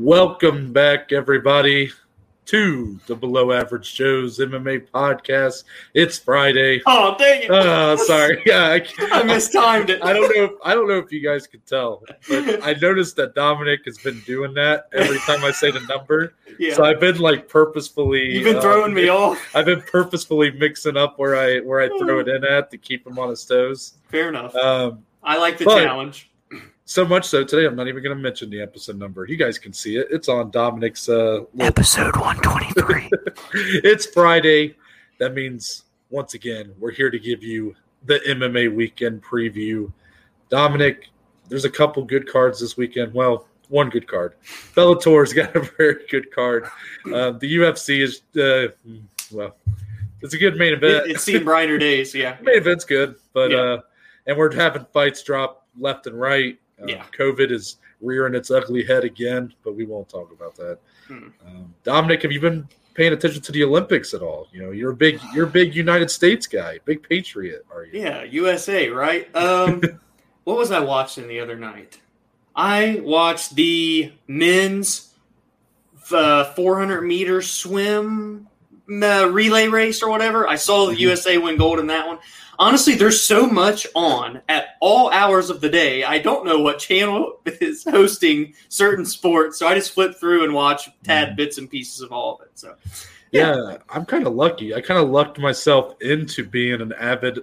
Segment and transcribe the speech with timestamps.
[0.00, 1.90] Welcome back, everybody,
[2.46, 5.64] to the Below Average Joe's MMA podcast.
[5.92, 6.80] It's Friday.
[6.86, 7.50] Oh, dang it.
[7.50, 10.02] Uh, sorry, yeah, I, I mistimed it.
[10.02, 10.44] I don't know.
[10.44, 13.98] If, I don't know if you guys can tell, but I noticed that Dominic has
[13.98, 16.32] been doing that every time I say the number.
[16.58, 16.72] Yeah.
[16.72, 18.36] So I've been like purposefully.
[18.36, 19.54] You've been uh, throwing me off.
[19.54, 23.06] I've been purposefully mixing up where I where I throw it in at to keep
[23.06, 23.98] him on his toes.
[24.08, 24.54] Fair enough.
[24.54, 26.29] Um, I like the but- challenge.
[26.90, 29.24] So much so today, I'm not even going to mention the episode number.
[29.24, 30.08] You guys can see it.
[30.10, 33.08] It's on Dominic's uh, Episode 123.
[33.84, 34.74] it's Friday.
[35.20, 37.76] That means once again we're here to give you
[38.06, 39.92] the MMA weekend preview.
[40.48, 41.10] Dominic,
[41.48, 43.14] there's a couple good cards this weekend.
[43.14, 44.34] Well, one good card.
[44.74, 46.64] Bellator's got a very good card.
[47.06, 48.72] Uh, the UFC is uh,
[49.30, 49.54] well,
[50.22, 51.06] it's a good main event.
[51.06, 52.12] It, it's seen brighter days.
[52.16, 52.36] Yeah.
[52.42, 53.58] main event's good, but Yeah.
[53.58, 53.80] uh,
[54.26, 56.58] and we're having fights drop left and right.
[56.82, 57.04] Uh, Yeah.
[57.18, 60.78] COVID is rearing its ugly head again, but we won't talk about that.
[61.06, 61.28] Hmm.
[61.46, 64.48] Um, Dominic, have you been paying attention to the Olympics at all?
[64.52, 68.00] You know, you're a big, you're a big United States guy, big patriot, are you?
[68.00, 68.22] Yeah.
[68.24, 69.34] USA, right?
[69.36, 69.80] Um,
[70.44, 72.00] what was I watching the other night?
[72.56, 75.14] I watched the men's
[76.12, 78.48] uh, 400 meter swim
[78.90, 80.48] uh, relay race or whatever.
[80.48, 81.00] I saw the Mhm.
[81.00, 82.18] USA win gold in that one.
[82.60, 86.04] Honestly, there's so much on at all hours of the day.
[86.04, 90.52] I don't know what channel is hosting certain sports, so I just flip through and
[90.52, 91.36] watch tad Mhm.
[91.36, 92.50] bits and pieces of all of it.
[92.54, 92.74] So,
[93.32, 94.74] Yeah, I'm kind of lucky.
[94.74, 97.38] I kind of lucked myself into being an avid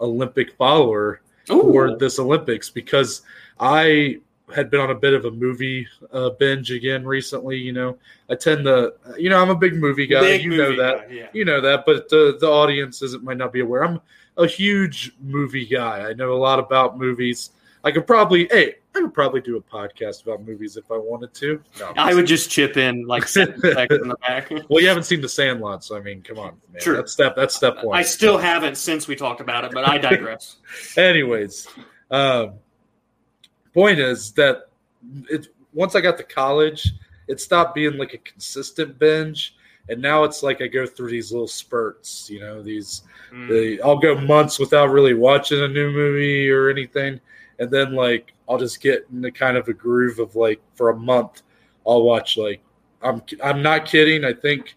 [0.00, 3.22] Olympic follower for this Olympics because
[3.58, 4.18] I
[4.54, 7.56] had been on a bit of a movie uh, binge again recently.
[7.56, 7.98] You know,
[8.30, 10.20] I tend to, you know, I'm a big movie guy.
[10.20, 11.08] Big you know that.
[11.08, 11.26] guy, yeah.
[11.32, 13.84] You know that, but the the audience isn't might not be aware.
[13.84, 14.00] I'm
[14.36, 16.08] a huge movie guy.
[16.08, 17.50] I know a lot about movies.
[17.84, 21.34] I could probably, hey, I could probably do a podcast about movies if I wanted
[21.34, 21.60] to.
[21.80, 24.50] No, I would just chip in like seconds in the back.
[24.68, 26.82] Well, you haven't seen The Sandlot, so I mean, come on, man.
[26.82, 26.96] True.
[26.96, 27.34] That's step.
[27.34, 27.98] That's step one.
[27.98, 30.56] I still haven't since we talked about it, but I digress.
[30.96, 31.66] Anyways,
[32.10, 32.54] um,
[33.72, 34.68] point is that
[35.30, 36.92] it once I got to college,
[37.28, 39.56] it stopped being like a consistent binge,
[39.88, 42.28] and now it's like I go through these little spurts.
[42.30, 43.48] You know, these Mm.
[43.48, 47.18] they, I'll go months without really watching a new movie or anything,
[47.58, 50.96] and then like I'll just get into kind of a groove of like for a
[50.96, 51.42] month,
[51.86, 52.62] I'll watch like
[53.02, 54.24] I'm I'm not kidding.
[54.24, 54.76] I think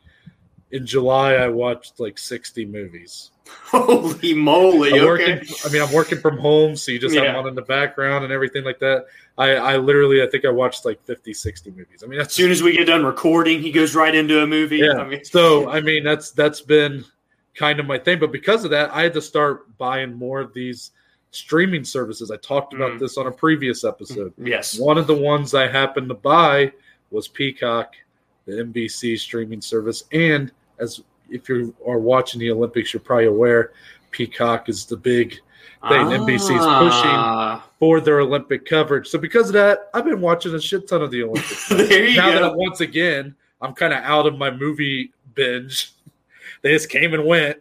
[0.75, 3.31] in July I watched like 60 movies.
[3.67, 4.89] Holy moly!
[4.93, 5.05] I'm Okay.
[5.35, 5.47] working.
[5.65, 7.31] I mean, I'm working from home, so you just have Yeah.
[7.33, 9.05] them on in the background and everything like that.
[9.37, 12.03] I, I literally, I think I watched like 50, 60 movies.
[12.03, 14.77] I mean, As soon as we get done recording, he goes right into a movie.
[14.77, 14.93] yeah.
[14.93, 17.05] I mean, so I mean, that's that's been
[17.53, 18.19] kind of my thing.
[18.19, 20.91] But because of that, I had to start buying more of these
[21.31, 22.31] streaming services.
[22.31, 22.99] I talked about Mm.
[22.99, 24.33] this on a previous episode.
[24.37, 24.79] yes.
[24.79, 26.71] One of the ones I happened to buy
[27.11, 27.93] was Peacock,
[28.47, 30.03] the NBC streaming service.
[30.11, 33.71] And as if you are watching the Olympics, you're probably aware
[34.11, 35.39] Peacock is the big
[35.89, 39.07] thing NBC is Ah, for their Olympic coverage.
[39.07, 41.69] So because of that, I've been watching a shit ton of the Olympics.
[41.71, 42.41] now go.
[42.41, 45.91] that once again, I'm kind of out of my movie binge.
[46.61, 47.57] They just came and went.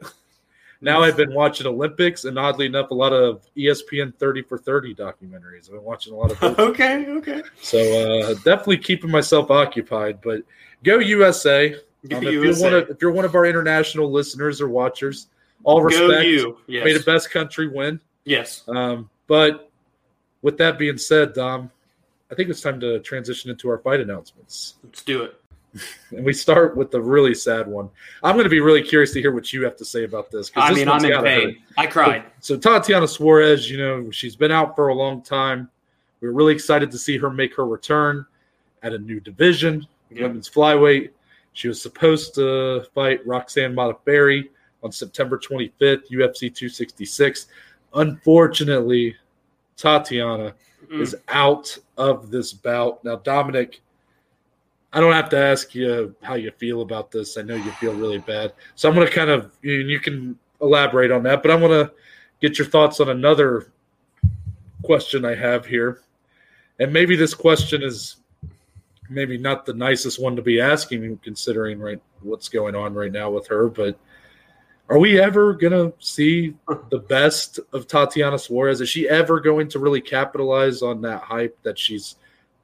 [0.81, 4.95] Now I've been watching Olympics and oddly enough, a lot of ESPN 30 for 30
[4.95, 5.67] documentaries.
[5.67, 7.05] I've been watching a lot of okay.
[7.07, 7.43] Okay.
[7.61, 10.21] So uh, definitely keeping myself occupied.
[10.23, 10.43] But
[10.85, 11.77] go USA.
[12.13, 15.29] Um, if, you're one of, if you're one of our international listeners or watchers,
[15.63, 16.27] all respect.
[16.27, 16.59] you.
[16.67, 16.85] Yes.
[16.85, 18.01] May the best country win.
[18.25, 18.63] yes.
[18.69, 19.71] Um, but
[20.43, 21.71] with that being said, Dom,
[22.31, 24.75] I think it's time to transition into our fight announcements.
[24.85, 25.41] Let's do it.
[26.13, 27.91] And we start with the really sad one.
[28.23, 30.49] I'm going to be really curious to hear what you have to say about this.
[30.55, 31.25] I this mean, I'm in hurt.
[31.25, 31.57] pain.
[31.77, 32.23] I cried.
[32.39, 35.69] So Tatiana Suarez, you know, she's been out for a long time.
[36.21, 38.25] We're really excited to see her make her return
[38.85, 40.23] at a new division, Yeah.
[40.29, 41.11] women's flyweight.
[41.55, 44.51] She was supposed to fight Roxanne Modafferi
[44.83, 47.47] on September 25th, UFC 266.
[47.95, 49.17] Unfortunately,
[49.77, 50.55] Tatiana
[50.91, 51.01] Mm.
[51.01, 53.03] is out of this bout.
[53.05, 53.81] Now, Dominic,
[54.93, 57.37] I don't have to ask you how you feel about this.
[57.39, 58.53] I know you feel really bad.
[58.75, 61.73] So I'm going to kind of, you you can elaborate on that, but I want
[61.73, 61.93] to
[62.41, 63.73] get your thoughts on another
[64.83, 66.03] question I have here.
[66.79, 68.17] And maybe this question is
[69.09, 73.31] maybe not the nicest one to be asking, considering right what's going on right now
[73.31, 73.99] with her, but
[74.89, 76.55] are we ever gonna see
[76.91, 78.81] the best of Tatiana Suarez?
[78.81, 82.17] Is she ever going to really capitalize on that hype that she's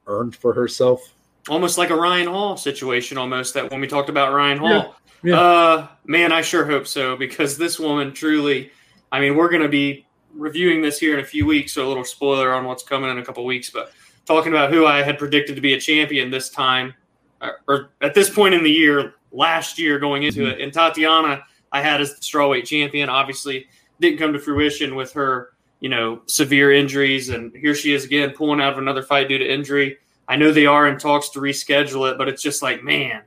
[0.07, 1.15] earned for herself?
[1.49, 4.69] Almost like a Ryan Hall situation, almost that when we talked about Ryan Hall.
[4.69, 4.91] Yeah,
[5.23, 5.39] yeah.
[5.39, 8.71] Uh, man, I sure hope so because this woman truly.
[9.13, 11.89] I mean, we're going to be reviewing this here in a few weeks, so a
[11.89, 13.69] little spoiler on what's coming in a couple weeks.
[13.69, 13.91] But
[14.31, 16.93] talking about who I had predicted to be a champion this time,
[17.41, 20.61] or, or at this point in the year, last year going into it.
[20.61, 21.43] And Tatiana,
[21.73, 23.09] I had as the strawweight champion.
[23.09, 23.67] Obviously,
[23.99, 25.49] didn't come to fruition with her,
[25.81, 29.37] you know, severe injuries, and here she is again pulling out of another fight due
[29.37, 29.97] to injury.
[30.29, 33.23] I know they are in talks to reschedule it, but it's just like, man,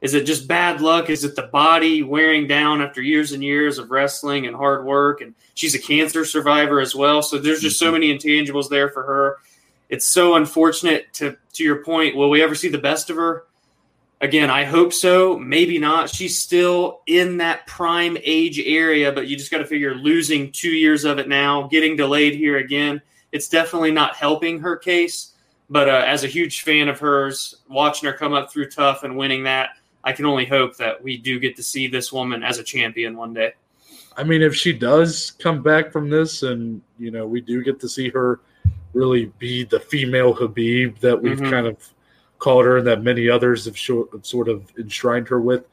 [0.00, 1.10] is it just bad luck?
[1.10, 5.20] Is it the body wearing down after years and years of wrestling and hard work?
[5.20, 7.20] And she's a cancer survivor as well.
[7.22, 7.92] So there's just so mm-hmm.
[7.94, 9.36] many intangibles there for her.
[9.88, 12.16] It's so unfortunate to to your point.
[12.16, 13.44] Will we ever see the best of her?
[14.20, 15.38] Again, I hope so.
[15.38, 16.10] Maybe not.
[16.10, 20.70] She's still in that prime age area, but you just got to figure losing two
[20.70, 23.00] years of it now, getting delayed here again.
[23.30, 25.34] It's definitely not helping her case.
[25.70, 29.16] But uh, as a huge fan of hers, watching her come up through TUF and
[29.16, 29.70] winning that,
[30.02, 33.16] I can only hope that we do get to see this woman as a champion
[33.16, 33.52] one day.
[34.16, 37.78] I mean, if she does come back from this, and you know, we do get
[37.80, 38.40] to see her
[38.98, 41.50] really be the female Khabib that we've mm-hmm.
[41.50, 41.76] kind of
[42.38, 45.64] called her, and that many others have sort of enshrined her with.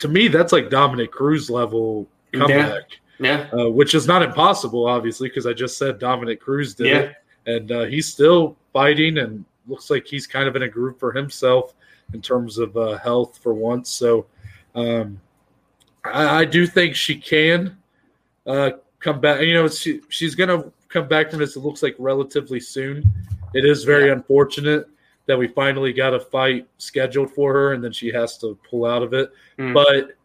[0.00, 2.84] To me, that's like Dominick Cruz level comeback.
[3.18, 3.58] Yeah, yeah.
[3.58, 6.98] Uh, which is not impossible, obviously, because I just said Dominick Cruz did yeah.
[6.98, 7.16] it,
[7.46, 11.12] and uh, he's still fighting, and looks like he's kind of in a group for
[11.12, 11.74] himself
[12.12, 13.88] in terms of uh, health for once.
[13.90, 14.26] So
[14.74, 15.20] um,
[16.04, 17.76] I, I, do think she can
[18.46, 19.40] uh, come back.
[19.42, 21.56] You know, she, she's going to come back from this.
[21.56, 23.10] It looks like relatively soon.
[23.54, 24.12] It is very yeah.
[24.12, 24.86] unfortunate
[25.26, 28.84] that we finally got a fight scheduled for her, and then she has to pull
[28.84, 29.32] out of it.
[29.58, 29.72] Mm.
[29.72, 30.16] But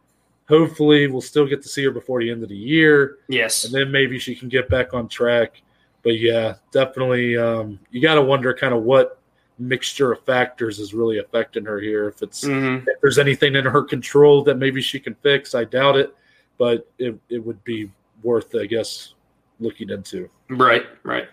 [0.47, 3.19] hopefully, we'll still get to see her before the end of the year.
[3.27, 5.61] Yes, and then maybe she can get back on track.
[6.03, 9.19] But yeah, definitely, um, you got to wonder kind of what
[9.57, 12.07] mixture of factors is really affecting her here.
[12.07, 12.87] If it's mm-hmm.
[12.87, 16.15] if there's anything in her control that maybe she can fix, I doubt it,
[16.57, 17.91] but it it would be
[18.23, 19.14] worth, I guess,
[19.59, 20.29] looking into.
[20.49, 21.27] Right, right.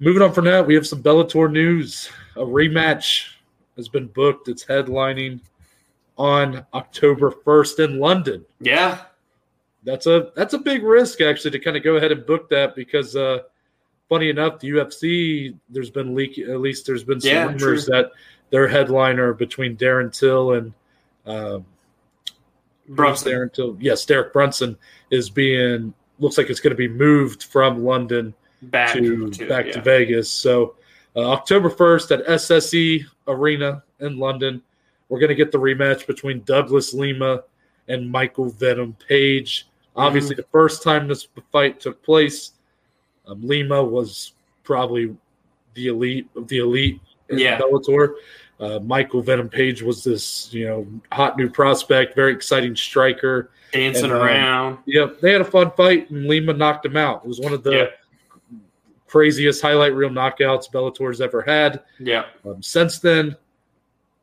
[0.00, 2.10] Moving on from that, we have some Bellator news.
[2.36, 3.34] A rematch
[3.76, 4.48] has been booked.
[4.48, 5.40] It's headlining
[6.18, 8.44] on October 1st in London.
[8.60, 9.02] Yeah.
[9.84, 12.76] That's a that's a big risk actually to kind of go ahead and book that
[12.76, 13.40] because uh
[14.08, 17.94] funny enough, the UFC there's been leak at least there's been some yeah, rumors true.
[17.94, 18.10] that
[18.50, 20.72] their headliner between Darren Till and
[21.26, 21.64] um,
[22.88, 23.32] Brunson.
[23.32, 24.76] Darren Till, yes, Derek Brunson
[25.10, 29.66] is being looks like it's going to be moved from London back to, to back
[29.66, 29.72] yeah.
[29.72, 30.30] to Vegas.
[30.30, 30.76] So
[31.16, 34.62] uh, October first at SSE Arena in London,
[35.08, 37.42] we're going to get the rematch between Douglas Lima
[37.88, 39.66] and Michael Venom Page.
[39.94, 40.42] Obviously, mm-hmm.
[40.42, 42.52] the first time this fight took place,
[43.26, 44.32] um, Lima was
[44.64, 45.14] probably
[45.74, 47.00] the elite of the elite
[47.38, 47.58] yeah.
[47.58, 48.14] Bellator.
[48.60, 54.04] Uh, Michael Venom Page was this, you know, hot new prospect, very exciting striker, dancing
[54.04, 54.78] and, um, around.
[54.86, 57.24] Yeah, they had a fun fight, and Lima knocked him out.
[57.24, 58.58] It was one of the yeah.
[59.08, 61.82] craziest highlight reel knockouts Bellator's ever had.
[61.98, 62.26] Yeah.
[62.44, 63.36] Um, since then,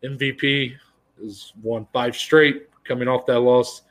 [0.03, 0.75] MVP
[1.21, 3.81] has won five straight, coming off that loss.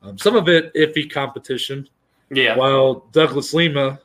[0.00, 1.88] Um, some of it iffy competition.
[2.30, 2.56] Yeah.
[2.56, 4.00] While Douglas Lima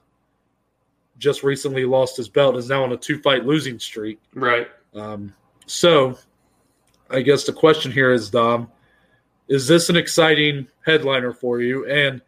[1.24, 4.20] just recently lost his belt, is now on a two fight losing streak.
[4.36, 4.68] Right.
[4.94, 5.34] Um,
[5.66, 6.20] so
[7.10, 8.70] I guess the question here is, Dom,
[9.48, 11.88] is this an exciting headliner for you?
[11.88, 12.22] And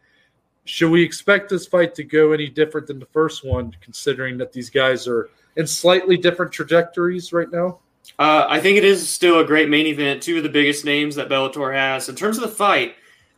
[0.64, 4.52] should we expect this fight to go any different than the first one, considering that
[4.52, 7.78] these guys are in slightly different trajectories right now?
[8.18, 10.22] Uh, I think it is still a great main event.
[10.22, 12.08] Two of the biggest names that Bellator has.
[12.08, 12.94] In terms of the fight,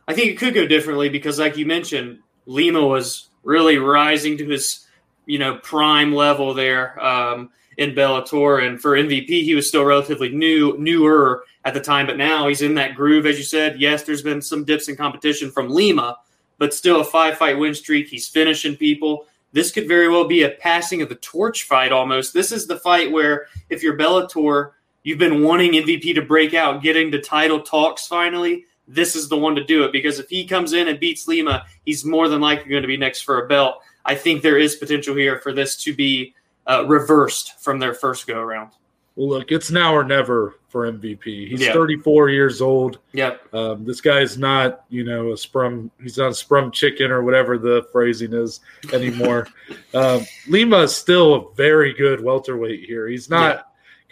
[0.07, 4.47] I think it could go differently because, like you mentioned, Lima was really rising to
[4.47, 4.85] his
[5.29, 10.29] you know prime level there um, in Bellator, and for MVP he was still relatively
[10.29, 13.79] new, newer at the time, but now he's in that groove, as you said.
[13.79, 16.17] Yes, there's been some dips in competition from Lima,
[16.57, 18.07] but still a five fight win streak.
[18.07, 19.27] He's finishing people.
[19.51, 22.33] This could very well be a passing of the torch fight almost.
[22.33, 24.71] This is the fight where if you're Bellator,
[25.03, 28.65] you've been wanting MVP to break out, getting to title talks finally.
[28.87, 31.65] This is the one to do it because if he comes in and beats Lima,
[31.85, 33.81] he's more than likely going to be next for a belt.
[34.09, 36.33] I think there is potential here for this to be
[36.65, 38.71] uh, reversed from their first go around.
[39.15, 41.47] Well, look, it's now or never for MVP.
[41.47, 42.97] He's 34 years old.
[43.11, 43.53] Yep.
[43.53, 45.91] Um, this guy is not, you know, a sprung.
[46.01, 48.61] He's not a sprung chicken or whatever the phrasing is
[48.93, 49.45] anymore.
[49.93, 53.07] um, Lima is still a very good welterweight here.
[53.07, 53.61] He's not yeah.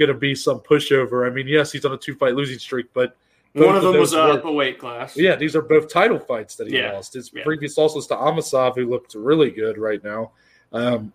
[0.05, 1.27] going to be some pushover.
[1.27, 3.17] I mean, yes, he's on a two fight losing streak, but
[3.53, 5.17] one of them was up a weight class.
[5.17, 6.93] Yeah, these are both title fights that he yeah.
[6.93, 7.13] lost.
[7.13, 7.43] His yeah.
[7.43, 10.31] previous also to Amosov, who looked really good right now.
[10.71, 11.13] Um,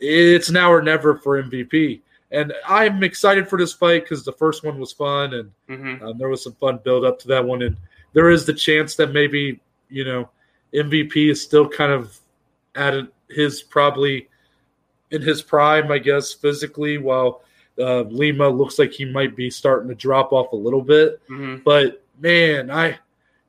[0.00, 2.00] it's now or never for MVP.
[2.32, 6.04] And I'm excited for this fight because the first one was fun and mm-hmm.
[6.04, 7.62] um, there was some fun build up to that one.
[7.62, 7.76] And
[8.12, 10.30] there is the chance that maybe, you know,
[10.72, 12.16] MVP is still kind of
[12.76, 12.94] at
[13.28, 14.28] his probably
[15.10, 17.42] in his prime, I guess, physically, while
[17.80, 21.56] Uh, Lima looks like he might be starting to drop off a little bit, hmm
[21.64, 22.98] but man, I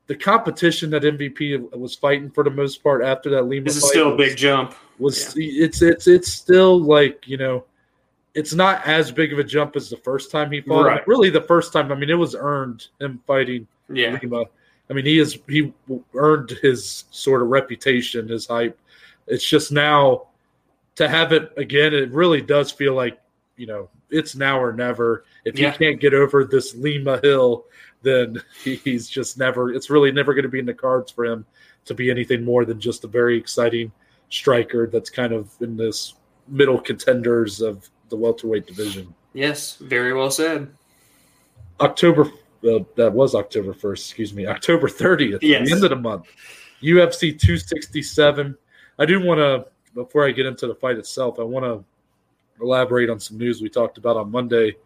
[0.06, 3.82] the competition that MVP was fighting for the most part after that Lima This is
[3.82, 4.74] fight still a big jump.
[4.98, 7.64] was it's it's it's still like you know
[8.34, 10.86] it's not as big of a jump as the first time he fought.
[10.86, 11.06] Right.
[11.06, 14.18] Really, the first time I mean it was earned him fighting Yeah.
[14.22, 14.44] Lima.
[14.90, 15.72] I mean he is he
[16.14, 18.78] earned his sort of reputation, his hype.
[19.26, 20.28] It's just now
[20.96, 21.94] to have it again.
[21.94, 23.18] It really does feel like
[23.56, 25.24] you know it's now or never.
[25.44, 25.70] If Yeah.
[25.72, 27.66] he can't get over this Lima hill,
[28.02, 29.72] then he's just never.
[29.72, 31.44] It's really never going to be in the cards for him
[31.84, 33.90] to be anything more than just a very exciting
[34.30, 36.14] striker that's kind of in this
[36.48, 39.12] middle contenders of the welterweight division.
[39.34, 39.76] Yes.
[39.76, 40.70] Very well said.
[41.80, 42.22] October,
[42.68, 45.66] uh, that was October 1st, excuse me, October 30th, Yes.
[45.66, 46.26] the end of the month.
[46.82, 48.56] UFC 267.
[48.98, 51.84] I do want to, before I get into the fight itself, I want to
[52.62, 54.76] elaborate on some news we talked about on Monday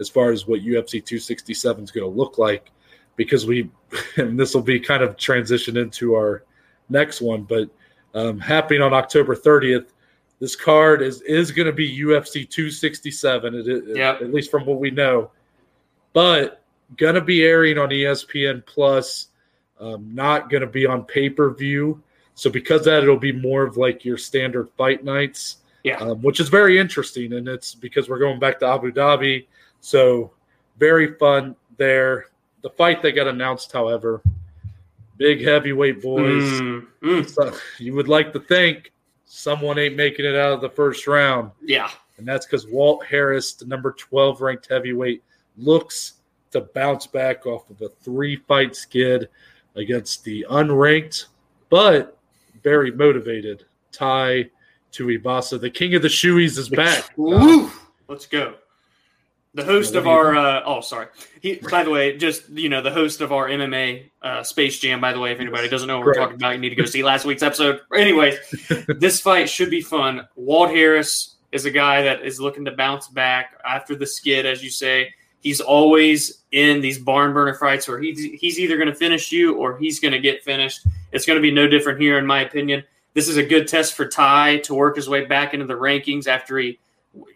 [0.00, 2.70] as far as what UFC 267 is going to look like
[3.16, 3.70] because we,
[4.16, 6.44] and this will be kind of transition into our
[6.88, 7.68] next one, but
[8.14, 9.86] um, happening on October 30th.
[10.40, 13.54] This card is is going to be UFC 267.
[13.54, 14.22] It, is Yep.
[14.22, 15.30] at least from what we know,
[16.12, 16.62] but
[16.96, 19.28] gonna be airing on ESPN Plus.
[19.80, 22.02] Um, not gonna be on pay per view.
[22.34, 25.58] So because of that, it'll be more of like your standard fight nights.
[25.84, 25.96] Yeah.
[25.96, 29.46] um, which is very interesting, and it's because we're going back to Abu Dhabi.
[29.80, 30.30] So
[30.78, 32.26] very fun there.
[32.62, 34.22] The fight that got announced, however,
[35.16, 36.42] big heavyweight boys.
[36.42, 38.92] Mm, mm, So you would like to think
[39.24, 41.90] someone ain't making it out of the first round, yeah.
[42.18, 45.22] and that's because Walt Harris, the number 12 ranked heavyweight,
[45.56, 46.14] looks
[46.52, 49.28] to bounce back off of a three fight skid
[49.74, 51.26] against the unranked
[51.72, 52.18] but
[52.62, 53.64] very motivated
[54.92, 55.60] Tai Tuivasa.
[55.60, 57.10] The king of the shoeies is back.
[57.16, 57.70] Woo!
[58.08, 58.54] Let's go.
[59.54, 61.08] The host of our uh, oh sorry.
[61.42, 65.00] He by the way, just you know, the host of our MMA uh, Space Jam.
[65.00, 66.86] By the way, if anybody doesn't know what we're talking about, you need to go
[66.86, 67.80] see last week's episode.
[67.94, 68.36] Anyways,
[68.98, 70.26] this fight should be fun.
[70.36, 74.64] Walt Harris is a guy that is looking to bounce back after the skid, as
[74.64, 75.12] you say.
[75.40, 79.56] He's always in these barn burner fights where he's he's either going to finish you
[79.56, 80.86] or he's going to get finished.
[81.10, 82.84] It's going to be no different here, in my opinion.
[83.14, 86.26] This is a good test for Tai to work his way back into the rankings
[86.26, 86.78] after he,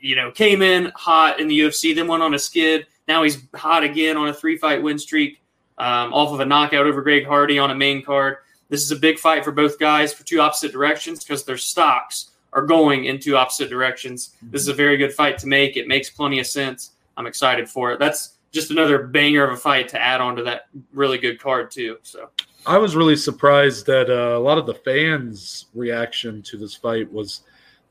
[0.00, 2.86] you know, came in hot in the UFC, then went on a skid.
[3.06, 5.42] Now he's hot again on a three fight win streak,
[5.78, 8.38] um, off of a knockout over Greg Hardy on a main card.
[8.68, 12.30] This is a big fight for both guys for two opposite directions because their stocks
[12.52, 14.34] are going in two opposite directions.
[14.42, 15.76] This is a very good fight to make.
[15.76, 16.92] It makes plenty of sense.
[17.16, 17.98] I'm excited for it.
[17.98, 21.70] That's just another banger of a fight to add on to that really good card
[21.70, 21.98] too.
[22.02, 22.30] So
[22.66, 27.10] I was really surprised that uh, a lot of the fans' reaction to this fight
[27.12, 27.42] was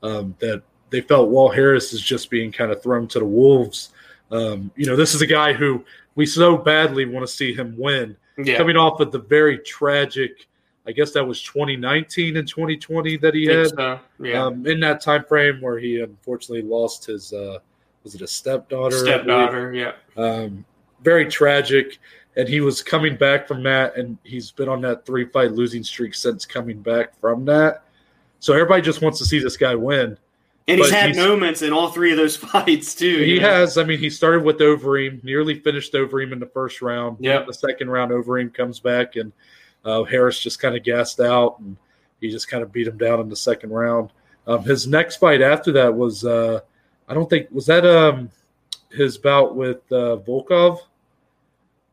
[0.02, 3.90] um, that they felt Walt Harris is just being kind of thrown to the wolves.
[4.30, 7.74] Um, you know, this is a guy who we so badly want to see him
[7.78, 8.16] win.
[8.38, 10.46] yeah, Coming off of the very tragic,
[10.86, 14.00] I guess that was 2019 and 2020 that he had so.
[14.20, 14.44] yeah.
[14.44, 17.58] um, in that time frame where he unfortunately lost his uh,
[18.04, 18.98] was it a stepdaughter?
[18.98, 19.92] Stepdaughter, yeah.
[20.16, 20.64] um,
[21.02, 21.98] very tragic.
[22.36, 25.82] And he was coming back from that, and he's been on that three fight losing
[25.82, 27.84] streak since coming back from that.
[28.40, 30.18] So everybody just wants to see this guy win.
[30.68, 33.22] And he's had he's- moments in all three of those fights too.
[33.22, 33.48] He know?
[33.48, 33.78] has.
[33.78, 37.18] I mean, he started with Overeem, nearly finished Overeem in the first round.
[37.20, 37.42] Yeah.
[37.42, 39.32] The second round, Overeem comes back, and
[39.84, 41.76] uh, Harris just kind of gassed out, and
[42.20, 44.10] he just kind of beat him down in the second round.
[44.46, 46.60] Um, his next fight after that was, uh,
[47.08, 48.30] I don't think, was that um,
[48.90, 50.80] his bout with uh, Volkov?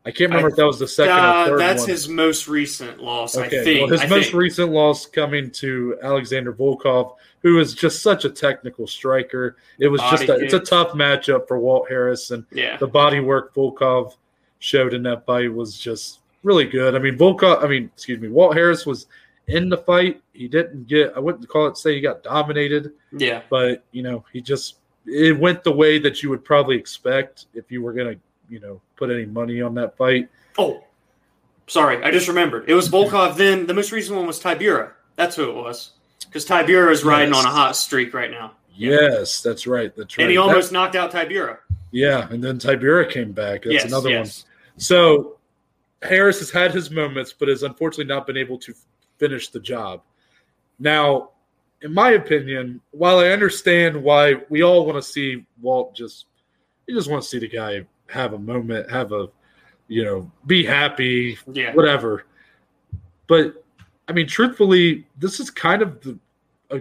[0.06, 1.90] I can't remember I- if that was the second or Uh, third that's one.
[1.90, 3.80] his most recent loss, I think.
[3.80, 4.34] well, his I most think.
[4.36, 9.56] recent loss coming to Alexander Volkov, who is just such a technical striker.
[9.78, 13.20] It was just a, it's a tough matchup for Walt Harris, and yeah, the body
[13.20, 14.14] work Volkov
[14.58, 16.94] showed in that fight was just really good.
[16.94, 19.06] I mean, Volkov, I mean, excuse me, Walt Harris was
[19.48, 20.22] in the fight.
[20.34, 24.24] He didn't get, I wouldn't call it say he got dominated, yeah, but you know,
[24.34, 28.16] he just it went the way that you would probably expect if you were gonna,
[28.54, 30.28] you know, put any money on that fight.
[30.56, 30.84] Oh,
[31.66, 32.70] sorry, I just remembered.
[32.70, 33.36] It was Volkov.
[33.36, 34.92] Then the most recent one was Tybura.
[35.16, 35.90] That's who it was.
[36.24, 37.44] Because Tybura is riding Yes.
[37.44, 39.94] on a hot streak right now, Yes, that's right.
[39.96, 40.22] That's right.
[40.24, 41.58] and he That- almost knocked out Tybura.
[41.90, 43.62] yeah, and then Tybura came back.
[43.64, 44.28] That's yes, another one.
[44.76, 45.38] So
[46.02, 48.72] Harris has had his moments, but has unfortunately not been able to
[49.18, 50.02] finish the job.
[50.78, 51.30] Now,
[51.82, 56.26] in my opinion, while I understand why we all want to see Walt just,
[56.86, 59.28] you just want to see the guy have a moment, have a,
[59.88, 62.24] you know, be happy, Yeah, whatever.
[63.26, 63.64] But
[64.08, 66.18] I mean, truthfully, this is kind of the,
[66.70, 66.80] a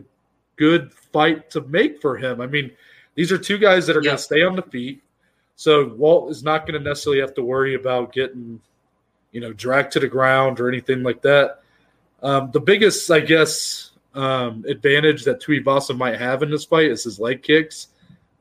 [0.57, 2.41] good fight to make for him.
[2.41, 2.71] I mean,
[3.15, 4.09] These are two guys that are Yeah.
[4.09, 5.03] going to stay on the feet.
[5.55, 8.59] So Walt is not going to necessarily have to worry about getting,
[9.31, 11.61] you know, dragged to the ground or anything like that.
[12.23, 17.03] Um, the biggest, I guess, um, advantage that Tuivasa might have in this fight is
[17.03, 17.89] his leg kicks.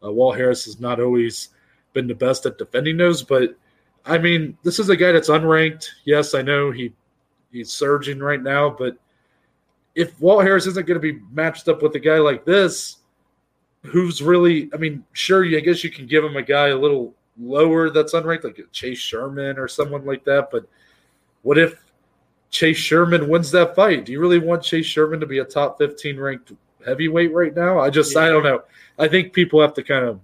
[0.03, 1.51] Uh, Walt Harris is not always
[1.93, 3.57] been the best at defending those, but
[4.05, 5.87] I mean, this is a guy that's unranked.
[6.05, 6.93] Yes, I know he
[7.53, 8.97] he's surging right now, but
[9.95, 12.99] if Walt Harris isn't going to be matched up with a guy like this,
[13.83, 17.15] who's really, I mean, sure, I guess you can give him a guy a little
[17.39, 20.49] lower that's unranked, like Chase Sherman or someone like that.
[20.51, 20.67] But
[21.43, 21.83] what if
[22.51, 24.05] Chase Sherman wins that fight?
[24.05, 26.53] Do you really want Chase Sherman to be a top 15 ranked
[26.87, 27.79] heavyweight right now?
[27.79, 28.63] I just, I don't know.
[28.99, 30.21] I think people have to kind of,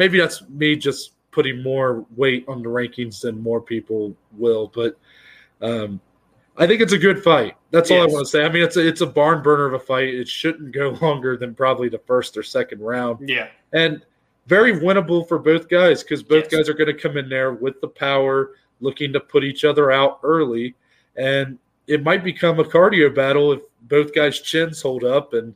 [0.00, 4.98] maybe that's me just putting more weight on the rankings than more people will, but
[5.60, 6.00] um,
[6.56, 7.54] I think it's a good fight.
[7.70, 8.44] That's all I want to say.
[8.44, 10.08] I mean, it's a, it's a barn burner of a fight.
[10.08, 13.48] It shouldn't go longer than probably the first or second round, Yeah.
[13.74, 14.02] and
[14.46, 16.52] very winnable for both guys because both Yes.
[16.54, 19.92] guys are going to come in there with the power, looking to put each other
[19.92, 20.74] out early,
[21.16, 25.54] and it might become a cardio battle if both guys' chins hold up, and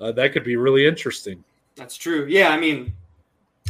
[0.00, 1.42] uh, that could be really interesting.
[1.76, 2.26] That's true.
[2.28, 2.92] Yeah, I mean,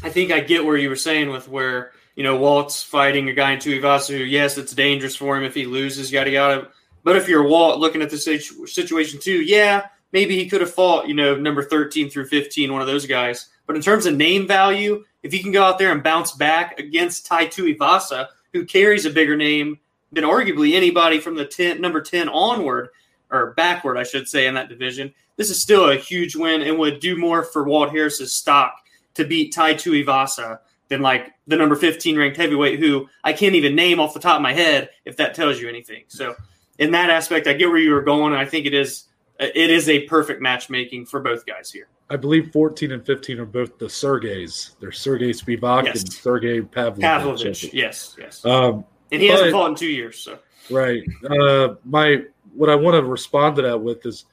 [0.05, 3.33] I think I get where you were saying with where you know Walt's fighting a
[3.33, 6.69] guy in Tuivasa who, yes, it's dangerous for him if he loses, yada yada.
[7.03, 10.75] But if you're Walt looking at the situ- situation too, yeah, maybe he could have
[10.75, 13.49] fought you know number thirteen through fifteen, one of those guys.
[13.67, 16.79] But in terms of name value, if he can go out there and bounce back
[16.79, 19.79] against Tai Tuivasa, who carries a bigger name
[20.13, 22.91] than arguably anybody from the 10, number ten onward
[23.31, 26.79] or backward, I should say, in that division, this is still a huge win and
[26.79, 28.84] would do more for Walt Harris's stock
[29.15, 33.75] to beat Tai Tuivasa than like the number 15 ranked heavyweight who I can't even
[33.75, 36.05] name off the top of my head if that tells you anything.
[36.09, 36.35] So
[36.79, 38.33] in that aspect, I get where you were going.
[38.33, 39.05] And I think it is
[39.39, 41.89] it is a perfect matchmaking for both guys here.
[42.11, 44.73] I believe 14 and 15 are both the Sergeys.
[44.79, 46.03] They're Sergey Spivak Yes.
[46.03, 47.03] and Sergey Pavlovich.
[47.03, 48.45] Pavlovich, yes, yes.
[48.45, 50.39] Um, And he hasn't fought in two years, so
[50.71, 51.03] right.
[51.29, 52.23] Uh, my
[52.53, 54.27] what I want to respond to that with is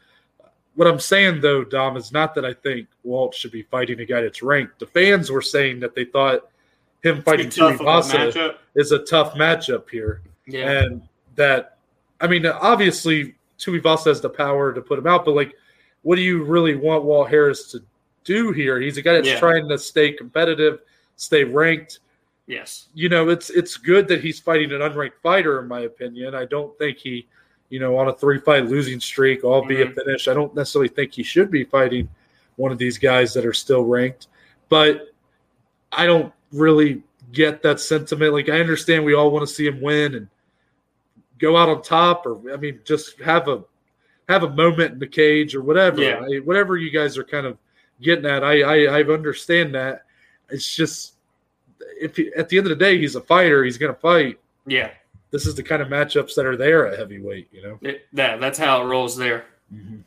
[0.76, 4.06] what I'm saying though, Dom, is not that I think Walt should be fighting a
[4.06, 4.80] guy that's ranked.
[4.80, 6.50] The fans were saying that they thought
[7.04, 10.22] him fighting It's tough of a is a tough matchup here.
[10.48, 10.72] Yeah.
[10.72, 11.02] and
[11.36, 11.78] that
[12.20, 15.54] I mean, obviously Tui Tuivasa has the power to put him out, but like,
[16.04, 17.84] what do you really want Walt Harris to
[18.24, 18.80] do here?
[18.80, 19.40] He's a guy that's Yeah.
[19.40, 20.80] trying to stay competitive,
[21.16, 22.00] stay ranked.
[22.48, 22.88] yes.
[22.94, 26.36] You know, it's it's good that he's fighting an unranked fighter, in my opinion.
[26.36, 27.28] I don't think he,
[27.72, 29.96] you know, on a three fight losing streak, all albeit Mhm.
[29.96, 30.28] finish.
[30.28, 32.08] I don't necessarily think he should be fighting
[32.58, 34.28] one of these guys that are still ranked,
[34.70, 35.08] but
[35.92, 38.34] I don't really get that sentiment.
[38.34, 40.28] Like, I understand we all want to see him win and
[41.40, 43.64] go out on top, or I mean, just have a
[44.30, 46.02] have a moment in the cage or whatever.
[46.02, 46.20] Yeah.
[46.24, 47.58] I- whatever you guys are kind of
[48.02, 50.06] getting at, I I, I understand that.
[50.50, 51.14] It's just
[52.00, 54.40] if he, at the end of the day he's a fighter, he's going to fight.
[54.68, 54.92] Yeah.
[55.32, 57.48] This is the kind of matchups that are there at heavyweight.
[57.52, 57.80] You know.
[57.82, 59.46] It, that that's how it rolls there.
[59.74, 60.00] Mm-hmm.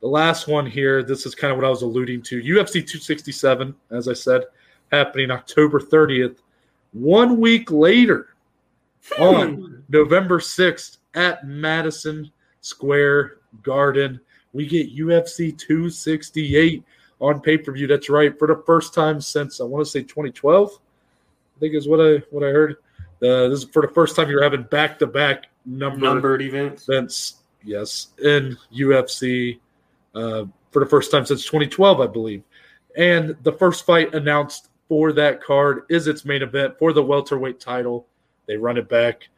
[0.00, 2.40] The last one here, this is kind of what I was alluding to.
[2.40, 4.44] UFC 267, as I said,
[4.90, 6.38] happening October 30th.
[6.92, 8.28] One week later,
[9.12, 9.22] hmm.
[9.22, 12.30] on November 6th at Madison
[12.62, 14.20] Square Garden,
[14.52, 16.82] we get UFC 268
[17.20, 17.86] on pay per view.
[17.86, 20.70] That's right, for the first time since I want to say 2012.
[20.72, 22.76] I think is what I what I heard.
[23.22, 26.88] Uh, this is for the first time you're having back to back number Numbered events.
[26.88, 29.58] events, yes, in UFC
[30.14, 32.42] uh, for the first time since 2012, I believe.
[32.96, 37.60] And the first fight announced for that card is its main event for the welterweight
[37.60, 38.06] title.
[38.46, 39.28] They run it back.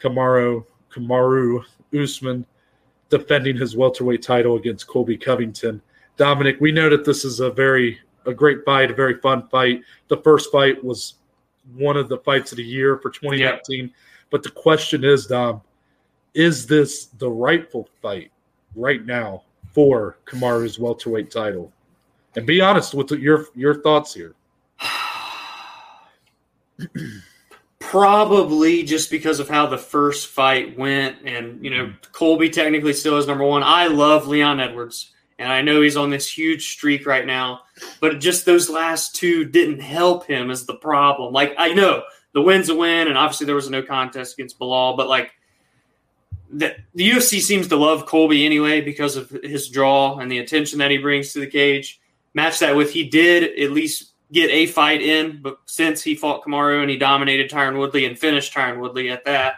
[0.00, 1.62] Kamaru Kamaru
[1.98, 2.44] Usman
[3.08, 5.80] defending his welterweight title against Colby Covington.
[6.16, 9.82] Dominic, we know that this is a very a great fight, a very fun fight.
[10.08, 11.14] The first fight was
[11.74, 13.92] one of the fights of the year for 2019.
[14.30, 15.62] But the question is, Dom,
[16.34, 18.30] is this the rightful fight
[18.74, 21.72] right now for Kamaru's welterweight title?
[22.36, 24.34] And be honest with your your thoughts here.
[27.80, 33.16] Probably just because of how the first fight went, and you know, Colby technically still
[33.16, 33.62] is number one.
[33.62, 37.62] I love Leon Edwards, and I know he's on this huge streak right now,
[38.00, 41.32] but just those last two didn't help him is the problem.
[41.32, 44.96] Like I know the win's a win, and obviously there was no contest against Belal,
[44.96, 45.32] but like
[46.50, 50.78] the, the UFC seems to love Colby anyway because of his draw and the attention
[50.80, 52.00] that he brings to the cage.
[52.34, 56.44] Match that with he did at least get a fight in, but since he fought
[56.44, 59.56] Kamaru and he dominated Tyron Woodley and finished Tyron Woodley at that.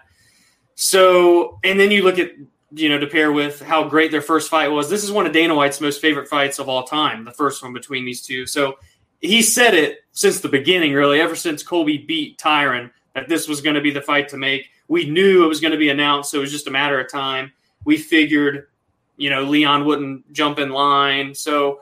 [0.74, 2.30] So, and then you look at
[2.72, 4.88] you know, to pair with how great their first fight was.
[4.88, 7.72] This is one of Dana White's most favorite fights of all time, the first one
[7.72, 8.46] between these two.
[8.46, 8.78] So
[9.20, 13.61] he said it since the beginning, really, ever since Colby beat Tyron, that this was
[13.61, 14.70] going to be the fight to make.
[14.88, 17.11] We knew it was going to be announced, so it was just a matter of
[17.11, 17.52] time.
[17.85, 18.68] We figured,
[19.16, 21.35] you know, Leon wouldn't jump in line.
[21.35, 21.80] So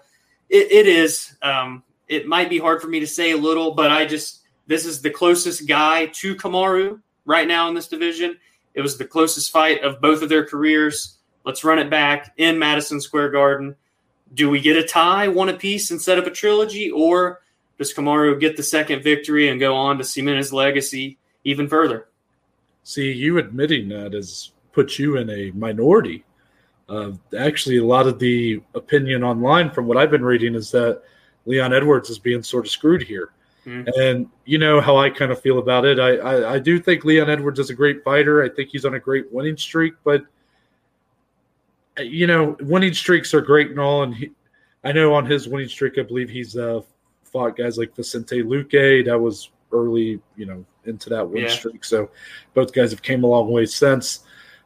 [0.48, 1.34] it, it is.
[1.42, 4.86] Um, it might be hard for me to say a little, but I just, this
[4.86, 8.38] is the closest guy to Kamaru right now in this division.
[8.78, 11.18] It was the closest fight of both of their careers.
[11.44, 13.74] Let's run it back in Madison Square Garden.
[14.34, 17.40] Do we get a tie, one apiece, instead of a trilogy, or
[17.76, 22.06] does Kamaru get the second victory and go on to cement his legacy even further?
[22.84, 26.24] See, you admitting that has put you in a minority.
[26.88, 31.02] Uh, actually, a lot of the opinion online from what I've been reading is that
[31.46, 33.32] Leon Edwards is being sort of screwed here.
[33.68, 34.00] Mm-hmm.
[34.00, 36.00] And you know how I kind of feel about it.
[36.00, 38.42] I, I, I do think Leon Edwards is a great fighter.
[38.42, 40.24] I think he's on a great winning streak, but
[41.98, 44.04] you know, winning streaks are great and all.
[44.04, 44.30] And he,
[44.84, 46.80] I know on his winning streak, I believe he's uh,
[47.24, 49.04] fought guys like Vicente Luque.
[49.04, 51.50] That was early, you know, into that win yeah.
[51.50, 51.84] streak.
[51.84, 52.10] So
[52.54, 54.20] both guys have came a long way since.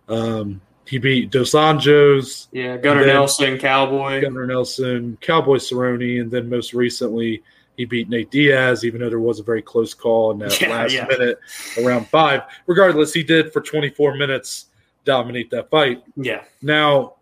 [0.08, 2.48] Um, he beat Dos Anjos.
[2.52, 4.20] Yeah, Gunnar Nelson, Cowboy.
[4.20, 7.42] Gunnar Nelson, Cowboy Cerrone, and then most recently
[7.76, 10.70] he beat Nate Diaz, even though there was a very close call in that yeah,
[10.70, 11.06] last yeah.
[11.06, 11.38] minute
[11.82, 12.42] around five.
[12.66, 14.66] Regardless, he did for 24 minutes
[15.04, 16.02] dominate that fight.
[16.16, 16.44] Yeah.
[16.60, 17.14] Now,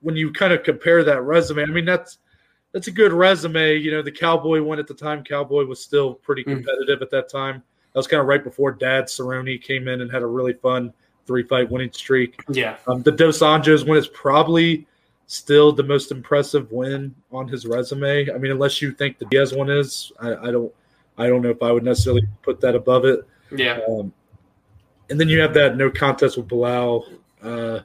[0.00, 2.18] when you kind of compare that resume, I mean that's
[2.72, 3.76] that's a good resume.
[3.76, 5.24] You know, the Cowboy one at the time.
[5.24, 6.54] Cowboy was still pretty hmm.
[6.54, 7.02] competitive mm.
[7.02, 7.62] at that time.
[7.92, 10.92] That was kind of right before Dad Cerrone came in and had a really fun
[11.26, 12.42] three fight winning streak.
[12.48, 12.76] Yeah.
[12.86, 14.86] Um, the Dos Anjos one is probably
[15.28, 18.28] still the most impressive win on his resume.
[18.30, 20.72] I mean, unless you think the Diaz one is, I, I don't,
[21.16, 23.20] I don't know if I would necessarily put that above it.
[23.54, 23.78] Yeah.
[23.88, 24.12] Um,
[25.10, 27.04] and then you have that no contest with Belal.
[27.42, 27.80] Uh,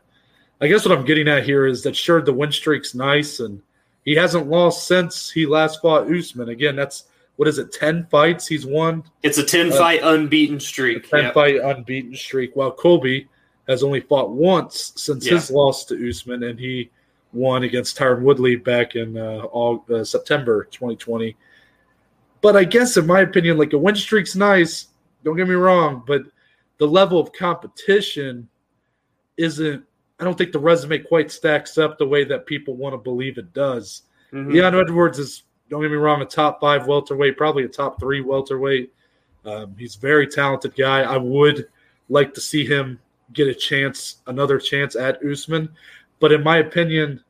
[0.61, 3.61] I guess what I'm getting at here is that sure the win streak's nice and
[4.05, 6.49] he hasn't lost since he last fought Usman.
[6.49, 9.03] Again, that's what is it, ten fights he's won?
[9.21, 11.09] It's a ten uh, fight unbeaten streak.
[11.09, 11.33] ten yep.
[11.33, 12.55] fight unbeaten streak.
[12.55, 13.27] While Colby
[13.67, 15.33] has only fought once since yeah.
[15.33, 16.89] his loss to Usman, and he
[17.33, 21.35] won against Tyron Woodley back in uh, all, uh, September 2020.
[22.41, 24.87] But I guess, in my opinion, like a win streak's nice.
[25.23, 26.23] Don't get me wrong, but
[26.77, 28.47] the level of competition
[29.37, 29.85] isn't
[30.19, 33.37] I don't think the resume quite stacks up the way that people want to believe
[33.37, 34.03] it does.
[34.31, 37.99] mm Leon Edwards is, don't get me wrong, a top five welterweight, probably a top
[37.99, 38.93] three welterweight.
[39.43, 41.01] Um, he's a very talented guy.
[41.01, 41.67] I would
[42.09, 42.99] like to see him
[43.33, 45.69] get a chance, another chance at Usman.
[46.23, 47.21] But in my opinion,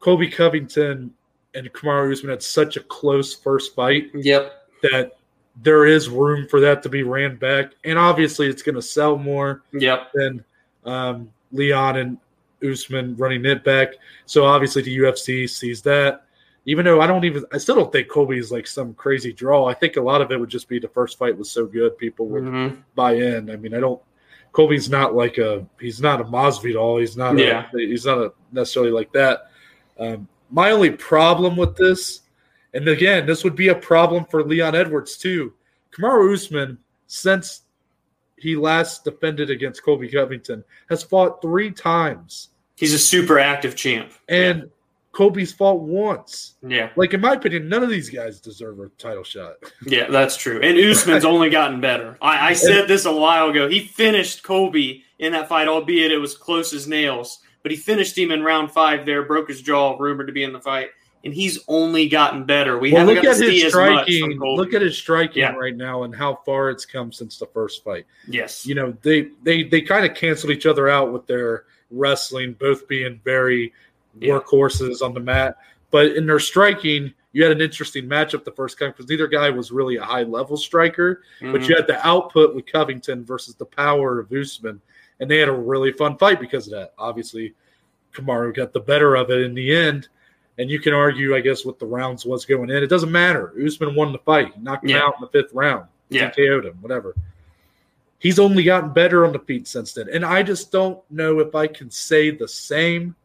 [0.00, 1.12] Colby Covington
[1.52, 4.10] and Kamaru Usman had such a close first fight.
[4.14, 4.50] Yep.
[4.80, 5.18] That
[5.60, 9.18] there is room for that to be ran back, and obviously it's going to sell
[9.18, 9.64] more.
[9.74, 10.10] Yep.
[10.14, 10.42] Than
[10.86, 12.18] um, Leon and
[12.66, 13.88] Usman running it back.
[14.24, 16.24] So obviously the UFC sees that.
[16.64, 19.66] Even though I don't even, I still don't think Colby is like some crazy draw.
[19.66, 21.98] I think a lot of it would just be the first fight was so good,
[21.98, 22.80] people would mm-hmm.
[22.94, 23.50] buy in.
[23.50, 24.00] I mean, I don't.
[24.52, 27.00] Colby's not like a, he's not a Masvidal.
[27.00, 27.36] He's not.
[27.38, 27.66] Yeah.
[27.74, 29.50] A, he's not a, necessarily like that.
[29.98, 32.20] Um, my only problem with this,
[32.74, 35.54] and again, this would be a problem for Leon Edwards too.
[35.92, 37.62] Kamaru Usman, since
[38.36, 42.48] he last defended against Colby Covington, has fought three times.
[42.76, 44.12] He's a super active champ.
[44.28, 44.70] And
[45.12, 46.54] Colby's fought once.
[46.66, 46.90] Yeah.
[46.96, 49.56] Like in my opinion, none of these guys deserve a title shot.
[49.86, 50.60] Yeah, that's true.
[50.62, 52.16] And Usman's only gotten better.
[52.22, 53.68] I, I said this a while ago.
[53.68, 57.40] He finished Colby in that fight, albeit it was close as nails.
[57.62, 60.52] But he finished him in round five there, broke his jaw, rumored to be in
[60.52, 60.90] the fight
[61.24, 62.78] and he's only gotten better.
[62.78, 64.38] We well, haven't look at his striking.
[64.40, 65.52] Look at his striking yeah.
[65.52, 68.06] right now and how far it's come since the first fight.
[68.26, 72.54] Yes, you know they they they kind of canceled each other out with their wrestling,
[72.54, 73.72] both being very
[74.18, 74.32] yeah.
[74.32, 75.56] workhorses on the mat.
[75.90, 79.50] But in their striking, you had an interesting matchup the first time because neither guy
[79.50, 81.52] was really a high level striker, mm-hmm.
[81.52, 84.80] but you had the output with Covington versus the power of Usman,
[85.20, 86.92] and they had a really fun fight because of that.
[86.98, 87.54] Obviously,
[88.12, 90.08] Kamaru got the better of it in the end
[90.58, 92.82] and you can argue, I guess, what the rounds was going in.
[92.82, 93.52] It doesn't matter.
[93.64, 95.02] Usman won the fight, he knocked him yeah.
[95.02, 97.14] out in the fifth round, yeah, KO'd him, whatever.
[98.18, 101.54] He's only gotten better on the feet since then, and I just don't know if
[101.54, 103.16] I can say the same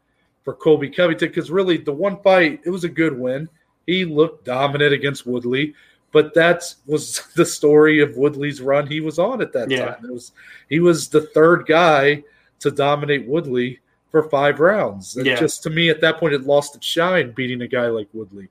[0.48, 3.50] for Colby Covington because really the one fight it was a good win.
[3.86, 5.74] He looked dominant against Woodley,
[6.14, 9.96] but that was the story of Woodley's run he was on at that yeah.
[9.96, 10.06] time.
[10.06, 10.32] It was
[10.70, 12.24] he was the third guy
[12.62, 15.18] to dominate Woodley for five rounds.
[15.18, 15.36] And yeah.
[15.36, 18.48] just to me, at that point, it lost its shine beating a guy like Woodley.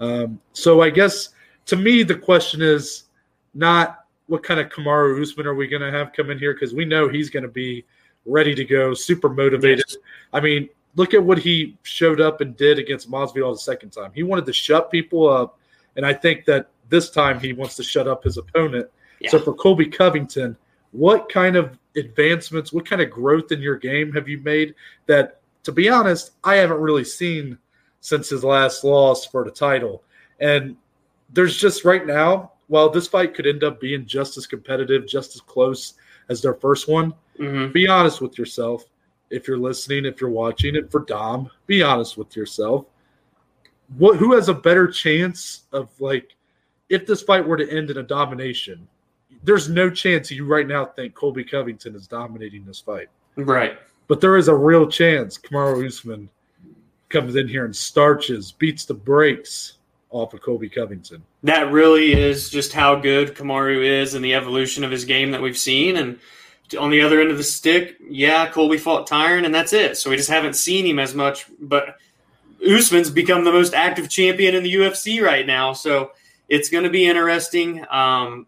[0.00, 1.28] Um, so I guess
[1.66, 3.04] to me, the question is
[3.54, 6.74] not what kind of Kamaru Usman are we going to have come in here because
[6.74, 7.84] we know he's going to be
[8.24, 9.84] ready to go, super motivated.
[9.86, 9.96] Yes.
[10.32, 14.10] I mean, look at what he showed up and did against Masvidal the second time.
[14.14, 15.58] He wanted to shut people up,
[15.94, 18.88] and I think that this time he wants to shut up his opponent.
[19.20, 19.30] Yeah.
[19.30, 20.56] So for Colby Covington,
[20.92, 24.74] what kind of advancements, what kind of growth in your game have you made
[25.06, 27.58] that, to be honest, I haven't really seen
[28.00, 30.02] since his last loss for the title?
[30.40, 30.76] And
[31.32, 35.34] there's just right now, while this fight could end up being just as competitive, just
[35.34, 35.94] as close
[36.28, 37.72] as their first one, Mhm.
[37.72, 38.84] be honest with yourself.
[39.30, 42.86] If you're listening, if you're watching it for Dom, be honest with yourself.
[43.98, 46.34] What who has a better chance of like
[46.88, 48.86] if this fight were to end in a domination?
[49.42, 53.08] There's no chance you right now think Colby Covington is dominating this fight.
[53.36, 53.78] Right.
[54.08, 56.28] But there is a real chance Kamaru Usman
[57.08, 59.74] comes in here and starches, beats the brakes
[60.10, 61.22] off of Colby Covington.
[61.42, 65.42] That really is just how good Kamaru is and the evolution of his game that
[65.42, 65.96] we've seen.
[65.96, 66.18] And
[66.78, 69.96] on the other end of the stick, yeah, Colby fought Tyron, and that's it.
[69.96, 71.46] So we just haven't seen him as much.
[71.60, 71.96] But
[72.66, 75.72] Usman's become the most active champion in the UFC right now.
[75.72, 76.12] So
[76.48, 77.84] it's going to be interesting.
[77.90, 78.46] Um,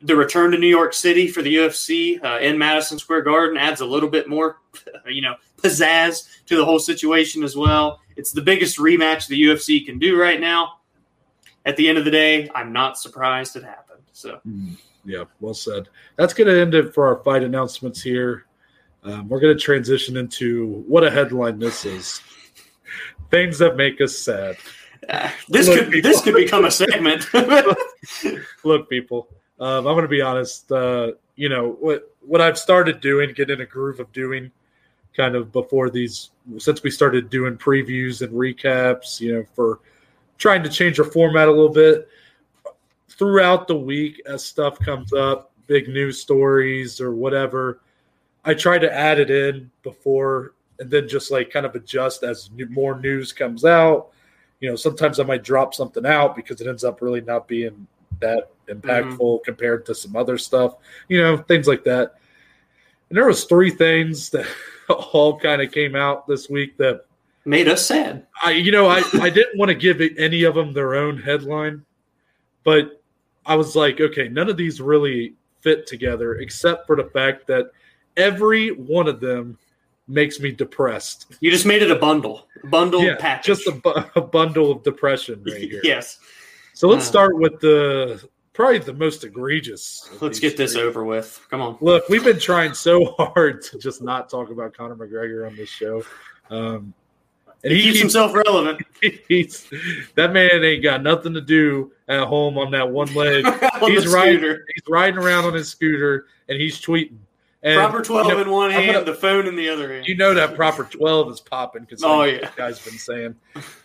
[0.00, 3.80] the return to New York City for the UFC uh, in Madison Square Garden adds
[3.80, 4.58] a little bit more,
[5.06, 8.00] you know, pizzazz to the whole situation as well.
[8.16, 10.74] It's the biggest rematch the UFC can do right now.
[11.66, 13.87] At the end of the day, I'm not surprised it happened.
[14.12, 14.40] So
[15.04, 15.88] Yeah, well said.
[16.16, 18.46] That's going to end it for our fight announcements here.
[19.04, 22.20] Um, we're going to transition into what a headline this is.
[23.30, 24.56] Things that make us sad.
[25.08, 27.26] uh, this Look, could people- this could become a segment.
[28.64, 29.28] Look, people,
[29.60, 30.70] um, I'm going to be honest.
[30.72, 34.50] Uh, you know what what I've started doing, get in a groove of doing,
[35.16, 39.20] kind of before these since we started doing previews and recaps.
[39.20, 39.80] You know, for
[40.38, 42.08] trying to change our format a little bit
[43.18, 47.80] throughout the week as stuff comes up, big news stories or whatever.
[48.44, 52.50] I try to add it in before and then just like kind of adjust as
[52.52, 54.10] new, more news comes out.
[54.60, 57.86] You know, sometimes I might drop something out because it ends up really not being
[58.20, 59.44] that impactful mm-hmm.
[59.44, 60.76] compared to some other stuff.
[61.08, 62.14] You know, things like that.
[63.08, 64.46] And there was three things that
[64.88, 67.04] all kind of came out this week that
[67.44, 68.26] Made us sad.
[68.42, 71.82] I, you know, I, I didn't want to give any of them their own headline,
[72.62, 72.97] but
[73.48, 77.70] I was like, okay, none of these really fit together except for the fact that
[78.16, 79.58] every one of them
[80.06, 81.34] makes me depressed.
[81.40, 83.46] You just made it a bundle, a bundle Yeah, package.
[83.46, 85.80] just a, bu- a bundle of depression right here.
[85.84, 86.18] yes.
[86.74, 87.10] So let's Uh.
[87.10, 90.08] start with the probably the most egregious.
[90.20, 90.82] Let's get this three.
[90.82, 91.44] over with.
[91.50, 91.78] Come on.
[91.80, 95.68] Look, we've been trying so hard to just not talk about Conor McGregor on this
[95.68, 96.04] show.
[96.50, 96.94] Um,
[97.64, 98.82] and He, keeps, himself relevant.
[99.28, 99.68] he's
[100.14, 103.44] that man ain't got nothing to do at home on that one leg.
[103.82, 104.66] on he's riding scooter.
[104.74, 107.18] he's riding around on his scooter and he's tweeting.
[107.64, 110.06] And Proper 12 you know, in one hand, gonna- the phone in the other hand.
[110.06, 112.50] you know that proper 12 is popping because Oh, yeah.
[112.56, 113.34] guy's been saying.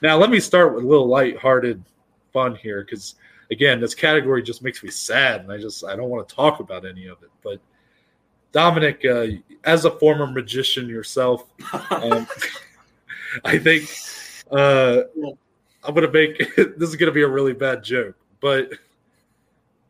[0.01, 1.83] Now let me start with a little lighthearted
[2.31, 3.15] fun here because
[3.51, 6.59] again, this category just makes me sad and I just I don't want to talk
[6.59, 7.29] about any of it.
[7.43, 7.59] But
[8.51, 9.25] Dominic, uh,
[9.63, 11.45] as a former magician yourself,
[11.91, 12.27] um,
[13.45, 13.89] I think
[14.51, 15.01] uh,
[15.83, 18.69] I'm gonna make this is gonna be a really bad joke, but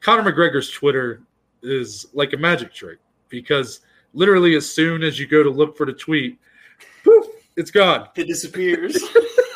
[0.01, 1.21] Conor McGregor's Twitter
[1.62, 3.82] is like a magic trick because
[4.13, 6.38] literally as soon as you go to look for the tweet,
[7.03, 7.25] poof,
[7.56, 8.10] it's gone.
[8.15, 9.01] it disappears.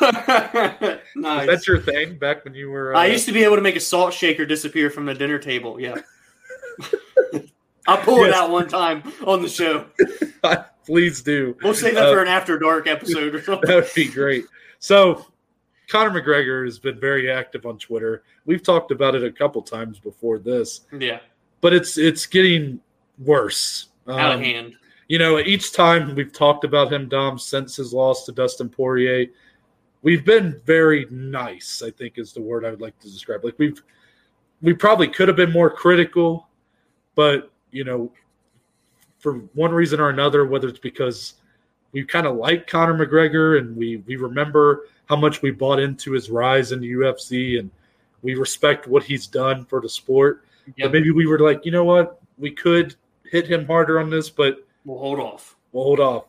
[0.00, 1.46] nice.
[1.46, 2.94] That's your thing back when you were.
[2.94, 5.38] Uh, I used to be able to make a salt shaker disappear from the dinner
[5.38, 5.80] table.
[5.80, 5.96] Yeah.
[7.86, 9.86] I pulled it out one time on the show.
[10.88, 11.54] Please do.
[11.62, 13.68] We'll save that Uh, for an after dark episode or something.
[13.68, 14.46] That would be great.
[14.80, 15.26] So,
[15.88, 18.22] Conor McGregor has been very active on Twitter.
[18.46, 21.20] We've talked about it a couple times before this, Yeah,
[21.60, 22.80] but it's it's getting
[23.18, 23.88] worse.
[24.08, 24.74] out of Um, hand.
[25.08, 29.26] you know, each time we've talked about him, Dom, since his loss to Dustin Poirier,
[30.02, 31.82] we've been very nice.
[31.84, 33.44] I think is the word I would like to describe.
[33.44, 33.80] Like we've
[34.62, 36.48] we probably could have been more critical,
[37.14, 38.12] but you know,
[39.18, 41.34] for one reason or another, whether it's because
[41.92, 46.12] we kind of like Conor McGregor and we we remember how much we bought into
[46.12, 47.70] his rise in the UFC and
[48.22, 50.44] we respect what he's done for the sport.
[50.66, 50.74] Yep.
[50.86, 52.94] But maybe we were like, you know what, we could
[53.30, 55.56] hit him harder on this, but We'll hold off.
[55.72, 56.24] we'll hold off.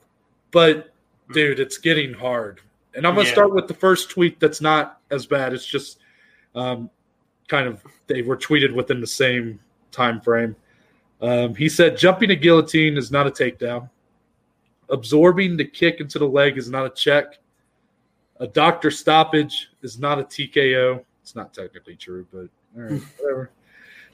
[0.52, 0.93] But
[1.34, 2.62] dude, it's getting hard.
[2.95, 3.34] And I'm gonna Yeah.
[3.34, 5.54] start with the first tweet that's not as bad.
[5.54, 5.99] It's just
[6.56, 6.89] um,
[7.47, 9.60] kind of they were tweeted within the same
[9.91, 10.56] time frame.
[11.21, 13.89] Um, he said, "Jumping a guillotine is not a takedown.
[14.89, 17.38] Absorbing the kick into the leg is not a check.
[18.39, 21.03] A doctor stoppage is not a TKO.
[21.21, 23.51] It's not technically true, but all right, whatever.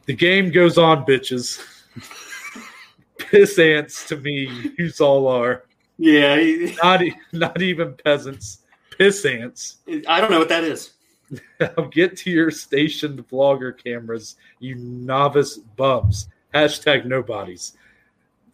[0.05, 1.61] The game goes on, bitches."
[3.17, 4.73] piss ants to me.
[4.77, 5.63] You all are
[5.97, 8.59] Yeah, he- not not even peasants.
[8.97, 9.77] Piss ants.
[10.07, 10.91] I don't know what that is.
[11.59, 16.27] Now get to your stationed vlogger cameras, you novice bums.
[16.55, 17.73] Hashtag nobodies.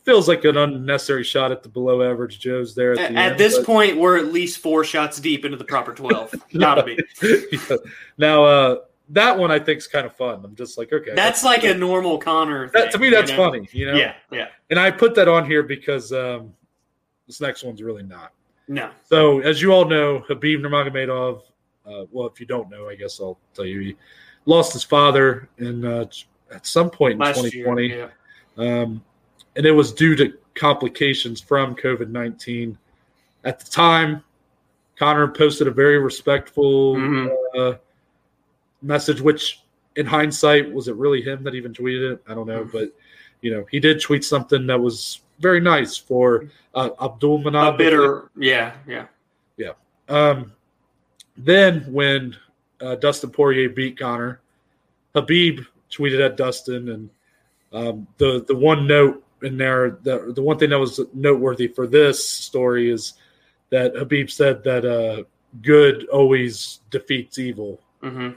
[0.04, 3.32] Feels like an unnecessary shot at the below average Joes there at, At, the at
[3.34, 6.34] end, this but- point, we're at least four shots deep into the proper twelve.
[6.58, 6.98] Gotta be.
[7.52, 7.78] Yeah.
[8.18, 8.76] Now, uh,
[9.10, 10.42] that one I think is kind of fun.
[10.44, 12.70] I'm just like, okay, That's like a normal Conor.
[12.74, 13.38] that, to me you that's know?
[13.38, 13.94] funny, you know.
[13.96, 14.48] Yeah, yeah.
[14.70, 16.54] And I put that on here because um,
[17.28, 18.32] this next one's really not.
[18.70, 18.90] No.
[19.04, 21.42] So, as you all know, Khabib Nurmagomedov.
[21.86, 23.80] Uh, well, if you don't know, I guess I'll tell you.
[23.82, 23.98] He
[24.46, 26.06] lost his father in uh,
[26.54, 27.88] at some point in Last 2020.
[27.88, 28.12] year.
[28.58, 28.82] Yeah.
[28.82, 29.04] um,
[29.56, 32.78] and it was due to complications from COVID nineteen.
[33.44, 34.24] At the time,
[34.98, 37.36] Conor posted a very respectful Mhm.
[37.58, 37.74] uh,
[38.82, 39.62] message, which,
[39.96, 42.24] in hindsight, was it really him that even tweeted it?
[42.28, 42.72] I don't know, Mhm.
[42.72, 42.92] but
[43.42, 47.74] you know, he did tweet something that was very nice for uh, Abdulmanap.
[47.74, 48.30] A bitter.
[48.38, 49.08] Yeah, yeah.
[50.08, 50.52] Um,
[51.38, 52.36] then when
[52.82, 54.40] uh, Dustin Poirier beat Conor,
[55.16, 57.10] Khabib tweeted at Dustin, and
[57.74, 61.88] um, the the one note in there, the the one thing that was noteworthy for
[61.88, 63.14] this story is
[63.70, 65.24] that Khabib said that uh,
[65.62, 68.32] good always defeats evil, hmm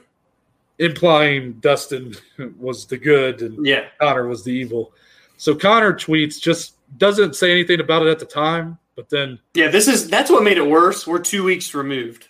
[0.80, 2.14] implying Dustin
[2.58, 3.86] was the good and Yeah.
[4.00, 4.92] Conor was the evil.
[5.36, 9.68] So Conor tweets just doesn't say anything about it at the time, but then Yeah,
[9.68, 11.06] this is that's what made it worse.
[11.06, 12.26] We're two weeks removed.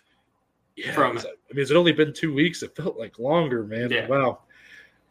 [0.76, 2.62] yeah, from it's- I mean, it's only been two weeks.
[2.62, 3.90] It felt like longer, man.
[3.90, 4.08] Yeah.
[4.08, 4.40] Wow.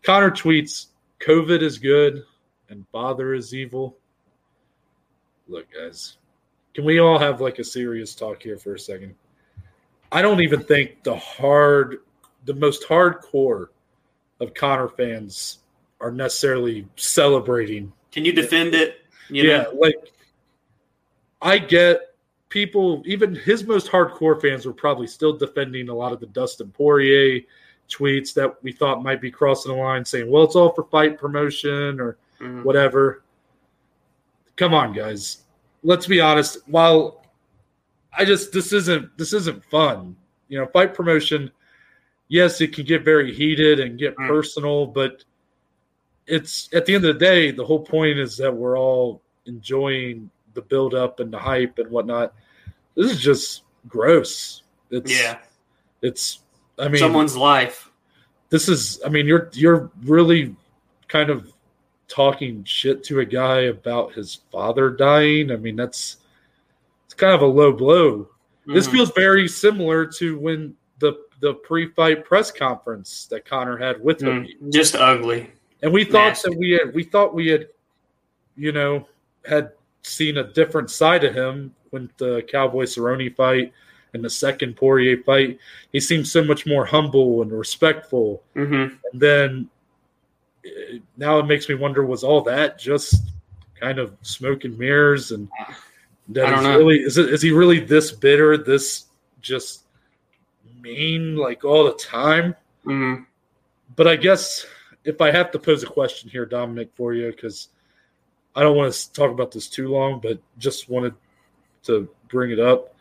[0.04, 0.88] Conor tweets,
[1.22, 2.24] COVID is good
[2.70, 3.98] and bother is evil.
[5.48, 6.18] Look, guys,
[6.74, 9.16] can we all have like a serious talk here for a second?
[10.12, 12.00] I don't even think the hard,
[12.46, 13.68] the most hardcore
[14.42, 15.60] of Conor fans
[16.02, 18.98] are necessarily celebrating Can you defend it?
[19.30, 19.72] You yeah, know?
[19.80, 19.96] like
[21.42, 22.16] I get
[22.50, 26.72] people, even his most hardcore fans were probably still defending a lot of the Dustin
[26.72, 27.42] Poirier
[27.90, 31.18] tweets that we thought might be crossing the line, saying, "Well, it's all for fight
[31.18, 32.64] promotion or Mhm.
[32.64, 33.24] whatever."
[34.56, 35.44] Come on, guys.
[35.84, 36.58] Let's be honest.
[36.68, 37.26] While
[38.18, 40.16] I just this isn't this isn't fun.
[40.48, 41.52] You know, fight promotion.
[42.28, 44.28] Yes, it can get very heated and get Mm.
[44.28, 45.24] personal, but
[46.28, 50.30] it's at the end of the day, the whole point is that we're all enjoying
[50.54, 52.34] the build up and the hype and whatnot.
[52.96, 54.64] This is just gross.
[54.92, 55.40] It's Yeah.
[56.02, 56.43] It's
[56.80, 57.90] I mean Someone's life.
[58.50, 60.56] this is I mean you're you're really
[61.08, 61.52] kind of
[62.08, 65.52] talking shit to a guy about his father dying.
[65.52, 66.18] I mean that's
[67.06, 68.30] it's kind of a low blow.
[68.66, 68.92] This Mhm.
[68.92, 74.46] feels very similar to when the the pre-fight press conference that Conor had with him.
[74.46, 75.52] Mm, just ugly.
[75.82, 76.50] And we thought Nasty.
[76.52, 77.68] that we had we thought we had
[78.56, 79.06] you know
[79.46, 79.72] had
[80.04, 83.74] seen a different side of him when the Cowboy Cerrone fight
[84.14, 85.60] and the second Poirier fight.
[85.92, 88.44] He seemed so much more humble and respectful.
[88.54, 89.70] hmm And then
[90.66, 93.30] eh, now it makes me wonder was all that just
[93.80, 95.50] kind of smoke and mirrors and
[96.30, 96.78] that I don't know.
[96.78, 99.06] really is it is he really this bitter, this
[99.42, 99.84] just
[100.82, 102.56] mean like all the time?
[102.84, 103.16] hmm
[103.96, 104.66] But I guess
[105.04, 107.70] if I have to pose a question here, Dominic, for you, because
[108.56, 111.14] I don't want to talk about this too long, but just wanted
[111.84, 112.93] to bring it up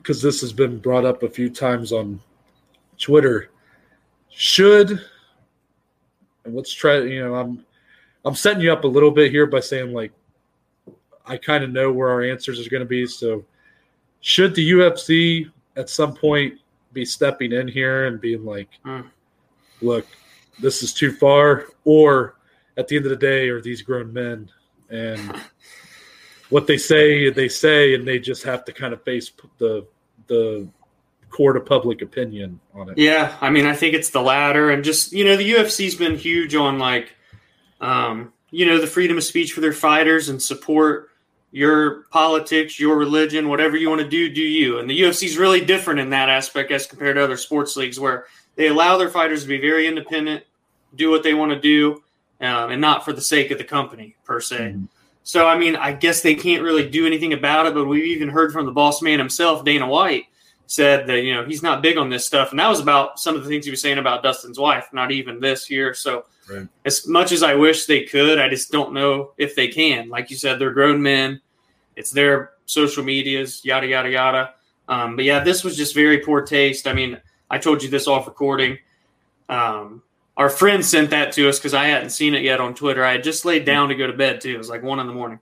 [0.00, 2.20] because this has been brought up a few times on
[2.98, 3.50] Twitter.
[4.30, 5.00] Should
[6.44, 6.98] and let's try.
[6.98, 7.64] You know, I'm
[8.24, 10.12] I'm setting you up a little bit here by saying like
[11.26, 13.06] I kind of know where our answers are going to be.
[13.06, 13.44] So,
[14.20, 16.54] should the UFC at some point
[16.92, 19.02] be stepping in here and being like, Hmm.
[19.80, 20.06] look,
[20.58, 22.36] this is too far, or
[22.76, 24.50] at the end of the day, are these grown men
[24.90, 25.40] and
[26.50, 29.86] what they say, they say, and they just have to kind of face the
[30.26, 30.68] the
[31.30, 32.98] court of public opinion on it.
[32.98, 36.16] Yeah, I mean, I think it's the latter, and just you know, the UFC's been
[36.16, 37.14] huge on like,
[37.80, 41.08] um, you know, the freedom of speech for their fighters and support
[41.52, 44.78] your politics, your religion, whatever you want to do, do you.
[44.78, 48.26] And the UFC's really different in that aspect as compared to other sports leagues, where
[48.56, 50.44] they allow their fighters to be very independent,
[50.94, 52.02] do what they want to do,
[52.40, 54.74] um, and not for the sake of the company per se.
[54.76, 54.88] Mhm.
[55.30, 58.28] So, I mean, I guess they can't really do anything about it, but we've even
[58.28, 60.24] heard from the boss man himself, Dana White,
[60.66, 62.50] said that, you know, he's not big on this stuff.
[62.50, 65.12] And that was about some of the things he was saying about Dustin's wife, not
[65.12, 65.94] even this year.
[65.94, 66.66] So, Right.
[66.84, 70.08] as much as I wish they could, I just don't know if they can.
[70.08, 71.40] Like you said, they're grown men,
[71.94, 74.54] it's their social medias, yada, yada, yada.
[74.88, 76.88] Um, but yeah, this was just very poor taste.
[76.88, 78.78] I mean, I told you this off recording.
[79.48, 80.02] Um,
[80.36, 83.04] our friend sent that to us because I hadn't seen it yet on Twitter.
[83.04, 84.54] I had just laid down to go to bed too.
[84.54, 85.38] It was like one in the morning,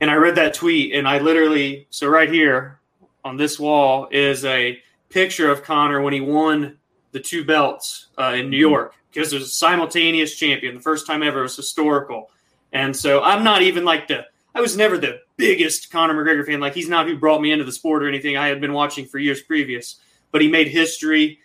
[0.00, 2.80] and I read that tweet, and I literally so right here
[3.24, 6.78] on this wall is a picture of Conor when he won
[7.12, 8.70] the two belts uh, in New Mm-hmm.
[8.70, 10.76] York because there's a simultaneous champion.
[10.76, 12.30] The first time ever it was historical,
[12.72, 16.60] and so I'm not even like the I was never the biggest Conor McGregor fan.
[16.60, 18.36] Like he's not who brought me into the sport or anything.
[18.36, 19.96] I had been watching for years previous,
[20.32, 21.40] but he made history.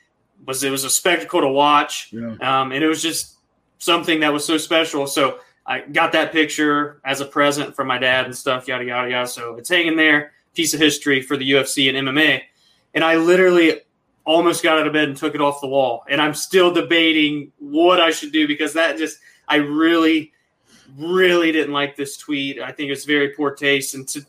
[0.45, 2.35] Was it was a spectacle to watch, Yeah.
[2.41, 3.35] um, and it was just
[3.79, 5.07] something that was so special.
[5.07, 9.09] So I got that picture as a present from my dad and stuff, yada yada
[9.09, 9.27] yada.
[9.27, 12.41] So it's hanging there, piece of history for the UFC and MMA.
[12.93, 13.81] And I literally
[14.25, 16.03] almost got out of bed and took it off the wall.
[16.09, 19.17] And I'm still debating what I should do because that just
[19.47, 20.31] I really,
[20.97, 22.59] really didn't like this tweet.
[22.59, 23.93] I think it's very poor taste.
[23.95, 24.25] And to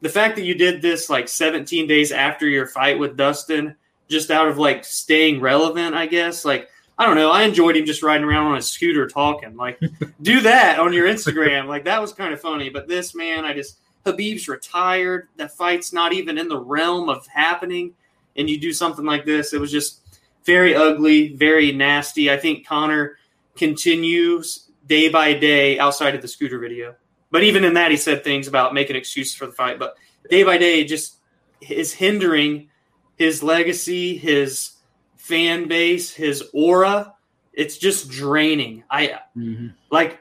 [0.00, 3.76] the fact that you did this like 17 days after your fight with Dustin,
[4.08, 6.44] just out of like staying relevant, I guess.
[6.44, 7.30] Like, I don't know.
[7.30, 9.56] I enjoyed him just riding around on a scooter talking.
[9.56, 9.80] Like,
[10.22, 11.66] do that on your Instagram.
[11.66, 12.70] Like, that was kind of funny.
[12.70, 15.28] But this man, I just Khabib's retired.
[15.36, 17.94] That fight's not even in the realm of happening.
[18.36, 19.52] And you do something like this.
[19.52, 20.00] It was just
[20.44, 22.30] very ugly, very nasty.
[22.30, 23.16] I think Conor
[23.56, 26.94] continues day by day outside of the scooter video.
[27.30, 29.78] But even in that, he said things about making excuses for the fight.
[29.78, 29.96] But
[30.30, 31.16] day by day, it just
[31.60, 32.68] is hindering
[33.16, 34.72] his legacy, his
[35.16, 37.14] fan base, his aura.
[37.52, 38.84] It's just draining.
[38.90, 39.72] I Mhm.
[39.90, 40.18] like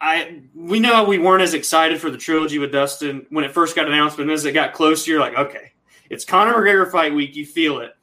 [0.00, 3.76] I we know we weren't as excited for the trilogy with Dustin when it first
[3.76, 5.72] got announced, but as it got closer, you're like, okay,
[6.08, 7.36] it's Conor McGregor fight week.
[7.36, 7.94] You feel it.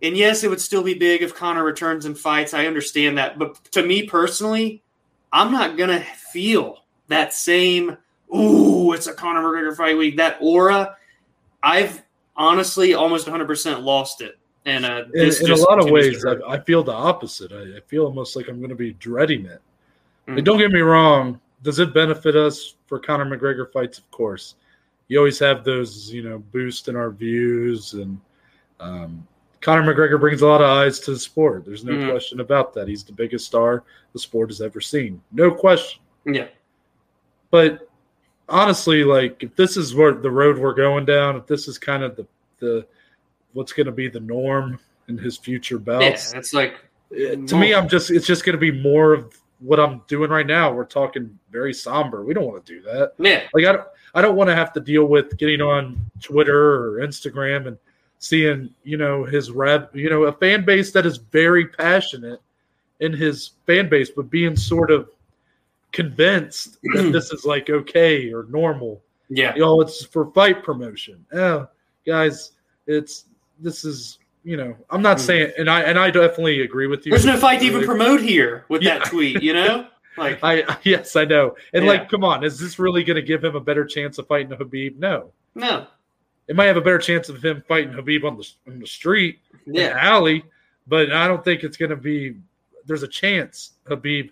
[0.00, 2.54] And yes, it would still be big if Conor returns and fights.
[2.54, 3.38] I understand that.
[3.38, 4.82] But to me personally,
[5.30, 6.00] I'm not gonna
[6.32, 7.98] feel that same,
[8.34, 10.96] ooh, it's a Conor McGregor fight week, that aura.
[11.62, 12.02] I've
[12.38, 14.38] honestly almost 100% lost it.
[14.64, 16.24] And uh, In, in a lot of ways.
[16.24, 17.52] I, I feel the opposite.
[17.52, 19.60] I, I feel almost like I'm going to be dreading it.
[20.26, 20.44] Like, Mm.
[20.44, 21.40] don't get me wrong.
[21.62, 23.98] Does it benefit us for Conor McGregor fights?
[23.98, 24.56] Of course.
[25.08, 28.20] You always have those, you know, boost in our views, and
[28.78, 29.26] um,
[29.62, 31.64] Conor McGregor brings a lot of eyes to the sport.
[31.64, 32.10] There's no Mhm.
[32.10, 32.86] question about that.
[32.88, 35.20] He's the biggest star the sport has ever seen.
[35.32, 36.02] No question.
[36.26, 36.48] yeah.
[37.50, 37.87] But
[38.48, 42.02] honestly, like if this is where the road we're going down, if this is kind
[42.02, 42.26] of the
[42.60, 42.86] the
[43.52, 44.78] what's going to be the norm
[45.08, 46.74] in his future Yeah, bouts, it's like
[47.10, 50.30] it- to me, I'm just it's just going to be more of what I'm doing
[50.30, 50.72] right now.
[50.72, 52.24] We're talking very somber.
[52.24, 53.14] We don't want to do that.
[53.18, 56.74] yeah, Like I don't I don't want to have to deal with getting on Twitter
[56.96, 57.78] or Instagram and
[58.20, 62.40] seeing you know his rep you know a fan base that is very passionate
[63.00, 65.08] in his fan base, but being sort of
[66.02, 69.02] convinced that this is like okay or normal.
[69.28, 71.24] yeah, You know, it's for fight promotion.
[71.32, 71.66] Oh,
[72.06, 72.52] guys,
[72.86, 73.24] it's
[73.58, 75.26] this is you know I'm not Hmm.
[75.28, 77.10] saying and I and I definitely agree with you.
[77.10, 78.98] There's no fight to even promote here with Yeah.
[78.98, 79.86] that tweet, you know?
[80.18, 81.54] Like, I yes, I know.
[81.72, 81.90] And Yeah.
[81.92, 84.50] like, come on, is this really going to give him a better chance of fighting
[84.50, 84.96] Khabib?
[84.98, 85.30] No.
[85.54, 85.86] no.
[86.48, 89.38] It might have a better chance of him fighting Khabib on the on the street,
[89.66, 89.96] in the Yeah.
[90.14, 90.42] alley,
[90.88, 92.34] but I don't think it's going to be.
[92.86, 94.30] There's a chance Khabib.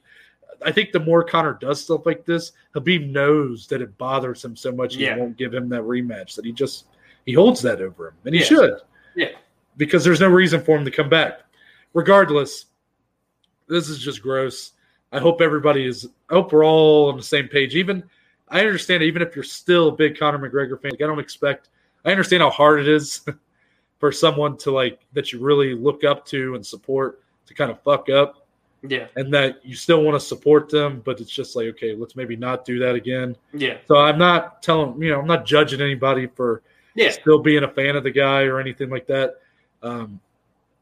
[0.65, 4.57] I think the more Conor does stuff like this, Khabib knows that it bothers him
[4.57, 5.15] so much Yeah.
[5.15, 6.35] he won't give him that rematch.
[6.37, 6.87] That he just
[7.25, 8.47] he holds that over him, and he Yeah.
[8.47, 8.75] should.
[9.15, 9.31] Yeah.
[9.79, 11.41] because there's no reason for him to come back.
[11.93, 12.67] Regardless,
[13.67, 14.73] this is just gross.
[15.13, 16.09] I hope everybody is.
[16.31, 17.75] I hope we're all on the same page.
[17.75, 18.03] Even
[18.49, 21.69] I understand, even if you're still a big Conor McGregor fan, like, I don't expect.
[22.05, 23.21] I understand how hard it is
[23.99, 27.81] for someone to like that you really look up to and support to kind of
[27.83, 28.46] fuck up,
[28.89, 29.07] Yeah.
[29.17, 32.37] and that you still want to support them, but it's just like okay, let's maybe
[32.37, 33.37] not do that again.
[33.53, 33.79] Yeah.
[33.89, 36.63] So I'm not telling you know I'm not judging anybody for
[36.95, 37.11] Yeah.
[37.11, 39.37] still being a fan of the guy or anything like that.
[39.83, 40.21] Um,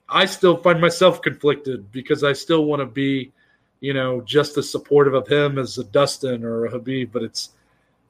[0.08, 3.32] I still find myself conflicted because I still want to be,
[3.80, 7.50] you know, just as supportive of him as a Dustin or a Khabib, but it's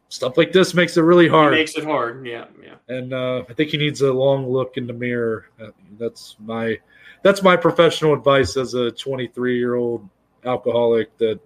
[0.09, 1.53] stuff like this makes it really It hard.
[1.55, 2.27] makes it hard.
[2.27, 2.47] Yeah.
[2.63, 2.75] Yeah.
[2.89, 5.47] and uh, I think he needs a long look in the mirror.
[5.61, 5.69] Uh,
[5.99, 6.79] That's my
[7.25, 10.09] that's my professional advice as a 23 year old
[10.45, 11.41] alcoholic that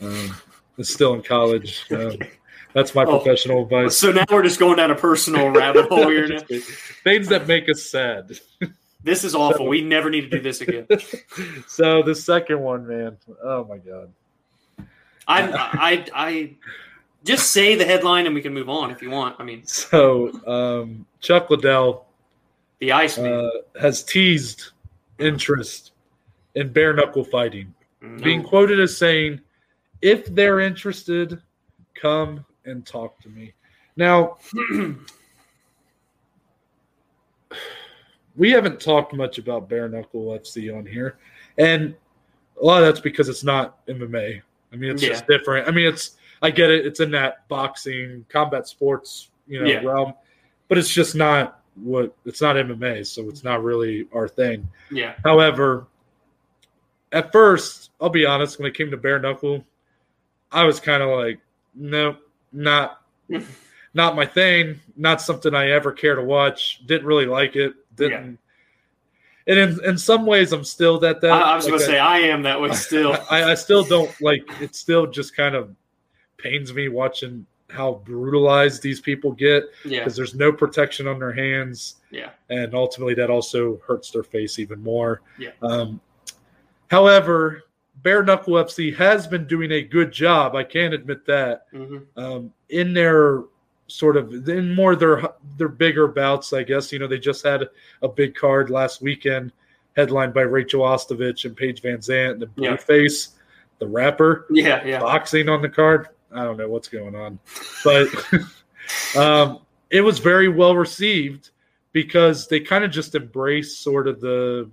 [0.00, 0.34] um,
[0.78, 1.84] is still in college.
[1.92, 2.16] Um,
[2.74, 3.18] that's my Oh.
[3.18, 3.98] professional advice.
[3.98, 6.38] So now we're just going down a personal rabbit hole here.
[7.04, 8.38] Things that make us sad.
[9.04, 9.66] This is awful.
[9.66, 10.86] We never need to do this again.
[11.68, 13.18] so the second one, man.
[13.44, 14.10] Oh my god.
[15.28, 16.54] I, I, I,
[17.24, 19.36] just say the headline and we can move on if you want.
[19.38, 22.06] I mean, So um, Chuck Liddell
[22.80, 23.32] the Iceman.
[23.32, 23.50] uh,
[23.80, 24.71] has teased
[25.22, 25.92] interest
[26.54, 28.22] in bare knuckle fighting, No.
[28.22, 29.40] being quoted as saying,
[30.02, 31.40] "If they're interested,
[31.94, 33.54] come and talk to me."
[33.96, 34.38] Now
[38.36, 41.18] we haven't talked much about bare knuckle FC on here,
[41.58, 41.94] and
[42.60, 44.40] a lot of that's because it's not MMA.
[44.72, 45.68] I mean, it's just different.
[45.68, 46.86] I mean, it's I get it.
[46.86, 49.82] It's in that boxing, combat sports, you know, Yeah.
[49.84, 50.14] realm,
[50.68, 54.68] but it's just not what it's not MMA, so it's not really our thing.
[54.90, 55.14] Yeah.
[55.24, 55.86] However,
[57.12, 59.64] at first, I'll be honest, when it came to bare knuckle,
[60.50, 61.40] I was kind of like,
[61.74, 62.18] nope,
[62.52, 63.02] not
[63.94, 66.82] not my thing, not something I ever care to watch.
[66.86, 67.74] Didn't really like it.
[67.96, 68.38] Didn't.
[69.46, 71.32] And in, in some ways, I'm still that that.
[71.32, 73.16] I, I was like going to I- say I am that way still.
[73.30, 74.48] I, I still don't like.
[74.60, 75.74] It still just kind of
[76.38, 80.00] pains me watching how brutalized these people get yeah.
[80.00, 82.30] because there's no protection on their hands Yeah.
[82.50, 85.22] and ultimately that also hurts their face even more.
[85.38, 85.50] Yeah.
[85.62, 86.00] Um,
[86.90, 87.64] however,
[88.02, 90.54] Bare Knuckle FC has been doing a good job.
[90.54, 93.44] I can't admit that hmm um, in their
[93.88, 95.22] sort of in more their
[95.58, 96.52] their bigger bouts.
[96.52, 97.68] I guess you know they just had
[98.02, 99.52] a big card last weekend,
[99.96, 102.76] headlined by Rachel Ostovich and Paige VanZant and Yeah.
[102.76, 103.32] Blueface,
[103.78, 104.84] the rapper Yeah.
[104.84, 105.00] Yeah.
[105.00, 106.08] boxing on the card.
[106.34, 107.38] I don't know what's going on,
[107.84, 108.08] but
[109.16, 109.60] um,
[109.90, 111.50] it was very well received
[111.92, 114.70] because they kind of just embrace sort of the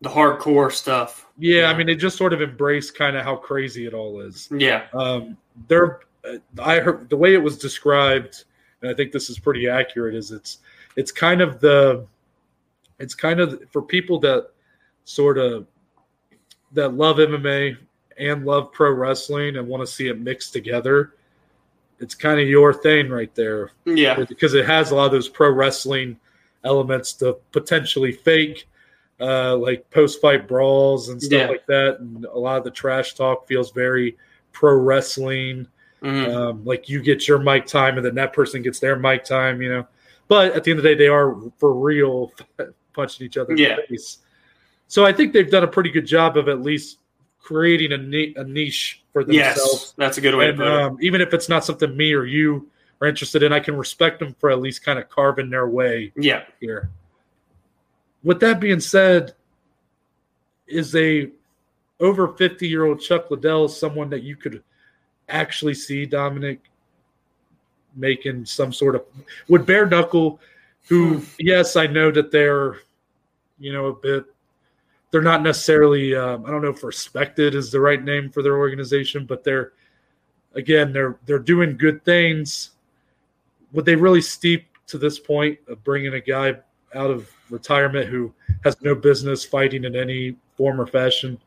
[0.00, 1.26] The hardcore stuff.
[1.38, 1.70] yeah, Yeah.
[1.70, 4.48] I mean they just sort of embrace kind of how crazy it all is.
[4.56, 4.86] Yeah.
[4.94, 5.36] Um,
[5.68, 6.00] they're
[6.58, 8.44] I heard the way it was described,
[8.82, 10.14] and I think this is pretty accurate.
[10.14, 10.58] Is it's
[10.96, 12.06] it's kind of the
[12.98, 14.50] it's kind of for people that
[15.04, 15.66] sort of
[16.72, 17.76] that love MMA
[18.18, 21.12] and love pro wrestling and want to see it mixed together.
[22.00, 24.24] It's kind of your thing right there Yeah.
[24.28, 26.18] because it has a lot of those pro wrestling
[26.64, 28.68] elements to potentially fake,
[29.20, 31.46] uh, like post fight brawls and stuff Yeah.
[31.48, 32.00] like that.
[32.00, 34.16] And a lot of the trash talk feels very
[34.52, 35.66] pro wrestling.
[36.02, 36.34] Mhm.
[36.34, 39.62] Um, like you get your mic time and then that person gets their mic time,
[39.62, 39.86] you know.
[40.28, 42.32] But at the end of the day, they are for real
[42.92, 43.76] punching each other in Yeah.
[43.76, 44.18] the face.
[44.88, 46.98] So I think they've done a pretty good job of at least
[47.46, 49.94] creating a, ni- a niche for themselves Yes.
[49.96, 50.82] That's a good way and to put it.
[50.82, 52.68] um, even if it's not something me or you
[53.00, 56.12] are interested in, I can respect them for at least kind of carving their way
[56.16, 56.42] Yeah.
[56.60, 56.90] here.
[58.24, 59.34] With that being said,
[60.66, 61.30] is a
[62.00, 64.64] over 50 year old Chuck Liddell someone that you could
[65.28, 66.58] actually see Dominic
[67.94, 69.04] making some sort of
[69.48, 70.40] would bare knuckle
[70.88, 72.78] who yes I know that they're
[73.60, 74.24] you know a bit
[75.16, 78.58] they're not necessarily um, I don't know if respected is the right name for their
[78.58, 79.72] organization but they're
[80.54, 82.72] again they're they're doing good things
[83.72, 86.48] would they really steep to this point of bringing a guy
[86.94, 88.30] out of retirement who
[88.62, 91.40] has no business fighting in any form or fashion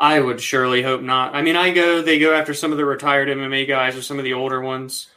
[0.00, 1.32] I would surely hope not.
[1.32, 4.18] I mean, I go, they go after some of the retired MMA guys or some
[4.18, 5.10] of the older ones.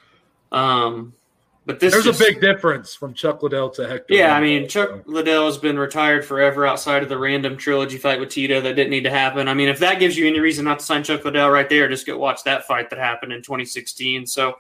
[0.52, 1.16] Um,
[1.66, 4.60] but this there's just- a big difference from Chuck Liddell to Hector Yeah, I Liddell,
[4.60, 5.02] mean, Chuck so.
[5.06, 8.92] Liddell has been retired forever outside of the random trilogy fight with Tito that didn't
[8.92, 9.48] need to happen.
[9.48, 11.88] I mean, if that gives you any reason not to sign Chuck Liddell right there,
[11.88, 14.26] just go watch that fight that happened in 2016.
[14.28, 14.58] So,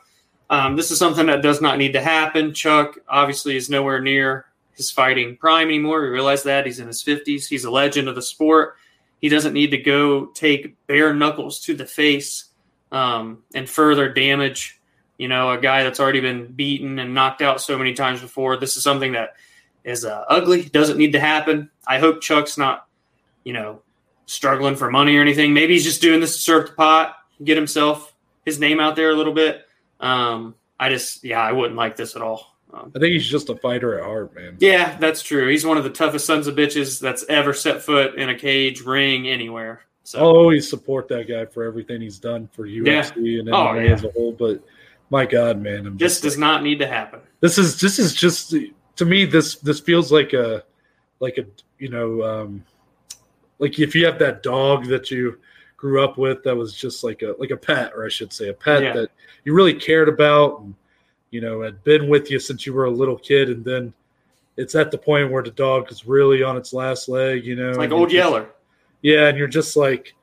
[0.49, 2.53] um, this is something that does not need to happen.
[2.53, 6.01] Chuck obviously is nowhere near his fighting prime anymore.
[6.01, 6.65] We realize that.
[6.65, 7.47] He's in his 50s.
[7.47, 8.75] He's a legend of the sport.
[9.21, 12.45] He doesn't need to go take bare knuckles to the face
[12.91, 14.79] um, and further damage,
[15.17, 18.57] you know, a guy that's already been beaten and knocked out so many times before.
[18.57, 19.35] This is something that
[19.83, 21.69] is uh, ugly, doesn't need to happen.
[21.87, 22.87] I hope Chuck's not,
[23.43, 23.81] you know,
[24.25, 25.53] struggling for money or anything.
[25.53, 28.13] Maybe he's just doing this to serve the pot, get himself
[28.45, 29.67] his name out there a little bit.
[29.99, 32.55] Um, I just, yeah, I wouldn't like this at all.
[32.73, 34.57] Um, I think he's just a fighter at heart, man.
[34.59, 35.47] yeah, that's true.
[35.47, 38.81] He's one of the toughest sons of bitches that's ever set foot in a cage,
[38.81, 39.81] ring, anywhere.
[40.03, 43.87] So I'll always support that guy for everything he's done for UFC and Oh, MMA
[43.87, 43.93] yeah.
[43.93, 44.33] as a whole.
[44.33, 44.61] But
[45.09, 47.19] my God, man, I'm this just does not need to happen.
[47.41, 48.53] this is this is just
[48.95, 50.63] to me this this feels like a
[51.19, 51.45] like a
[51.79, 52.63] you know um
[53.59, 55.37] like if you have that dog that you
[55.77, 58.49] grew up with that was just like a like a pet or I should say
[58.49, 58.93] a pet Yeah.
[58.93, 59.09] that
[59.43, 60.73] you really cared about and
[61.31, 63.93] you know had been with you since you were a little kid and then
[64.57, 67.69] it's at the point where the dog is really on its last leg you know
[67.69, 68.47] It's like Old just- Yeller.
[69.01, 70.13] yeah, and you're just like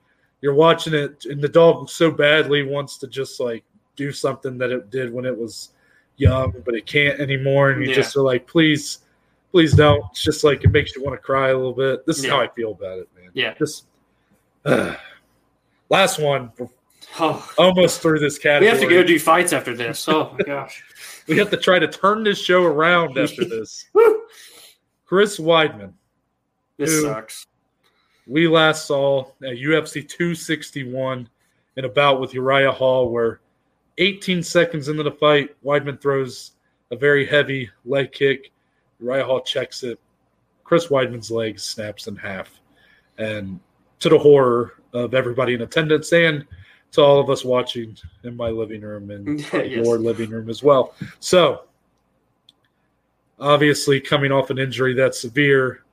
[0.41, 3.63] you're watching it, and the dog so badly wants to just like
[3.95, 5.69] do something that it did when it was
[6.17, 7.95] young, but it can't anymore, and you Yeah.
[7.95, 8.99] just are like, please,
[9.51, 10.03] please don't.
[10.11, 12.05] It's just like it makes you want to cry a little bit.
[12.05, 13.29] This is how I feel about it, man.
[13.33, 13.53] Yeah.
[13.57, 13.85] Just
[15.89, 16.51] last one,
[17.19, 18.71] Oh, almost through this category.
[18.71, 20.07] we have to go do fights after this.
[20.09, 20.83] Oh my gosh.
[21.27, 23.85] We have to try to turn this show around after this.
[25.05, 25.93] Chris Weidman.
[26.77, 27.45] This sucks.
[28.25, 31.29] we last saw at UFC 261
[31.77, 33.41] in a bout with Uriah Hall, where
[33.97, 36.51] 18 seconds into the fight, Weidman throws
[36.91, 38.51] a very heavy leg kick.
[38.99, 39.99] Uriah Hall checks it.
[40.63, 42.59] Chris Weidman's leg snaps in half.
[43.17, 43.59] And
[43.99, 46.45] to the horror of everybody in attendance and
[46.91, 49.85] to all of us watching in my living room and Yes.
[49.85, 50.93] your living room as well.
[51.19, 51.63] So,
[53.39, 55.83] obviously, coming off an injury that severe,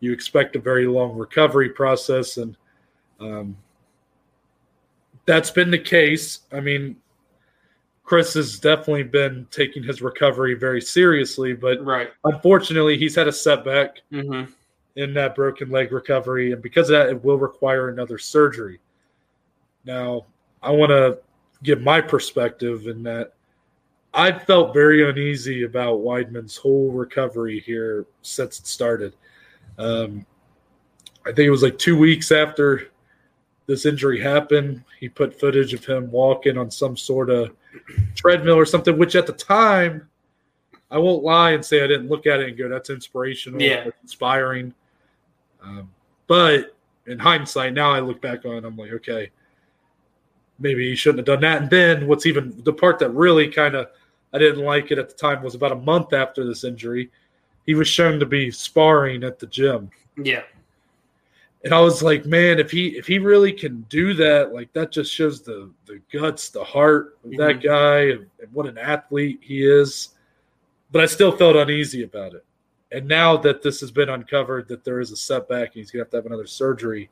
[0.00, 2.56] you expect a very long recovery process, and
[3.20, 3.56] um,
[5.26, 6.40] that's been the case.
[6.52, 6.96] I mean,
[8.10, 12.10] Chris has definitely been taking his recovery very seriously, but Right.
[12.24, 14.46] unfortunately, he's had a setback hmm
[14.96, 18.80] in that broken leg recovery, and because of that, it will require another surgery.
[19.84, 20.26] Now,
[20.60, 21.20] I want to
[21.62, 23.34] give my perspective in that
[24.12, 29.14] I felt very uneasy about Weidman's whole recovery here since it started.
[29.78, 30.26] Um,
[31.24, 32.89] I think it was like two weeks after
[33.66, 34.82] this injury happened.
[34.98, 37.54] He put footage of him walking on some sort of
[38.14, 40.08] treadmill or something, which at the time,
[40.90, 43.88] I won't lie and say I didn't look at it and go, "That's inspirational, Yeah.
[44.02, 44.74] inspiring."
[45.62, 45.90] Um,
[46.26, 46.74] but
[47.06, 49.30] in hindsight, now I look back on, it, I'm like, okay,
[50.58, 51.62] maybe he shouldn't have done that.
[51.62, 53.88] And then what's even the part that really kind of
[54.32, 57.10] I didn't like it at the time was about a month after this injury,
[57.66, 59.90] he was shown to be sparring at the gym.
[60.16, 60.42] Yeah.
[61.62, 64.90] And I was like, man, if he if he really can do that, like that
[64.92, 67.62] just shows the the guts, the heart of that Mhm.
[67.62, 70.10] guy, and, and what an athlete he is.
[70.90, 72.44] But I still felt uneasy about it.
[72.92, 76.04] And now that this has been uncovered, that there is a setback, and he's gonna
[76.04, 77.10] have to have another surgery.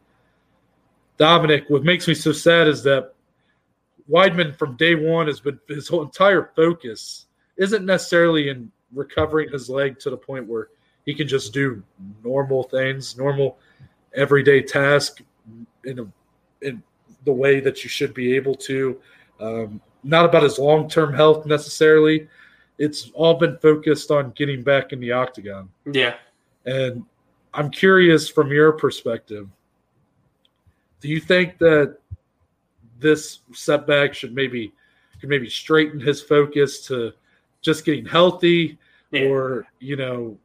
[1.19, 3.15] Dominic, what makes me so sad is that
[4.11, 7.27] Weidman from day one has been his whole entire focus
[7.57, 10.69] isn't necessarily in recovering his leg to the point where
[11.05, 11.83] he can just do
[12.25, 13.59] normal things, normal
[14.15, 15.21] everyday task
[15.85, 16.83] in a, in
[17.25, 19.01] the way that you should be able to.
[19.41, 22.29] Um, not about his long term health necessarily.
[22.79, 25.69] It's all been focused on getting back in the octagon.
[25.91, 26.15] Yeah.
[26.65, 27.05] And
[27.55, 29.49] I'm curious from your perspective,
[31.01, 31.99] do you think that
[33.01, 34.73] this setback should maybe
[35.21, 37.13] could maybe straighten his focus to
[37.61, 38.79] just getting healthy
[39.11, 39.23] Yeah.
[39.23, 40.39] or you know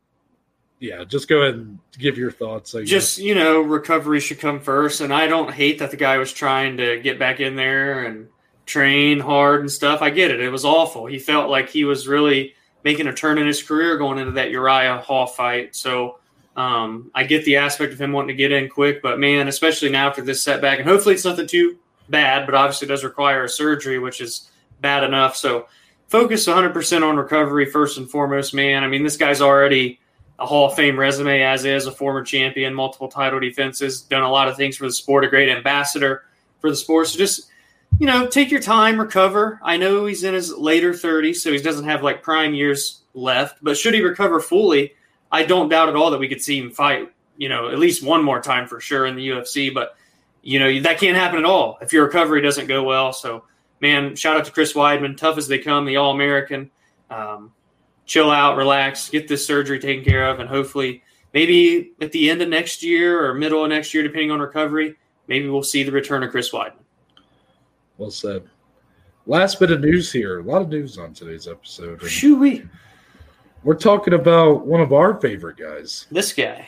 [0.84, 5.02] yeah just go ahead and give your thoughts just you know recovery should come first
[5.02, 8.28] and i don't hate that the guy was trying to get back in there and
[8.66, 10.02] train hard and stuff.
[10.02, 10.40] I get it.
[10.40, 11.06] It was awful.
[11.06, 14.52] He felt like he was really making a turn in his career going into that
[14.52, 15.76] uriah hall fight.
[15.76, 16.20] So
[16.56, 19.90] um, i get the aspect of him wanting to get in quick but man especially
[19.90, 21.80] now after this setback and hopefully it's nothing too
[22.10, 25.36] bad but obviously it does require a surgery which is bad enough.
[25.36, 25.66] So
[26.10, 28.84] focus 100% on recovery first and foremost man.
[28.84, 30.00] I mean this guy's already
[30.44, 34.30] a Hall of Fame resume as is, a former champion, multiple title defenses, done a
[34.30, 36.26] lot of things for the sport, a great ambassador
[36.60, 37.08] for the sport.
[37.08, 37.50] So just,
[37.98, 39.62] you know, take your time, recover.
[39.64, 43.64] I know he's in his later 30s, so he doesn't have like prime years left,
[43.64, 44.94] but should he recover fully,
[45.32, 48.04] I don't doubt at all that we could see him fight, you know, at least
[48.04, 49.74] one more time for sure in the UFC.
[49.74, 49.96] But,
[50.42, 53.14] you know, that can't happen at all if your recovery doesn't go well.
[53.14, 53.46] So,
[53.80, 56.70] man, shout out to Chris Weidman, tough as they come, the All American.
[57.10, 57.54] Um,
[58.06, 62.42] chill out, relax, get this surgery taken care of, and hopefully, maybe at the end
[62.42, 64.96] of next year or middle of next year, depending on recovery,
[65.28, 66.74] maybe we'll see the return of Chris Weidman.
[67.98, 68.44] well said
[69.26, 72.64] last bit of news here a lot of news on today's episode Shoo-wee.
[73.64, 76.68] we're talking about one of our favorite guys This guy.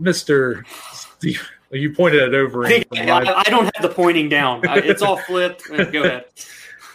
[0.00, 0.64] mr
[0.94, 4.66] steve you pointed it over I, from I don't have the pointing down.
[4.66, 5.68] I- It's all flipped.
[5.68, 6.24] Go ahead.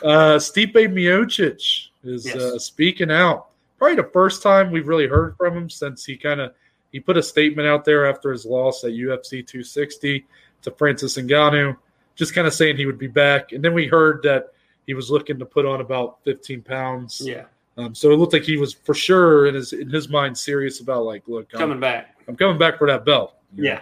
[0.04, 2.36] Uh, Stipe Miocic is Yes.
[2.38, 3.48] uh, speaking out.
[3.78, 6.54] Probably the first time we've really heard from him since he kind of
[6.92, 10.26] he put a statement out there after his loss at UFC 260
[10.62, 11.76] to Francis Ngannou,
[12.16, 13.52] just kind of saying he would be back.
[13.52, 14.54] And then we heard that
[14.88, 17.22] he was looking to put on about 15 pounds.
[17.24, 17.46] Yeah,
[17.78, 20.80] Um, so it looked like he was for sure in his in his mind serious
[20.80, 22.16] about like, look, I'm, coming back.
[22.30, 23.34] I'm coming back for that belt.
[23.56, 23.82] Yeah.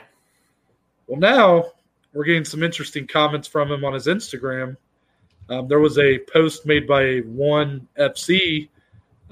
[1.06, 1.66] Well, now
[2.14, 4.76] we're getting some interesting comments from him on his Instagram.
[5.50, 8.70] Um, there was a post made by One FC.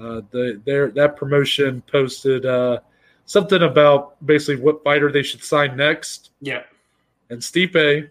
[0.00, 2.80] Uh, the their that promotion posted uh,
[3.24, 6.62] something about basically what fighter they should sign next, Yeah.
[7.30, 8.10] and Stipe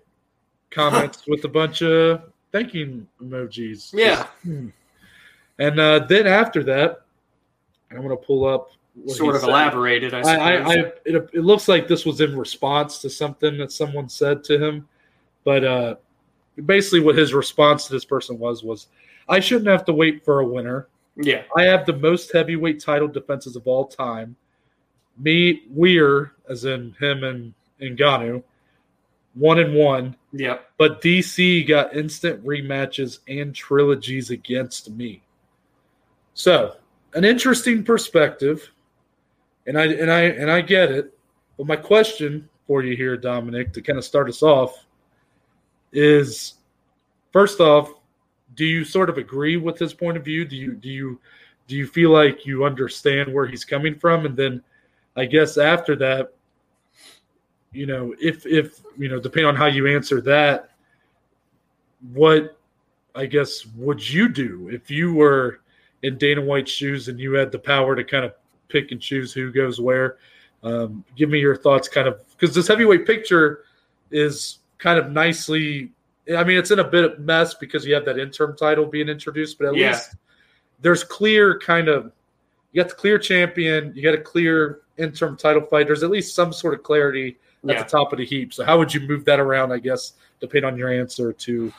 [0.70, 2.22] comments with a bunch of
[2.52, 3.91] thanking emojis.
[3.93, 4.28] Yeah.
[4.43, 4.70] Hmm.
[5.60, 7.02] And uh, then after that,
[7.91, 8.72] I'm going to pull up.
[9.08, 9.49] Sort of said.
[9.49, 10.22] elaborated, I.
[10.22, 10.74] I, I, I
[11.06, 14.88] it, it looks like this was in response to something that someone said to him,
[15.43, 15.95] but uh,
[16.66, 18.88] basically what his response to this person was was,
[19.30, 20.88] "I shouldn't have to wait for a winner.
[21.18, 21.43] yeah.
[21.57, 24.36] I have the most heavyweight title defenses of all time.
[25.18, 28.41] Me, we're as in him and Ngannou,
[29.34, 30.59] one and one, Yeah.
[30.78, 35.22] but DC got instant rematches and trilogies against me.
[36.34, 36.78] So,
[37.14, 38.72] an interesting perspective,
[39.68, 41.14] and I and I and I get it.
[41.57, 44.86] But my question for you here, Dominic, to kind of start us off.
[45.92, 46.56] Is
[47.32, 47.94] first off,
[48.56, 50.46] do you sort of agree with his point of view?
[50.46, 51.20] Do you do you
[51.68, 54.26] do you feel like you understand where he's coming from?
[54.26, 54.62] And then,
[55.16, 56.34] I guess after that,
[57.72, 60.72] you know, if if you know, depending on how you answer that,
[62.14, 62.58] what
[63.16, 65.62] I guess would you do if you were
[66.04, 68.34] in Dana White's shoes and you had the power to kind of
[68.68, 70.18] pick and choose who goes where?
[70.64, 73.64] Um, give me your thoughts, kind of, because this heavyweight picture
[74.12, 75.92] is kind of nicely.
[76.36, 79.08] I mean, it's in a bit of mess because you have that interim title being
[79.08, 79.92] introduced, but at Yeah.
[79.92, 80.16] least
[80.82, 82.12] there's clear kind of.
[82.74, 83.94] You got the clear champion.
[83.96, 85.88] You got a clear interim title fight.
[85.88, 87.84] There's at least some sort of clarity at Yeah.
[87.84, 88.54] the top of the heap.
[88.54, 89.72] So how would you move that around?
[89.72, 91.72] I guess depending on your answer to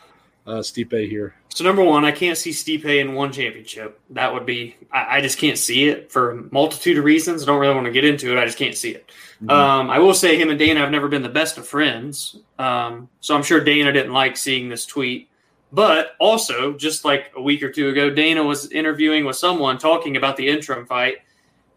[0.47, 1.35] uh, Stipe here.
[1.51, 4.01] So number one, I can't see Stipe in one championship.
[4.11, 7.43] That would be I, I just can't see it for a multitude of reasons.
[7.43, 8.41] I don't really want to get into it.
[8.41, 9.11] I just can't see it.
[9.49, 12.37] Um, I will say him and Dana have never been the best of friends.
[12.59, 15.29] Um, so I'm sure Dana didn't like seeing this tweet.
[15.73, 20.17] But also, just like a week or two ago, Dana was interviewing with someone talking
[20.17, 21.17] about the interim fight,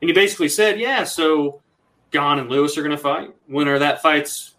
[0.01, 1.61] and he basically said, "Yeah, so
[2.11, 3.33] Gane and Lewis are going to fight.
[3.47, 4.55] Winner of that fights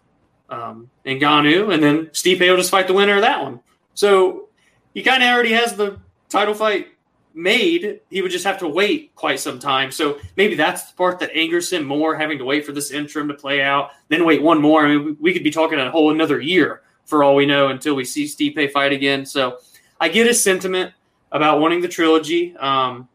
[0.49, 3.59] um, Ngannou, and then Stipe will just fight the winner of that one."
[3.97, 4.49] So
[4.93, 6.89] he kind of already has the title fight
[7.33, 8.01] made.
[8.11, 9.91] He would just have to wait quite some time.
[9.91, 13.27] So maybe that's the part that angers him more, having to wait for this interim
[13.27, 14.85] to play out, then wait one more.
[14.85, 17.95] I mean, we, could be talking a whole another year for all we know until
[17.95, 19.25] we see Stipe fight again.
[19.25, 19.57] So
[19.99, 20.93] I get his sentiment
[21.31, 22.55] about wanting the trilogy.
[22.57, 23.09] Um,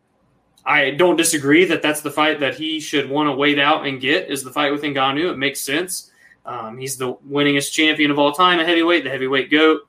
[0.67, 4.01] I don't disagree that that's the fight that he should want to wait out and
[4.01, 5.31] get is the fight with Ngannou.
[5.31, 6.11] It makes sense.
[6.45, 9.83] Um, he's the winningest champion of all time a heavyweight, the heavyweight goat,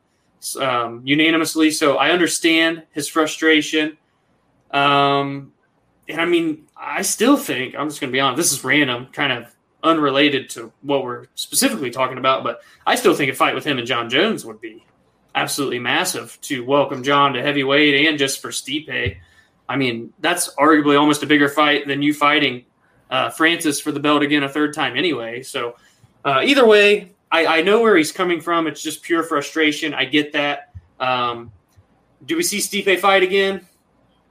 [0.55, 1.71] um, unanimously.
[1.71, 3.97] So I understand his frustration.
[4.71, 5.53] Um,
[6.07, 8.37] and I mean, I still think I'm just going to be honest.
[8.37, 13.13] This is random, kind of unrelated to what we're specifically talking about, but I still
[13.13, 14.85] think a fight with him and Jon Jones would be
[15.35, 19.17] absolutely massive to welcome Jon to heavyweight and just for Stipe.
[19.67, 22.65] I mean, that's arguably almost a bigger fight than you fighting
[23.09, 25.41] uh, Francis for the belt again a third time anyway.
[25.41, 25.75] So
[26.25, 28.67] uh, either way, I, I know where he's coming from.
[28.67, 29.95] It's just pure frustration.
[29.95, 30.71] I get that.
[30.99, 31.51] Um,
[32.23, 33.67] do we see Stipe fight again?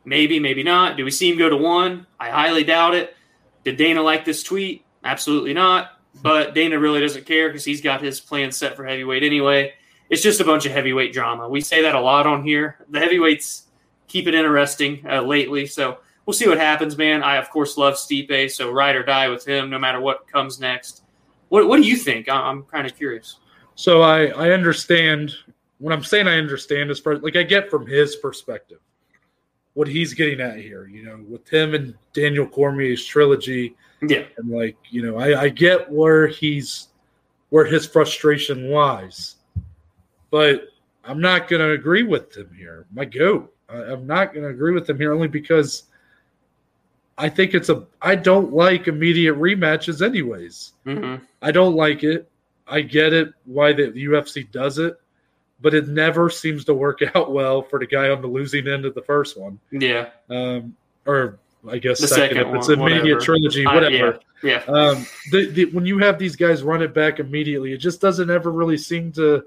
[0.04, 0.96] Maybe, maybe not.
[0.96, 2.06] Do we see him go to one?
[2.20, 3.16] I highly doubt it.
[3.64, 4.84] Did Dana like this tweet?
[5.02, 5.98] Absolutely not.
[6.22, 9.74] But Dana really doesn't care because he's got his plan set for heavyweight anyway.
[10.08, 11.48] It's just a bunch of heavyweight drama.
[11.48, 12.76] We say that a lot on here.
[12.88, 13.66] The heavyweights
[14.06, 15.66] keep it interesting uh, lately.
[15.66, 17.24] So we'll see what happens, man.
[17.24, 20.60] I, of course, love Stipe, so ride or die with him no matter what comes
[20.60, 21.01] next.
[21.52, 22.30] What, what do you think?
[22.30, 23.36] I- I'm kind of curious.
[23.74, 25.34] So I I understand
[25.80, 28.78] when I'm saying I understand as far like I get from his perspective
[29.74, 30.86] what he's getting at here.
[30.86, 34.24] You know, with him and Daniel Cormier's trilogy, Yeah.
[34.38, 36.88] and like you know, I I get where he's
[37.50, 39.36] where his frustration lies,
[40.30, 40.68] but
[41.04, 42.86] I'm not going to agree with him here.
[42.94, 43.52] My goat.
[43.68, 45.82] I, I'm not going to agree with him here only because
[47.22, 50.72] I think it's a I don't like immediate rematches anyways.
[50.84, 52.28] hmm I don't like it.
[52.66, 54.96] I get it why the UFC does it,
[55.60, 58.84] but it never seems to work out well for the guy on the losing end
[58.84, 59.58] of the first one.
[59.70, 60.08] Yeah.
[60.28, 61.38] Um, or
[61.70, 63.20] I guess The second, second if it's one, immediate whatever.
[63.20, 64.20] trilogy, whatever.
[64.42, 64.62] Yeah.
[64.66, 68.30] Um, the, the, when you have these guys run it back immediately, it just doesn't
[68.30, 69.44] ever really seem to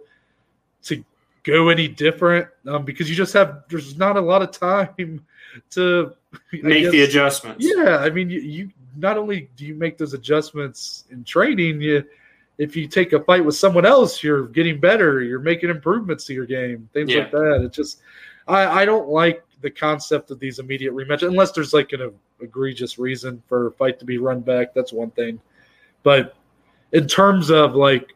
[1.46, 5.24] go any different um, because you just have there's not a lot of time
[5.70, 6.14] to
[6.52, 7.66] Make the adjustments.
[7.66, 12.04] yeah, I mean, you, you not only do you make those adjustments in training, you
[12.58, 16.34] if you take a fight with someone else, you're getting better, you're making improvements to
[16.34, 17.20] your game, things Yeah.
[17.24, 17.62] like that.
[17.66, 18.00] It just,
[18.48, 22.98] I, I don't like the concept of these immediate rematches unless there's like an egregious
[22.98, 24.74] reason for a fight to be run back.
[24.74, 25.39] That's one thing,
[26.04, 26.36] but
[26.93, 28.14] in terms of like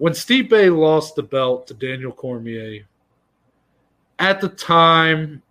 [0.00, 2.86] when Stipe lost the belt to Daniel Cormier,
[4.18, 5.42] at the time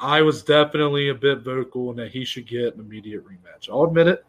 [0.00, 3.70] I was definitely a bit vocal in that he should get an immediate rematch.
[3.70, 4.26] I'll admit it.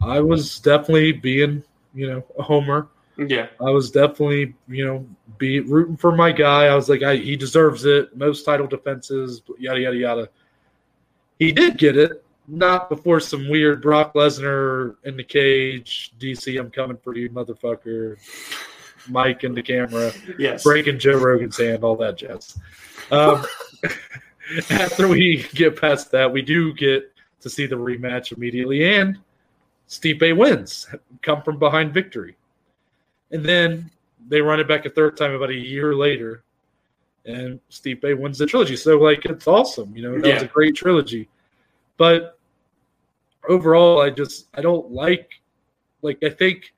[0.00, 1.62] I was definitely being,
[1.94, 2.88] you know, a homer.
[3.16, 3.46] Yeah.
[3.64, 5.06] I was definitely, you know,
[5.38, 6.64] be rooting for my guy.
[6.64, 8.16] I was like, I, he deserves it.
[8.16, 10.28] Most title defenses, yada yada yada.
[11.38, 16.12] He did get it, not before some weird Brock Lesnar in the cage.
[16.18, 18.16] DC, I'm coming for you, motherfucker.
[19.08, 20.62] Mike in the camera Yes.
[20.62, 22.58] breaking Joe Rogan's hand, all that jazz.
[23.10, 23.44] Um,
[24.70, 29.18] after we get past that, we do get to see the rematch immediately, and
[29.88, 30.86] Stipe wins,
[31.22, 32.36] come from behind victory,
[33.30, 33.90] and then
[34.28, 36.42] they run it back a third time about a year later,
[37.24, 38.76] and Stipe wins the trilogy.
[38.76, 41.28] So like, it's awesome, you know, that was a great trilogy,
[41.96, 42.38] but
[43.50, 45.28] overall, I just I don't like
[46.00, 46.72] like I think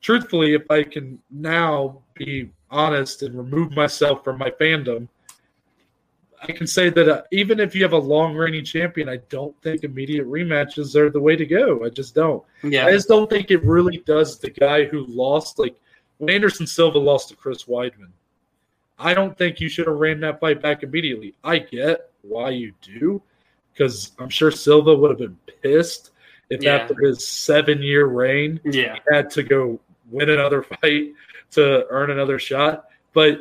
[0.00, 5.08] truthfully, if I can now be honest and remove myself from my fandom,
[6.42, 9.54] I can say that uh, even if you have a long reigning champion, I don't
[9.62, 11.84] think immediate rematches are the way to go.
[11.84, 12.42] I just don't.
[12.62, 12.86] Yeah.
[12.86, 15.76] I just don't think it really does the guy who lost, like
[16.18, 18.10] when Anderson Silva lost to Chris Weidman.
[18.98, 21.34] I don't think you should have ran that fight back immediately.
[21.42, 23.22] I get why you do,
[23.72, 26.10] because I'm sure Silva would have been pissed
[26.50, 26.76] if Yeah.
[26.76, 28.94] after his seven year reign Yeah.
[28.94, 29.80] he had to go
[30.10, 31.12] win another fight
[31.52, 32.86] to earn another shot.
[33.12, 33.40] But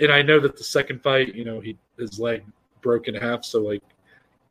[0.00, 2.42] and I know that the second fight, you know, he his leg
[2.82, 3.82] broke in half, so like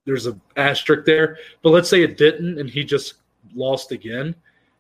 [0.06, 1.38] there's a asterisk there.
[1.62, 3.16] But let's say it didn't and he just
[3.56, 4.36] lost again.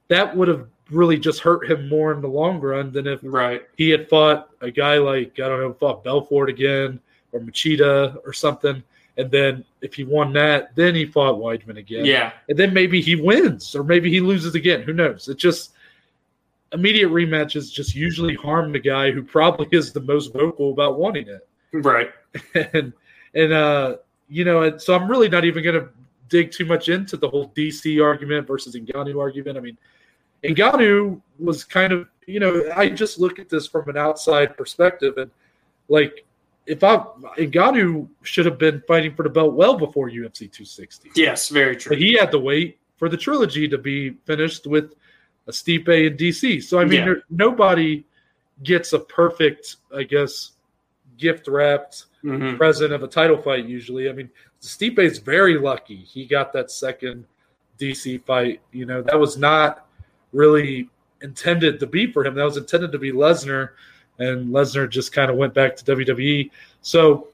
[0.10, 3.64] That would have really just hurt him more in the long run than if Right.
[3.78, 6.99] he had fought a guy like I don't know, fought Belfort again
[7.32, 8.84] or Machida or something.
[9.18, 12.05] And then if he won that, then he fought Weidman again.
[12.05, 12.32] Yeah.
[12.49, 14.82] And then maybe he wins or maybe he loses again.
[14.82, 15.28] Who knows?
[15.28, 15.74] It just
[16.74, 21.28] immediate rematches just usually harm the guy who probably is the most vocal about wanting
[21.28, 21.47] it.
[21.72, 22.11] Right.
[22.74, 22.93] And
[23.36, 23.97] and uh
[24.28, 25.89] you know, and so I'm really not even gonna
[26.30, 29.55] dig too much into the whole DC argument versus Ngannou argument.
[29.55, 29.78] I mean,
[30.43, 35.18] Ngannou was kind of, you know, I just look at this from an outside perspective,
[35.18, 35.30] and
[35.89, 36.26] like,
[36.66, 36.97] if I
[37.38, 41.49] Ngannou should have been fighting for the belt well before UFC 260, Yes.
[41.49, 41.89] Very true.
[41.91, 44.93] but he had to wait for the trilogy to be finished with
[45.47, 46.61] a Stipe and DC.
[46.64, 47.05] So I mean, Yeah.
[47.05, 48.05] there, nobody
[48.64, 50.51] gets a perfect, I guess,
[51.18, 52.55] gift wrapped Mhm.
[52.57, 54.09] present of a title fight usually.
[54.09, 54.30] I mean,
[54.61, 57.26] Stipe is very lucky he got that second
[57.78, 58.61] DC fight.
[58.72, 59.88] You know, that was not
[60.32, 60.89] really
[61.22, 62.36] intended to be for him.
[62.36, 63.70] That was intended to be Lesnar,
[64.20, 66.51] and Lesnar just kind of went back to WWE.
[66.82, 67.30] So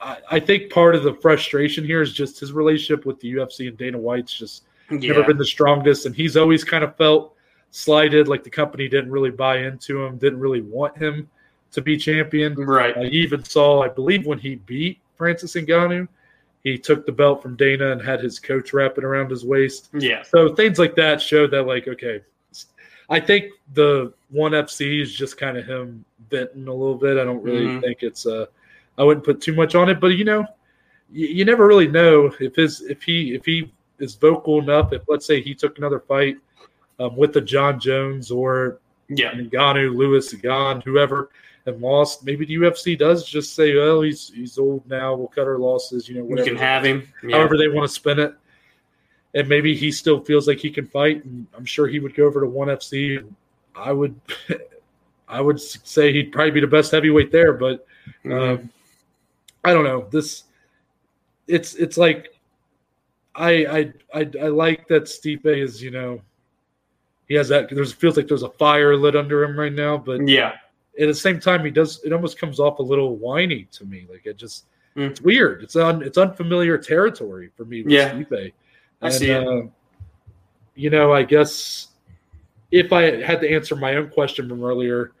[0.00, 3.68] I, I think part of the frustration here is just his relationship with the UFC
[3.68, 7.34] and Dana White's just never been the strongest, and he's always kind of felt
[7.70, 11.28] slighted, like the company didn't really buy into him, didn't really want him
[11.72, 12.54] to be champion.
[12.54, 12.96] Right.
[12.96, 16.08] I even saw, I believe, when he beat Francis Ngannou,
[16.64, 19.90] he took the belt from Dana and had his coach wrap it around his waist.
[19.92, 20.22] Yeah.
[20.22, 22.22] So things like that show that, like, okay,
[23.10, 27.16] I think the one FC is just kind of him venting a little bit.
[27.18, 27.80] I don't really Mhm.
[27.80, 28.46] think it's, uh,
[28.96, 30.46] I wouldn't put too much on it, but you know,
[31.12, 34.92] you, you never really know if his, if he, if he is vocal enough.
[34.92, 36.36] If let's say he took another fight
[37.00, 39.32] um, with the Jon Jones or Yeah.
[39.32, 41.30] Ngannou, Lewis, Gane, whoever,
[41.66, 42.24] and lost.
[42.24, 45.14] Maybe the UFC does just say, "Well, he's he's old now.
[45.14, 46.48] We'll cut our losses." You know, You whatever.
[46.50, 47.08] can have him.
[47.24, 47.36] Yeah.
[47.36, 48.34] however they want to spin it.
[49.34, 52.24] And maybe he still feels like he can fight, and I'm sure he would go
[52.24, 53.18] over to ONE FC.
[53.18, 53.34] And
[53.76, 54.14] I would,
[55.28, 57.52] I would say he'd probably be the best heavyweight there.
[57.52, 57.86] But
[58.24, 58.58] Mhm.
[58.60, 58.70] um,
[59.64, 60.06] I don't know.
[60.10, 60.44] This,
[61.46, 62.34] it's it's like,
[63.34, 66.20] I I I, I like that Stipe is you know,
[67.28, 67.68] he has that.
[67.70, 70.54] There's feels like there's a fire lit under him right now, but yeah.
[70.98, 74.06] at the same time he does it almost comes off a little whiny to me
[74.10, 74.64] like it just
[74.96, 75.10] Mm.
[75.10, 78.10] it's weird it's un it's unfamiliar territory for me with Yeah.
[78.14, 78.52] Stipe.
[79.00, 79.46] I and see it.
[79.46, 79.62] uh,
[80.74, 81.88] you know i guess
[82.72, 85.12] if i had to answer my own question from earlier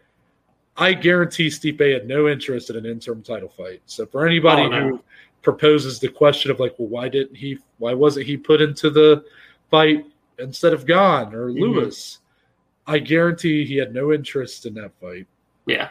[0.78, 4.68] i guarantee Stipe had no interest in an interim title fight so for anybody Oh,
[4.68, 4.88] no.
[4.88, 5.04] who
[5.42, 9.24] proposes the question of like well why didn't he why wasn't he put into the
[9.70, 10.06] fight
[10.38, 11.60] instead of Gane or Mhm.
[11.60, 12.18] lewis
[12.86, 15.26] i guarantee he had no interest in that fight
[15.66, 15.90] Yeah.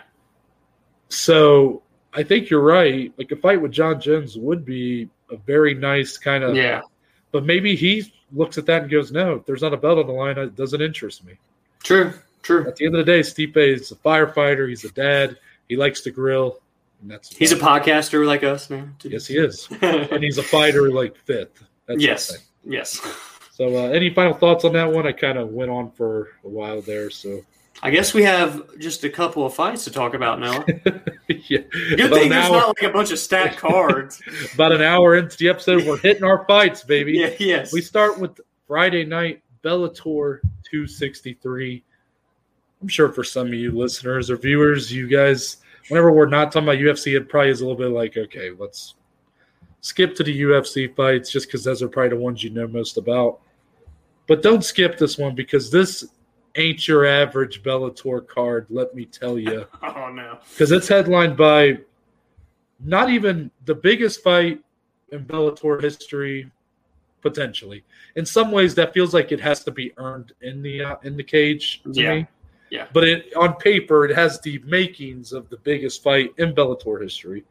[1.09, 1.83] so
[2.13, 3.13] I think you're right.
[3.17, 6.55] Like a fight with Jon Jones would be a very nice kind of.
[6.55, 6.81] Yeah.
[7.31, 10.13] But maybe he looks at that and goes, "No, there's not a belt on the
[10.13, 11.33] line, it doesn't interest me."
[11.83, 12.11] True.
[12.47, 12.65] True.
[12.65, 14.69] At the end of the day, Stipe is a firefighter.
[14.69, 15.37] He's a dad.
[15.67, 16.61] He likes to grill,
[17.01, 18.87] and that's He's a podcaster like us now.
[18.99, 19.09] too.
[19.09, 21.61] yes, he is, and he's a fighter like fifth.
[21.87, 22.37] That's yes.
[22.63, 23.01] Yes.
[23.51, 25.05] So, uh, any final thoughts on that one?
[25.05, 27.09] I kind of went on for a while there.
[27.09, 27.41] So,
[27.83, 30.63] I guess we have just a couple of fights to talk about now.
[31.27, 34.21] yeah, Good about thing an there's hour, not like a bunch of stacked cards.
[34.53, 37.13] about an hour into the episode, we're hitting our fights, baby.
[37.13, 37.31] yeah.
[37.39, 37.73] Yes.
[37.73, 40.39] We start with Friday night Bellator
[40.69, 41.83] 263.
[42.81, 45.57] I'm sure for some of you listeners or viewers, you guys,
[45.89, 48.95] whenever we're not talking about UFC, it probably is a little bit like, okay, let's
[49.81, 52.97] skip to the UFC fights just because those are probably the ones you know most
[52.97, 53.39] about.
[54.27, 56.05] But don't skip this one because this
[56.55, 60.39] ain't your average Bellator card, let me tell you oh no.
[60.49, 61.79] because it's headlined by
[62.79, 64.59] not even the biggest fight
[65.11, 66.51] in Bellator history,
[67.21, 67.83] potentially.
[68.15, 71.15] In some ways, that feels like it has to be earned in the uh, in
[71.17, 72.15] the cage to Yeah.
[72.15, 72.27] me.
[72.69, 72.87] Yeah.
[72.93, 77.43] But it on paper, it has the makings of the biggest fight in Bellator history.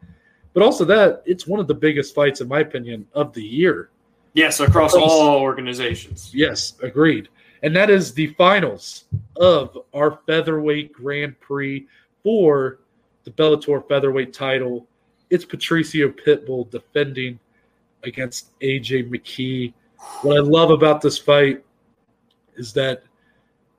[0.52, 3.90] But also that it's one of the biggest fights, in my opinion, of the year.
[4.34, 6.30] Yes, across all organizations.
[6.34, 7.28] Yes, agreed.
[7.62, 9.04] and that is the finals
[9.36, 11.86] of our featherweight Grand Prix
[12.22, 12.78] for
[13.24, 14.86] the Bellator featherweight title.
[15.30, 17.38] It's Patricio Pitbull defending
[18.04, 19.72] against AJ McKee.
[20.22, 21.64] What I love about this fight
[22.56, 23.02] is that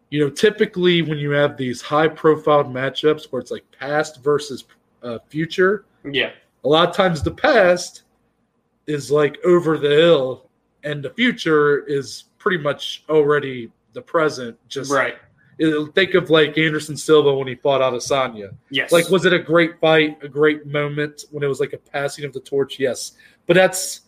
[0.09, 4.65] you know typically when you have these high profile matchups where it's like past versus
[5.03, 6.31] uh, future Yeah.
[6.63, 8.03] a lot of times the past
[8.87, 10.49] is like over the hill
[10.83, 15.15] and the future is pretty much already the present just Right.
[15.93, 18.91] think of like anderson silva when he fought adesanya Yes.
[18.91, 22.23] like was it a great fight a great moment when it was like a passing
[22.25, 23.13] of the torch yes
[23.45, 24.01] but that's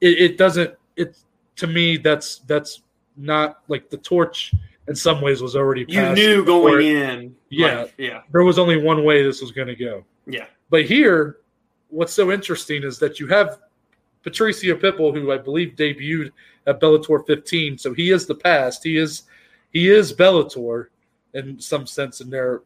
[0.00, 1.16] it, it doesn't it
[1.56, 2.82] to me that's that's
[3.16, 4.54] not like the torch
[4.88, 7.36] in some ways was already you knew going in.
[7.50, 7.82] Yeah.
[7.82, 8.22] like, yeah.
[8.32, 10.46] there was only one way this was going to go Yeah.
[10.70, 11.38] but here,
[11.88, 13.60] what's so interesting is that you have
[14.22, 16.30] Patricio Pitbull, who I believe debuted
[16.66, 17.78] at Bellator 15.
[17.78, 18.82] So he is the past.
[18.84, 19.24] He is
[19.72, 20.86] he is Bellator
[21.34, 22.62] in some sense in their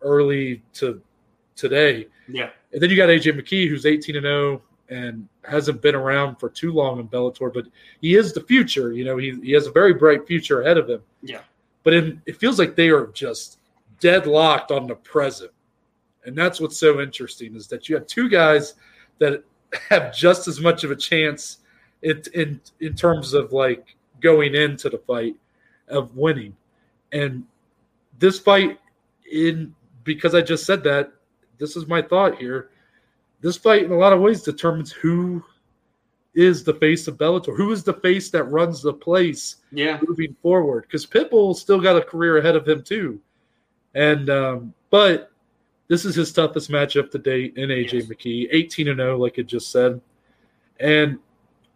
[0.00, 1.00] early to
[1.54, 2.06] today.
[2.28, 2.50] Yeah.
[2.72, 6.48] And then you got AJ McKee, who's 18 and 0 and hasn't been around for
[6.48, 7.66] too long in Bellator, but
[8.00, 8.92] he is the future.
[8.92, 11.02] You know, he, he has a very bright future ahead of him.
[11.22, 11.40] Yeah.
[11.82, 13.58] But in, it feels like they are just
[14.00, 15.50] deadlocked on the present.
[16.24, 18.74] And that's what's so interesting is that you have two guys
[19.18, 19.44] that
[19.88, 21.58] have just as much of a chance
[22.02, 25.36] in in, in terms of like going into the fight
[25.88, 26.54] of winning.
[27.12, 27.44] And
[28.18, 28.78] this fight
[29.30, 29.74] in
[30.04, 31.12] because I just said that,
[31.58, 32.70] this is my thought here.
[33.40, 35.44] This fight in a lot of ways determines who
[36.34, 39.98] is the face of Bellator, who is the face that runs the place Yeah.
[40.06, 43.20] moving forward because Pitbull still got a career ahead of him too.
[43.94, 45.30] And um, but
[45.88, 48.04] this is his toughest matchup to date in AJ Yes.
[48.06, 50.00] McKee, 18 and 0, like it just said.
[50.80, 51.18] And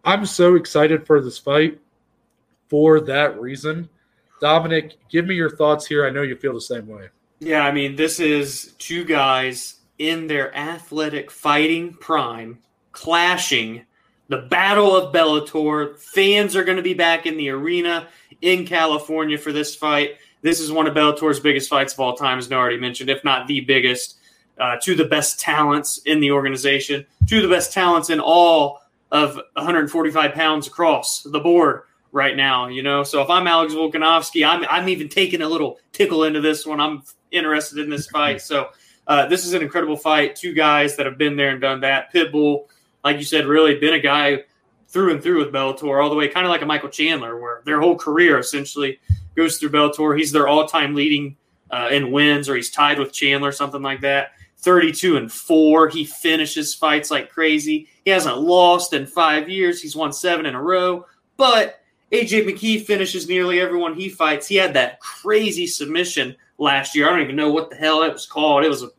[0.03, 1.79] I'm so excited for this fight
[2.69, 3.89] for that reason.
[4.41, 6.05] Dominic, give me your thoughts here.
[6.05, 7.09] I know you feel the same way.
[7.39, 12.57] Yeah, I mean, this is two guys in their athletic fighting prime
[12.91, 13.85] clashing.
[14.29, 15.95] The Battle of Bellator.
[15.99, 18.07] Fans are going to be back in the arena
[18.41, 20.15] in California for this fight.
[20.41, 23.23] This is one of Bellator's biggest fights of all time, as I already mentioned, if
[23.23, 24.17] not the biggest.
[24.59, 28.79] Uh, of the best talents in the organization, of the best talents in all
[29.11, 32.67] of 145 pounds across the board right now.
[32.67, 36.41] You know, so if I'm Alex Volkanovski, I'm I'm even taking a little tickle into
[36.41, 36.79] this one.
[36.79, 38.41] I'm interested in this fight.
[38.41, 38.69] So
[39.11, 40.37] uh, this is an incredible fight.
[40.37, 42.13] Two guys that have been there and done that.
[42.13, 42.67] Pitbull,
[43.03, 44.45] like you said, really been a guy
[44.87, 47.61] through and through with Bellator, all the way, kind of like a Michael Chandler, where
[47.65, 49.01] their whole career essentially
[49.35, 50.17] goes through Bellator.
[50.17, 51.35] He's their all-time leading
[51.71, 54.31] uh, in wins, or he's tied with Chandler, something like that.
[54.59, 55.89] 32 and 4.
[55.89, 57.89] He finishes fights like crazy.
[58.05, 59.81] He hasn't lost in five years.
[59.81, 61.05] He's won seven in a row.
[61.35, 61.81] But
[62.13, 64.47] AJ McKee finishes nearly everyone he fights.
[64.47, 67.07] He had that crazy submission last year.
[67.07, 68.63] I don't even know what the hell it was called.
[68.63, 68.91] It was a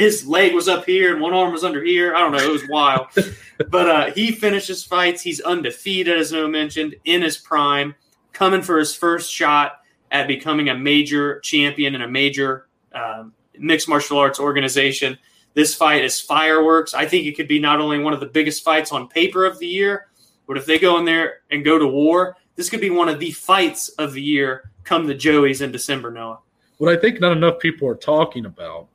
[0.00, 2.14] his leg was up here and one arm was under here.
[2.14, 2.38] I don't know.
[2.38, 3.08] It was wild.
[3.70, 5.22] but uh, he finishes fights.
[5.22, 7.94] He's undefeated, as Noah mentioned, in his prime,
[8.32, 9.80] coming for his first shot
[10.10, 15.18] at becoming a major champion in a major um, mixed martial arts organization.
[15.54, 16.94] This fight is fireworks.
[16.94, 19.58] I think it could be not only one of the biggest fights on paper of
[19.58, 20.08] the year,
[20.46, 23.18] but if they go in there and go to war, this could be one of
[23.18, 26.38] the fights of the year come the Joeys in December, Noah.
[26.78, 28.88] What I think not enough people are talking about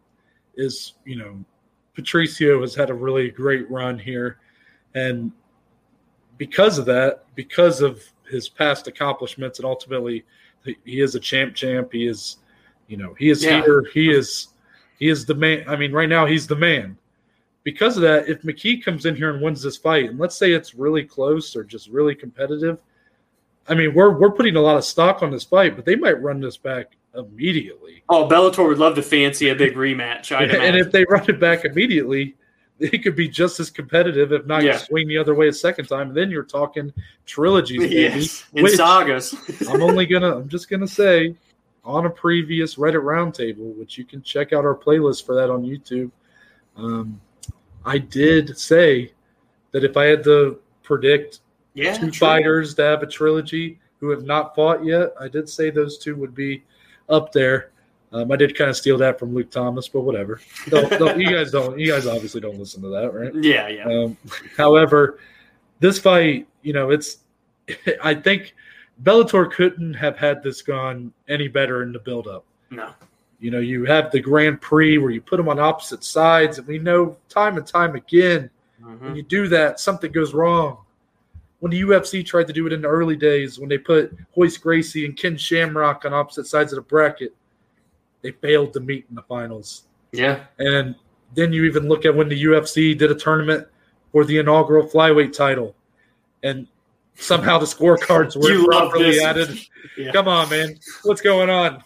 [0.58, 1.44] is, you know,
[1.96, 4.40] Patricio has had a really great run here.
[4.94, 5.32] And
[6.38, 10.26] because of that, because of his past accomplishments, and ultimately
[10.64, 11.92] he is a champ champ.
[11.92, 12.38] He is,
[12.88, 13.62] you know, he is Yeah.
[13.62, 13.86] here.
[13.94, 14.50] He is
[15.00, 15.64] he is the man.
[15.68, 16.98] I mean, right now he's the man.
[17.64, 20.54] Because of that, if McKee comes in here and wins this fight, and let's say
[20.54, 22.80] it's really close or just really competitive,
[23.68, 26.22] I mean, we're we're putting a lot of stock on this fight, but they might
[26.22, 28.04] run this back immediately.
[28.10, 30.36] Oh, Bellator would love to fancy a big rematch.
[30.36, 30.80] I'd and imagine.
[30.86, 32.36] if they run it back immediately,
[32.80, 34.78] it could be just as competitive, if not Yeah.
[34.78, 36.14] swing the other way a second time.
[36.14, 36.94] Then you're talking
[37.26, 37.96] trilogies, baby.
[38.54, 39.36] yes, sagas.
[39.70, 41.34] I'm only gonna I'm just gonna say
[41.84, 45.64] on a previous Reddit roundtable, which you can check out our playlist for that on
[45.64, 46.12] YouTube.
[46.76, 47.20] Um,
[47.86, 49.14] I did say
[49.72, 51.40] that if I had to predict
[51.74, 52.28] yeah, two true.
[52.28, 56.16] fighters to have a trilogy who have not fought yet, I did say those two
[56.18, 56.64] would be
[57.10, 57.72] up there.
[58.14, 60.40] Um, I did kind of steal that from Luke Thomas, but whatever.
[60.70, 61.78] Don't- don't- you guys don't.
[61.78, 63.34] You guys obviously don't listen to that, right?
[63.36, 63.86] Yeah, yeah.
[63.86, 64.18] Um,
[64.56, 65.20] however,
[65.80, 67.18] this fight, you know, it's.
[68.04, 68.56] I think
[69.04, 72.46] Bellator couldn't have had this gone any better in the build-up.
[72.70, 72.92] No.
[73.40, 76.68] You know, you have the Grand Prix where you put them on opposite sides, and
[76.68, 78.50] we know time and time again
[78.80, 79.16] when Mhm.
[79.18, 80.78] you do that, something goes wrong.
[81.60, 84.58] When the UFC tried to do it in the early days, when they put Royce
[84.58, 87.34] Gracie and Ken Shamrock on opposite sides of the bracket,
[88.22, 89.84] they failed to meet in the finals.
[90.12, 90.44] Yeah.
[90.60, 90.96] And
[91.36, 93.68] then you even look at when the UFC did a tournament
[94.12, 95.76] for the inaugural flyweight title,
[96.44, 96.68] and
[97.16, 99.60] somehow the scorecards were properly added.
[99.98, 100.12] Yeah.
[100.12, 101.84] Come on, man, what's going on?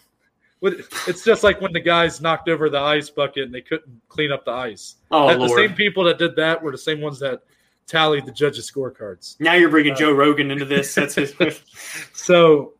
[0.60, 4.30] It's just like when the guys knocked over the ice bucket and they couldn't clean
[4.30, 4.96] up the ice.
[5.10, 7.42] Oh That- the same people that did that were the same ones that
[7.86, 9.38] tallied the judges' scorecards.
[9.40, 10.94] now you're Uh, bringing Joe Rogan into this.
[10.94, 11.34] That's his.
[12.12, 12.74] So,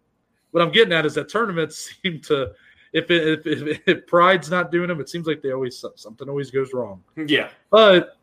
[0.52, 2.52] what I'm getting at is that tournaments seem to,
[2.92, 6.28] if it, if, if, if pride's not doing them, it seems like they always something
[6.28, 7.02] always goes wrong.
[7.26, 7.48] yeah.
[7.70, 8.16] But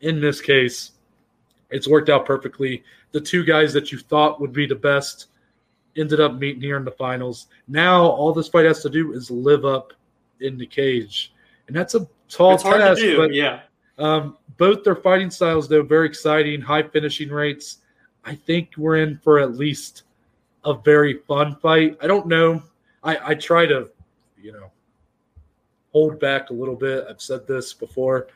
[0.00, 0.92] in this case,
[1.70, 2.84] it's worked out perfectly.
[3.12, 5.26] The two guys that you thought would be the best
[5.96, 7.46] ended up meeting here in the finals.
[7.68, 9.92] Now all this fight has to do is live up
[10.40, 11.32] in the cage,
[11.68, 13.00] and that's a tall It's hard task.
[13.00, 13.16] do.
[13.16, 13.60] But yeah.
[13.98, 17.78] Um, both their fighting styles, though, very exciting, high finishing rates.
[18.24, 20.02] I think we're in for at least
[20.64, 21.96] a very fun fight.
[22.00, 22.62] I don't know.
[23.02, 23.90] I, I try to,
[24.40, 24.70] you know,
[25.92, 27.04] hold back a little bit.
[27.08, 28.28] I've said this before.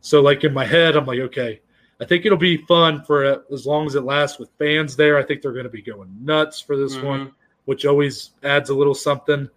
[0.00, 1.60] So, like in my head, I'm like, okay,
[2.00, 5.16] I think it'll be fun for uh, as long as it lasts with fans there.
[5.18, 7.32] I think they're going to be going nuts for this one Mhm.
[7.66, 9.48] which always adds a little something.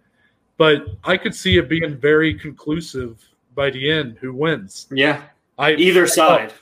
[0.56, 3.26] But I could see it being very conclusive
[3.56, 4.18] by the end.
[4.20, 4.86] Who wins?
[4.92, 5.22] Yeah.
[5.58, 6.52] I Either side.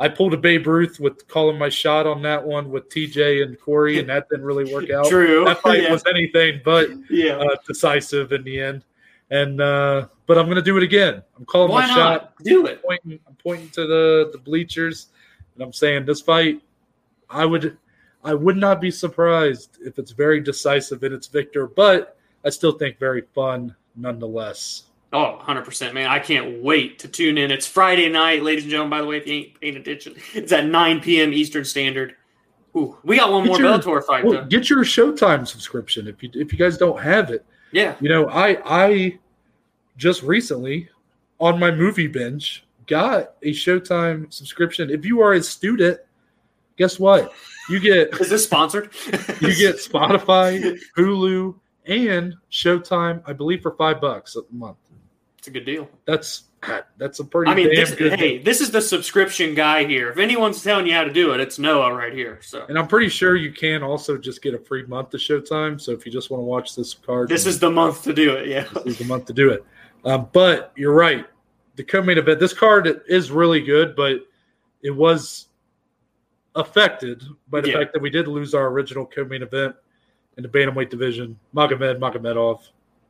[0.00, 3.58] I pulled a Babe Ruth with calling my shot on that one with TJ and
[3.60, 5.06] Corey, and that didn't really work out.
[5.06, 5.44] True.
[5.44, 5.92] That fight yeah.
[5.92, 7.36] was anything but yeah.
[7.36, 8.84] uh, decisive in the end.
[9.30, 11.22] And uh, but I'm going to do it again.
[11.38, 12.22] I'm calling Why my shot.
[12.22, 12.44] not?
[12.44, 12.82] Do it.
[12.82, 15.08] Pointing, I'm pointing to the the bleachers,
[15.54, 16.60] and I'm saying this fight,
[17.30, 17.78] I would,
[18.24, 22.72] I would not be surprised if it's very decisive in its victor, but I still
[22.72, 24.84] think very fun nonetheless.
[25.14, 26.08] Oh, 100%, man.
[26.08, 27.52] I can't wait to tune in.
[27.52, 30.16] It's Friday night, ladies and gentlemen, by the way, if you ain't paying attention.
[30.34, 31.32] It's at 9 p.m.
[31.32, 32.16] Eastern Standard.
[32.76, 36.20] Ooh, we got one Get more your- Bellator fight, Well, get your Showtime subscription if
[36.24, 37.46] you if you guys don't have it.
[37.70, 37.94] Yeah.
[38.00, 39.18] You know, I I
[39.96, 40.88] just recently
[41.38, 44.90] on my movie binge got a Showtime subscription.
[44.90, 46.00] If you are a student,
[46.76, 47.32] guess what?
[47.70, 48.90] You get Is this sponsored?
[49.40, 51.54] you get Spotify, Hulu,
[51.86, 53.22] and Showtime.
[53.24, 54.78] I believe for five bucks a month.
[55.44, 55.90] It's a good deal.
[56.06, 56.44] That's
[56.96, 60.08] that's a pretty I mean, this, hey, this is the subscription guy here.
[60.08, 62.38] If anyone's telling you how to do it, it's Noah right here.
[62.40, 65.78] So And I'm pretty sure you can also just get a free month of Showtime.
[65.78, 68.32] So if you just want to watch this card, this is the month to do
[68.32, 68.48] it.
[68.48, 68.62] Yeah.
[68.72, 69.66] this is the month to do it.
[70.06, 71.26] Um, but you're right.
[71.76, 74.20] The co-main event, this card is really good, but
[74.82, 75.48] it was
[76.54, 77.80] affected by the Yeah.
[77.80, 79.76] fact that we did lose our original co-main event
[80.38, 81.38] in the bantamweight division.
[81.54, 82.62] Magomed Magomedov,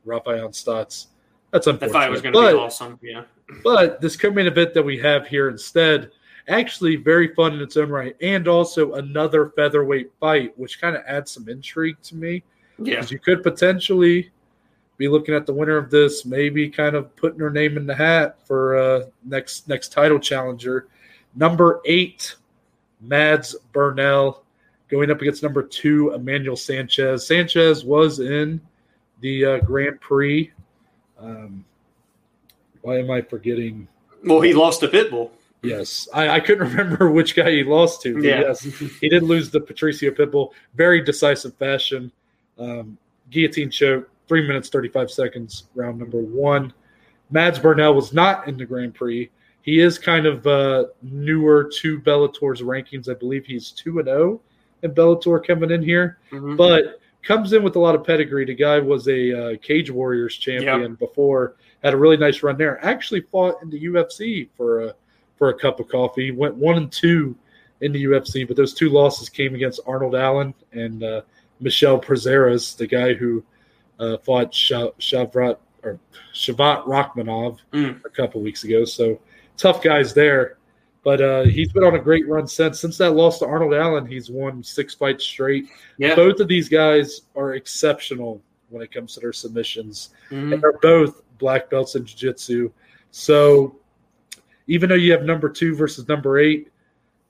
[0.03, 1.07] Rafael Stotts.
[1.51, 1.93] That's unfortunate.
[1.93, 2.99] fight was going to be awesome.
[3.01, 3.23] Yeah.
[3.63, 6.11] but this co-main event that we have here instead,
[6.47, 11.03] actually very fun in its own right, and also another featherweight fight, which kind of
[11.07, 12.43] adds some intrigue to me
[12.77, 12.95] Yeah.
[12.95, 14.31] because you could potentially
[14.97, 17.95] be looking at the winner of this, maybe kind of putting her name in the
[17.95, 20.87] hat for uh, next next title challenger.
[21.35, 22.35] Number eight,
[23.01, 24.43] Mads Burnell,
[24.87, 27.27] going up against number two, Emmanuel Sanchez.
[27.27, 28.61] Sanchez was in
[29.19, 30.51] the uh, Grand Prix.
[31.19, 31.65] Um,
[32.81, 33.87] why am I forgetting?
[34.23, 35.31] Well, he lost to Pitbull.
[35.63, 38.19] Yes, I, I couldn't remember which guy he lost to.
[38.21, 38.41] Yeah.
[38.41, 40.51] Yes, he did lose to Patricio Pitbull.
[40.75, 42.11] Very decisive fashion.
[42.59, 42.97] Um,
[43.31, 46.71] guillotine choke, three minutes, 35 seconds, round number one.
[47.31, 49.29] Mads Burnell was not in the Grand Prix.
[49.63, 53.09] He is kind of uh, newer to Bellator's rankings.
[53.09, 54.39] I believe he's 2 and 0
[54.83, 56.55] in Bellator coming in here, Mhm.
[56.55, 58.45] but comes in with a lot of pedigree.
[58.45, 62.83] The guy was a uh, Cage Warriors champion before, had a really nice run there.
[62.85, 64.95] Actually fought in the UFC for a
[65.37, 66.31] for a cup of coffee.
[66.31, 67.35] Went one and two
[67.81, 71.21] in the UFC, but those two losses came against Arnold Allen and uh,
[71.59, 73.43] Michel Prazeres, the guy who
[73.99, 75.99] uh, fought Sha- Shavrat or
[76.33, 78.03] Shavat Rakhmonov Mm.
[78.05, 78.85] a couple weeks ago.
[78.85, 79.19] So
[79.57, 80.57] tough guys there.
[81.05, 82.79] But uh, he's been on a great run since.
[82.81, 85.67] Since that loss to Arnold Allen, he's won six fights straight.
[85.99, 86.15] Yeah.
[86.15, 90.53] Both of these guys are exceptional when it comes to their submissions Mhm.
[90.55, 92.71] and they're both black belts in jiu-jitsu.
[93.11, 93.75] So
[94.65, 96.69] even though you have number two versus number eight,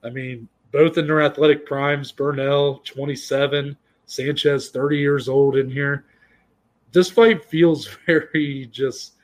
[0.05, 3.75] I mean, both in their athletic primes, Burnell, 27,
[4.05, 6.05] Sanchez, 30 years old in here.
[6.93, 9.15] This fight feels very just,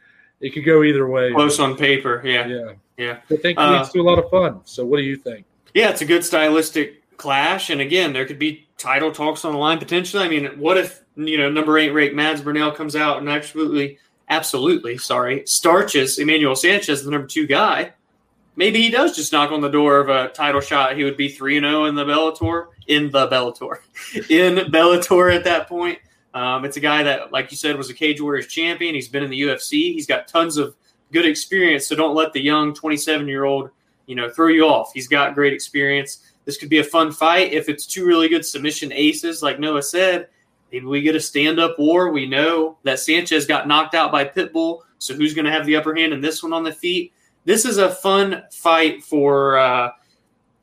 [0.41, 1.31] it could go either way.
[1.31, 2.21] Close on paper.
[2.25, 2.47] Yeah.
[2.47, 2.73] Yeah.
[2.97, 3.17] Yeah.
[3.29, 4.61] I think it Uh, leads to a lot of fun.
[4.65, 5.45] So what do you think?
[5.73, 9.57] Yeah, it's a good stylistic clash, and again, there could be title talks on the
[9.57, 10.23] line potentially.
[10.23, 13.97] I mean, what if you know number eight rate Mads Burnell comes out and absolutely,
[14.29, 17.93] absolutely, sorry, starches Emmanuel Sanchez, the number two guy?
[18.57, 20.97] Maybe he does just knock on the door of a title shot.
[20.97, 23.77] He would be three and zero in the Bellator in the Bellator,
[24.29, 25.99] in Bellator at that point.
[26.33, 28.93] Um, it's a guy that, like you said, was a Cage Warriors champion.
[28.95, 29.93] He's been in the UFC.
[29.93, 30.75] He's got tons of
[31.11, 31.87] good experience.
[31.87, 33.69] So don't let the young 27 year old,
[34.05, 34.91] you know, throw you off.
[34.93, 36.31] He's got great experience.
[36.45, 39.83] This could be a fun fight if it's two really good submission aces, like Noah
[39.83, 40.27] said.
[40.71, 42.11] Maybe we get a stand up war.
[42.11, 44.81] We know that Sanchez got knocked out by Pitbull.
[44.99, 47.13] So who's going to have the upper hand in this one on the feet?
[47.43, 49.91] This is a fun fight for uh,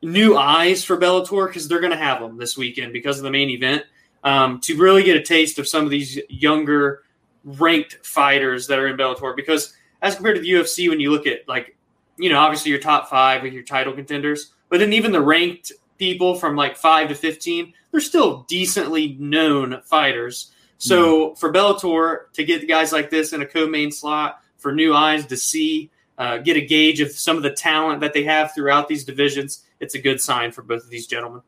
[0.03, 3.31] new eyes for Bellator because they're going to have them this weekend because of the
[3.31, 3.85] main event.
[4.25, 7.05] Um, to really get a taste of some of these younger
[7.45, 11.27] ranked fighters that are in Bellator because as compared to the UFC, when you look
[11.27, 11.77] at like,
[12.17, 15.73] you know, obviously your top five with your title contenders, but then even the ranked
[15.99, 20.53] people from like five to 15, they're still decently known fighters.
[20.79, 21.39] So mm.
[21.39, 25.37] for Bellator to get guys like this in a co-main slot for new eyes to
[25.37, 29.05] see, uh, get a gauge of some of the talent that they have throughout these
[29.05, 31.43] divisions, it's a good sign for both of these gentlemen.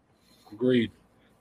[0.53, 0.91] Agreed.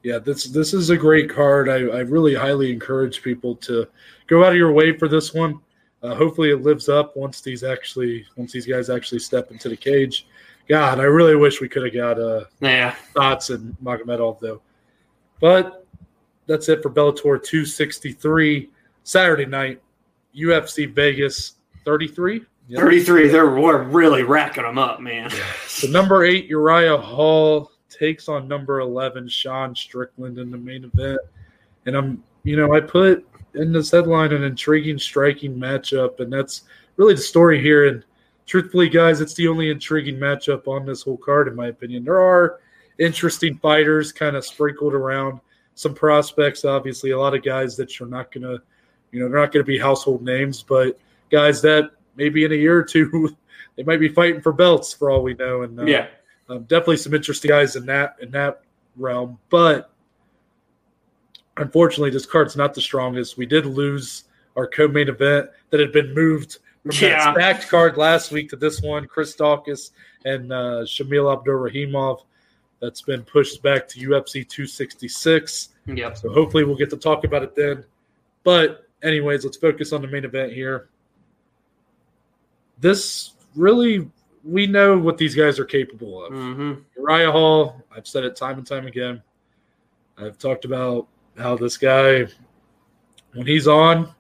[0.02, 1.68] Yeah, this this is a great card.
[1.68, 3.86] I, I really highly encourage people to
[4.28, 5.60] go out of your way for this one.
[6.02, 9.76] Uh, hopefully, it lives up once these actually once these guys actually step into the
[9.78, 10.28] cage.
[10.68, 14.62] God, I really wish we could have got uh, yeah Stotts and Magomedov though.
[15.42, 15.86] But
[16.48, 18.70] that's it for Bellator 263
[19.04, 19.82] Saturday night,
[20.36, 21.56] UFC Vegas
[21.86, 22.42] 33.
[22.68, 22.80] Yep.
[22.80, 23.28] 33.
[23.30, 25.32] They're we're really racking them up, man.
[25.82, 31.20] The number eight Uriah Hall takes on number 11 Sean Strickland in the main event,
[31.86, 36.64] and I'm you know I put in this headline an intriguing, striking matchup, and that's
[36.98, 37.88] really the story here.
[37.88, 38.04] And
[38.46, 42.04] truthfully, guys, it's the only intriguing matchup on this whole card, in my opinion.
[42.04, 42.60] There are
[42.98, 45.40] interesting fighters kind of sprinkled around,
[45.80, 48.62] some prospects, obviously, a lot of guys that you're not to,
[49.12, 51.00] you know, they're not to be household names, but
[51.32, 53.34] guys that maybe in a year or two,
[53.78, 55.62] they might be fighting for belts for all we know.
[55.62, 56.08] And uh, yeah,
[56.50, 58.62] um, definitely some interesting guys in that in that
[58.98, 59.40] realm.
[59.50, 59.90] But
[61.60, 63.38] unfortunately, this card's not the strongest.
[63.38, 64.26] We did lose
[64.56, 67.34] our co-main event that had been moved from yeah.
[67.34, 69.92] that stacked card last week to this one, Chris Daukaus
[70.26, 72.24] and uh, Shamil Abdurakhimov.
[72.82, 75.70] That's been pushed back to UFC 266.
[75.88, 76.18] Yep.
[76.18, 77.84] So hopefully we'll get to talk about it then.
[78.44, 80.88] But anyways, let's focus on the main event here.
[82.80, 84.10] This really,
[84.46, 86.32] we know what these guys are capable of.
[86.32, 86.82] Mm-hmm.
[86.98, 89.22] Uriah Hall, I've said it time and time again.
[90.18, 91.08] I've talked about
[91.40, 92.26] how this guy,
[93.34, 94.14] when he's on,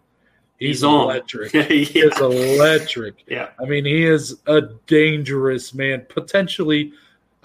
[0.59, 1.53] He's, he's electric.
[1.53, 1.63] yeah.
[1.63, 3.23] He is electric.
[3.27, 3.49] Yeah.
[3.61, 6.05] I mean, he is a dangerous man.
[6.09, 6.91] Potentially,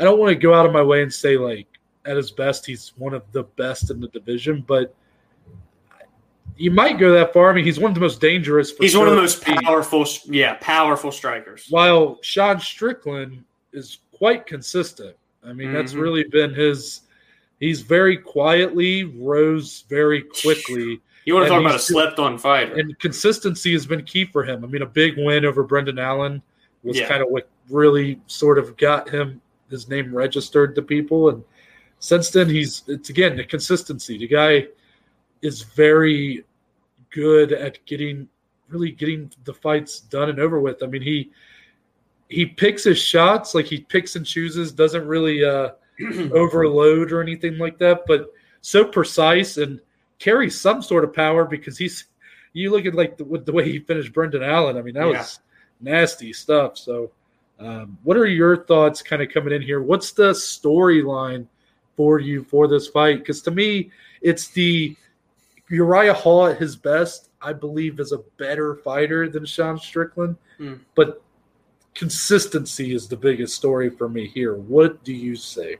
[0.00, 1.68] I don't want to go out of my way and say like
[2.04, 4.94] at his best he's one of the best in the division, but
[6.56, 7.50] you might go that far.
[7.50, 8.72] I mean, he's one of the most dangerous.
[8.78, 9.00] he's sure.
[9.00, 11.66] one of the most powerful, yeah, powerful strikers.
[11.70, 15.16] While Sean Strickland is quite consistent.
[15.44, 15.76] I mean, mm-hmm.
[15.76, 17.02] that's really been his.
[17.64, 21.00] He's very quietly rose very quickly.
[21.24, 22.74] You want to talk about a slept on fighter.
[22.74, 24.62] And consistency has been key for him.
[24.64, 26.42] I mean, a big win over Brendan Allen
[26.82, 27.08] was yeah.
[27.08, 31.30] kind of what really sort of got him his name registered to people.
[31.30, 31.42] And
[32.00, 34.18] since then, he's it's again the consistency.
[34.18, 34.66] The guy
[35.40, 36.44] is very
[37.10, 38.28] good at getting
[38.68, 40.82] really getting the fights done and over with.
[40.82, 41.30] I mean, he
[42.28, 45.70] he picks his shots like he picks and chooses, doesn't really uh,
[46.32, 49.80] overload or anything like that, but so precise and
[50.18, 52.04] carries some sort of power because he's
[52.54, 54.76] you look at like the, the way he finished Brendan Allen.
[54.76, 55.18] I mean, that yeah.
[55.18, 55.40] was
[55.80, 56.78] nasty stuff.
[56.78, 57.10] So,
[57.58, 59.82] um, what are your thoughts kind of coming in here?
[59.82, 61.46] What's the storyline
[61.96, 63.18] for you for this fight?
[63.18, 63.90] Because to me,
[64.22, 64.96] it's the
[65.68, 67.30] Uriah Hall at his best.
[67.42, 70.80] I believe is a better fighter than Sean Strickland, mm.
[70.94, 71.22] but
[71.94, 74.54] consistency is the biggest story for me here.
[74.54, 75.76] What do you say?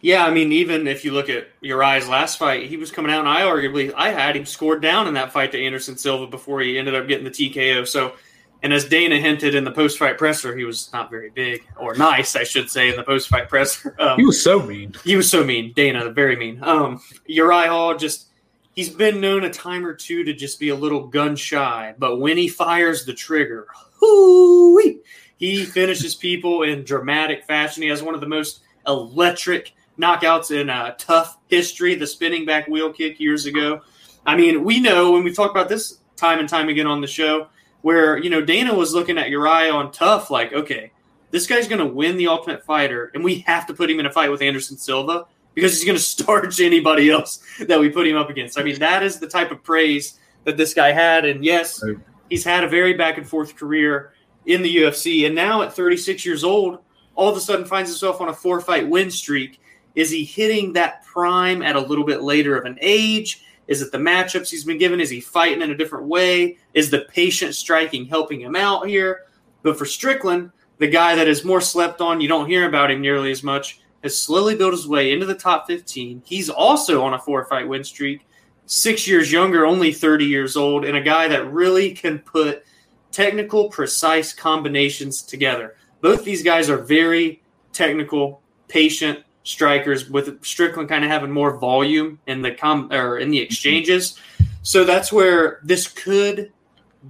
[0.00, 3.20] Yeah, I mean, even if you look at Uriah's last fight, he was coming out,
[3.20, 6.60] and I arguably I had him scored down in that fight to Anderson Silva before
[6.60, 7.86] he ended up getting the TKO.
[7.86, 8.14] So,
[8.62, 11.96] and as Dana hinted in the post fight presser, he was not very big or
[11.96, 13.96] nice, I should say, in the post fight presser.
[14.00, 14.94] Um, he was so mean.
[15.04, 15.72] He was so mean.
[15.72, 16.62] Dana, very mean.
[16.62, 18.28] Um, Uriah Hall just
[18.76, 22.20] he's been known a time or two to just be a little gun shy, but
[22.20, 25.02] when he fires the trigger, hoo
[25.38, 27.82] he finishes people in dramatic fashion.
[27.82, 32.68] He has one of the most electric knockouts in uh, TUF history, the spinning back
[32.68, 33.80] wheel kick years ago.
[34.26, 37.06] I mean, we know when we talk about this time and time again on the
[37.06, 37.48] show,
[37.82, 40.90] where you know Dana was looking at Uriah on TUF, like, okay,
[41.30, 44.06] this guy's going to win the Ultimate Fighter, and we have to put him in
[44.06, 48.06] a fight with Anderson Silva because he's going to starch anybody else that we put
[48.06, 48.58] him up against.
[48.58, 51.82] I mean, that is the type of praise that this guy had, and yes,
[52.28, 54.12] he's had a very back and forth career
[54.48, 56.78] in the UFC, and now at 36 years old,
[57.14, 59.60] all of a sudden finds himself on a four fight win streak
[59.94, 63.44] Is he hitting that prime at a little bit later of an age?
[63.66, 65.00] Is it the matchups he's been given?
[65.00, 66.56] Is he fighting in a different way?
[66.72, 69.26] Is the patient striking helping him out here?
[69.62, 73.02] But for Strickland, the guy that is more slept on, you don't hear about him
[73.02, 76.22] nearly as much, has slowly built his way into the top 15.
[76.24, 78.26] He's also on a four fight win streak,
[78.64, 82.64] six years younger, only 30 years old, and a guy that really can put
[83.10, 85.76] technical, precise combinations together.
[86.00, 92.20] Both these guys are very technical, patient strikers, with Strickland kind of having more volume
[92.26, 93.44] in the com or in the mm-hmm.
[93.44, 94.18] exchanges.
[94.62, 96.52] So that's where this could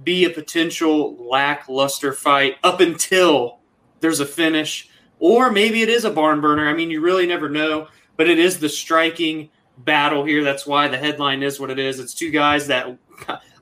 [0.03, 3.59] be a potential lackluster fight up until
[3.99, 4.89] there's a finish,
[5.19, 6.69] or maybe it is a barn burner.
[6.69, 9.49] I mean, you really never know, but it is the striking
[9.79, 10.43] battle here.
[10.43, 11.99] That's why the headline is what it is.
[11.99, 12.97] It's two guys that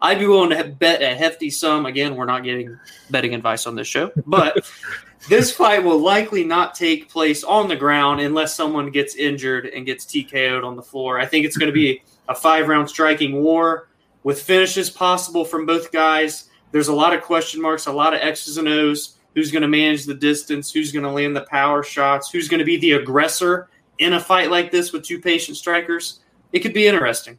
[0.01, 1.85] I'd be willing to bet a hefty sum.
[1.85, 2.77] Again, we're not getting
[3.09, 4.69] betting advice on this show, but
[5.29, 9.85] this fight will likely not take place on the ground unless someone gets injured and
[9.85, 11.19] gets TKO'd on the floor.
[11.19, 13.89] I think it's going to be a five round striking war
[14.23, 16.49] with finishes possible from both guys.
[16.71, 19.15] There's a lot of question marks, a lot of X's and O's.
[19.35, 20.71] Who's going to manage the distance?
[20.71, 22.31] Who's going to land the power shots?
[22.31, 23.69] Who's going to be the aggressor
[23.99, 26.21] in a fight like this with two patient strikers?
[26.53, 27.37] It could be interesting.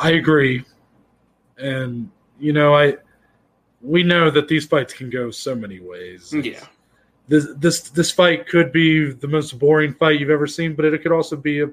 [0.00, 0.64] I agree.
[1.58, 2.96] And, you know, I
[3.82, 6.32] we know that these fights can go so many ways.
[6.32, 6.64] Yeah.
[7.28, 11.02] This this this fight could be the most boring fight you've ever seen, but it
[11.02, 11.68] could also be a,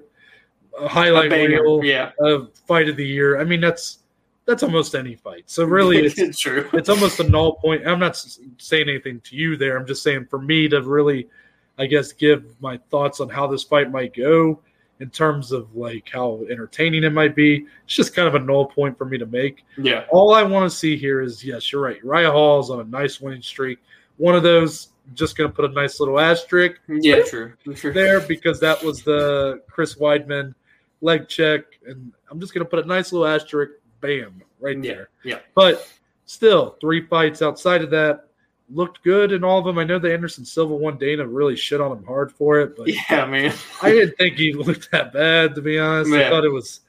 [0.79, 2.11] a highlight A reel yeah.
[2.19, 3.39] of fight of the year.
[3.39, 3.99] I mean, that's
[4.45, 5.43] that's almost any fight.
[5.45, 6.69] So really, it's it's true.
[6.73, 7.87] it's almost a null point.
[7.87, 8.15] I'm not
[8.57, 9.77] saying anything to you there.
[9.77, 11.29] I'm just saying for me to really,
[11.77, 14.59] I guess, give my thoughts on how this fight might go
[14.99, 17.65] in terms of like how entertaining it might be.
[17.85, 19.65] It's just kind of a null point for me to make.
[19.77, 20.05] Yeah.
[20.11, 21.97] All I want to see here is yes, you're right.
[22.03, 23.79] Uriah Hall is on a nice winning streak.
[24.17, 27.53] One of those, just going to put a nice little asterisk Yeah, true.
[27.75, 27.91] True.
[27.91, 30.53] there because that was the Chris Weidman
[31.01, 34.93] leg check, and I'm just going to put a nice little asterisk, bam, right Yeah,
[34.93, 35.09] there.
[35.23, 35.39] yeah.
[35.55, 35.91] But
[36.25, 38.27] still, three fights outside of that
[38.73, 39.77] looked good in all of them.
[39.77, 42.87] I know the Anderson Silva one, Dana really shit on him hard for it, but
[42.87, 43.53] Yeah, man.
[43.81, 46.11] I didn't think he looked that bad to be honest.
[46.11, 46.81] I thought it was,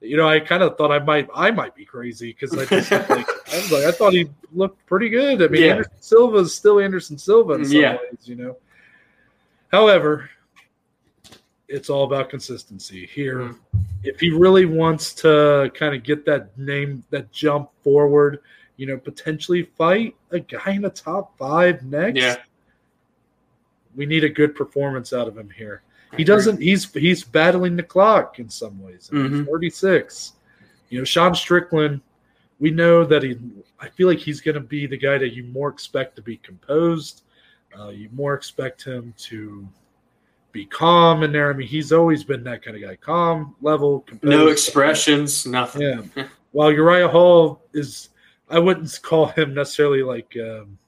[0.00, 2.90] you know, I kind of thought I might, I might be crazy because I just
[3.10, 3.10] like,
[3.52, 5.42] I was like, I thought he looked pretty good.
[5.42, 5.70] I mean, Yeah.
[5.72, 7.92] Anderson Silva is still Anderson Silva in some Yeah.
[7.96, 8.56] ways, you know.
[9.72, 10.30] However,
[11.68, 13.38] it's all about consistency here.
[13.38, 13.56] Mhm.
[14.04, 18.40] If he really wants to kind of get that name, that jump forward,
[18.76, 22.18] you know, potentially fight a guy in the top five next.
[22.20, 22.36] Yeah.
[23.94, 25.82] We need a good performance out of him here.
[26.16, 26.60] He doesn't.
[26.60, 29.10] He's he's battling the clock in some ways.
[29.12, 29.46] I mean, He's Mhm.
[29.46, 30.32] 36.
[30.88, 32.00] You know, Sean Strickland.
[32.60, 33.36] We know that he.
[33.80, 36.36] I feel like he's going to be the guy that you more expect to be
[36.36, 37.22] composed.
[37.76, 39.66] Uh, you more expect him to
[40.52, 41.50] be calm in there.
[41.50, 44.30] I mean, he's always been that kind of guy, calm, level, composed.
[44.30, 46.10] No expressions, nothing.
[46.16, 46.26] Yeah.
[46.52, 48.10] While Uriah Hall is,
[48.48, 50.78] I wouldn't call him necessarily like, um,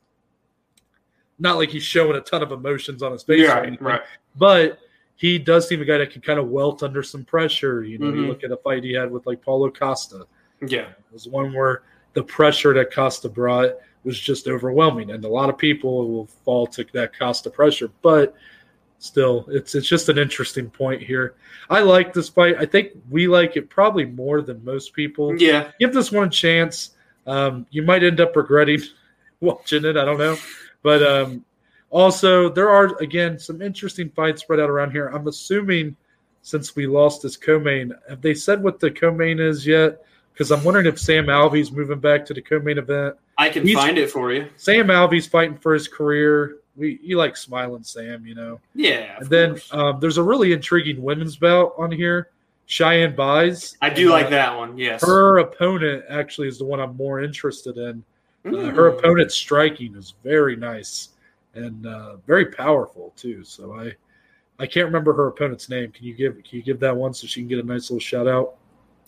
[1.39, 4.03] not like he's showing a ton of emotions on his face, Yeah, or anything, right.
[4.37, 4.79] but
[5.17, 7.83] he does seem a guy that can kind of welt under some pressure.
[7.85, 8.29] You know, you Mhm.
[8.29, 10.27] look at a fight he had with like Paulo Costa.
[10.67, 10.89] Yeah.
[10.91, 11.83] It was one where
[12.15, 16.67] the pressure that Costa brought was just overwhelming, and a lot of people will fall
[16.69, 17.91] to that Costa pressure.
[18.03, 18.35] But
[18.99, 21.35] still, it's it's just an interesting point here.
[21.69, 22.57] I like this fight.
[22.59, 25.35] I think we like it probably more than most people.
[25.41, 25.73] Yeah.
[25.81, 26.91] Give this one a chance.
[27.27, 28.81] Um, you might end up regretting
[29.41, 29.97] watching it.
[29.97, 30.37] I don't know,
[30.83, 31.45] but um,
[31.91, 35.09] also there are again some interesting fights spread out around here.
[35.09, 35.97] I'm assuming
[36.43, 40.05] since we lost this co-main, have they said what the co-main is yet?
[40.33, 43.17] Because I'm wondering if Sam Alvey's moving back to the co-main event.
[43.39, 44.47] I can He's- find it for you.
[44.57, 46.59] Sam Alvey's fighting for his career.
[46.77, 48.61] We you like smiling Sam, you know.
[48.75, 49.17] Yeah.
[49.19, 52.29] And then um, there's a really intriguing women's bout on here.
[52.67, 53.77] Cheyenne Buys.
[53.81, 54.77] I do like uh, that one.
[54.77, 55.03] Yes.
[55.05, 58.03] Her opponent actually is the one I'm more interested in.
[58.45, 58.75] Uh, Mm.
[58.77, 61.09] her opponent's striking is very nice
[61.55, 63.43] and uh, very powerful too.
[63.43, 63.93] So I
[64.61, 65.91] I can't remember her opponent's name.
[65.91, 67.99] Can you give Can you give that one so she can get a nice little
[67.99, 68.55] shout out?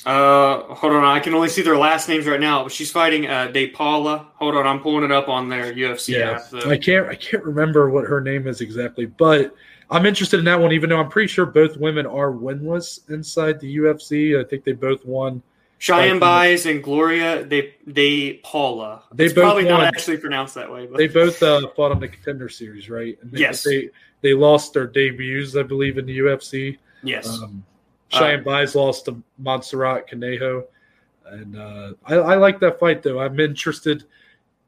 [0.06, 1.04] Uh, hold on.
[1.04, 2.62] I can only see their last names right now.
[2.62, 4.28] But she's fighting uh, De Paula.
[4.36, 4.66] Hold on.
[4.66, 6.48] I'm pulling it up on their UFC app.
[6.50, 6.70] though.
[6.70, 9.54] I can't I can't remember what her name is exactly, but
[9.90, 10.72] I'm interested in that one.
[10.72, 14.38] Even though I'm pretty sure both women are winless inside the UFC.
[14.38, 15.42] I think they both won.
[15.80, 19.02] Cheyenne Baez and Gloria De De Paula.
[19.14, 19.74] They it's both probably won.
[19.74, 20.86] not actually pronounced that way.
[20.86, 23.16] But They both uh, fought on the contender series, right?
[23.22, 23.62] And they, Yes.
[23.62, 26.78] They they lost their debuts, I believe, in the UFC.
[27.02, 27.28] yes.
[27.28, 27.64] Um,
[28.08, 30.64] Cheyenne Buys lost to Montserrat Conejo,
[31.26, 33.20] and uh, I, I like that fight though.
[33.20, 34.04] I'm interested,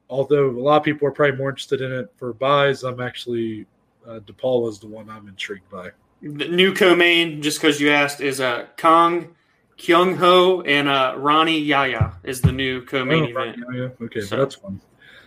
[0.09, 2.83] although a lot of people are probably more interested in it for Buys.
[2.83, 3.67] I'm actually
[4.07, 5.91] uh, DePaul is the one I'm intrigued by.
[6.23, 9.35] The new co-main, just because you asked, is uh, Kong
[9.79, 13.57] Kyung Ho and uh, Rani Yahya is the new co-main Oh, event.
[13.73, 14.05] yeah, yeah.
[14.07, 14.81] Okay, So- so that's fun.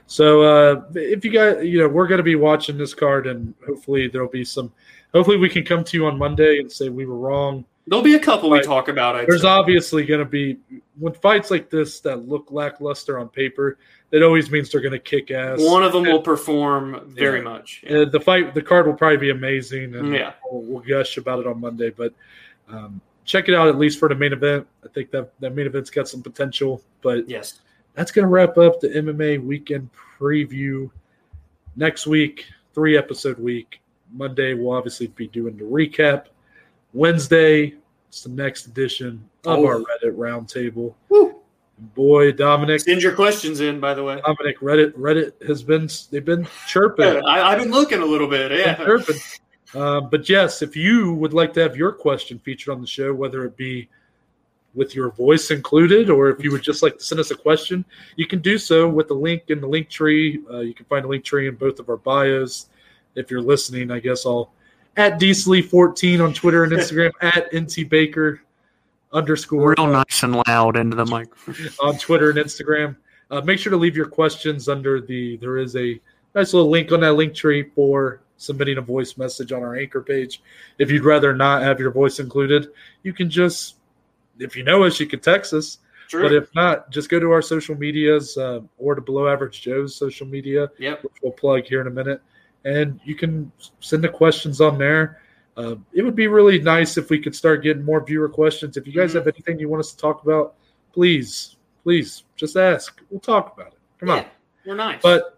[0.05, 3.53] So uh, if you guys, you know, we're going to be watching this card, and
[3.65, 4.71] hopefully there'll be some.
[5.13, 7.63] Hopefully we can come to you on Monday and say we were wrong.
[7.87, 9.15] There'll be a couple we talk about.
[9.17, 9.47] I'd There's say.
[9.47, 10.57] obviously going to be
[10.97, 13.77] when fights like this that look lackluster on paper.
[14.11, 15.59] It always means they're going to kick ass.
[15.59, 17.43] One of them will perform very Yeah.
[17.43, 17.83] much.
[17.89, 20.33] Uh, the fight, the card will probably be amazing, and Yeah.
[20.49, 21.89] we'll, we'll gush about it on Monday.
[21.89, 22.13] But
[22.69, 24.65] um, check it out at least for the main event.
[24.85, 26.81] I think that that main event's got some potential.
[27.01, 27.59] But Yes.
[27.95, 29.89] that's going to wrap up the MMA weekend
[30.19, 30.89] preview.
[31.75, 33.81] Next week, three episode week.
[34.13, 36.25] Monday, we'll obviously be doing the recap.
[36.93, 37.75] Wednesday,
[38.09, 39.65] it's the next edition of Oh.
[39.67, 40.93] our Reddit roundtable.
[41.09, 41.35] Woo.
[41.95, 44.21] Boy, Dominic, Send your questions in, by the way.
[44.25, 47.05] Dominic, Reddit, Reddit has been they've been chirping.
[47.15, 48.51] Yeah, I, I've been looking a little bit.
[48.51, 48.75] Yeah.
[48.75, 49.15] chirping.
[49.73, 53.11] Um, but yes, if you would like to have your question featured on the show,
[53.13, 53.89] whether it be
[54.75, 57.83] with your voice included, or if you would just like to send us a question,
[58.15, 60.41] you can do so with the link in the link tree.
[60.51, 62.69] Uh, you can find a link tree in both of our bios.
[63.15, 64.51] If you're listening, I guess I'll
[64.97, 68.41] at Diesley14 on Twitter and Instagram, at NT Baker
[69.11, 71.29] underscore Real nice and loud into the mic.
[71.81, 72.95] on Twitter and Instagram.
[73.31, 75.37] Uh, make sure to leave your questions under the.
[75.37, 75.99] There is a
[76.35, 80.01] nice little link on that link tree for submitting a voice message on our anchor
[80.01, 80.41] page.
[80.77, 82.67] If you'd rather not have your voice included,
[83.03, 83.75] you can just,
[84.39, 85.79] if you know us, you can text us.
[86.09, 86.23] True.
[86.23, 89.95] But if not, just go to our social medias uh, or to Below Average Joe's
[89.95, 91.03] social media, yep.
[91.03, 92.21] which we'll plug here in a minute,
[92.65, 95.21] and you can send the questions on there.
[95.55, 98.75] Uh, it would be really nice if we could start getting more viewer questions.
[98.77, 99.15] If you guys Mhm.
[99.15, 100.55] have anything you want us to talk about,
[100.93, 103.01] please, please just ask.
[103.09, 103.79] We'll talk about it.
[103.99, 104.25] Come Yeah, on.
[104.65, 105.01] We're nice.
[105.01, 105.37] But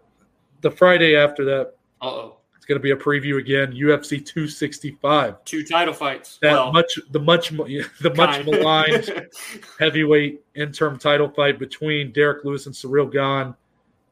[0.62, 3.72] the Friday after that, oh, it's going to be a preview again.
[3.72, 5.44] UFC 265.
[5.44, 6.38] two title fights.
[6.40, 8.46] That well, much, the much, the much kind.
[8.46, 9.28] maligned
[9.78, 13.54] heavyweight interim title fight between Derrick Lewis and Ciryl Gane,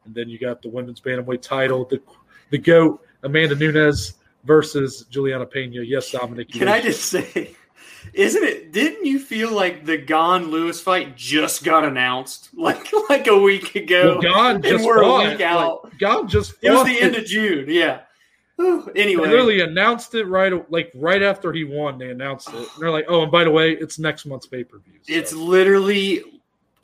[0.05, 2.01] and then you got the women's bantamweight title, the
[2.55, 4.15] the goat Amanda Nunes
[4.45, 5.83] versus Juliana Pena.
[5.83, 6.53] Yes, Dominic.
[6.53, 7.57] Can I just say,
[8.13, 8.73] isn't it?
[8.73, 13.75] Didn't you feel like the Gane Lewis fight just got announced like like a week
[13.75, 14.21] ago?
[14.23, 15.29] Well, and just we're a fought.
[15.33, 15.85] week out.
[15.85, 17.65] Like, Gane just it was the end of June.
[17.69, 18.03] Yeah.
[18.57, 21.99] Whew, They Anyway, literally announced it right, like right after he won.
[21.99, 22.55] They announced it.
[22.55, 25.33] And they're like, "Oh, and by the way, it's next month's pay per view." it's
[25.33, 26.34] literally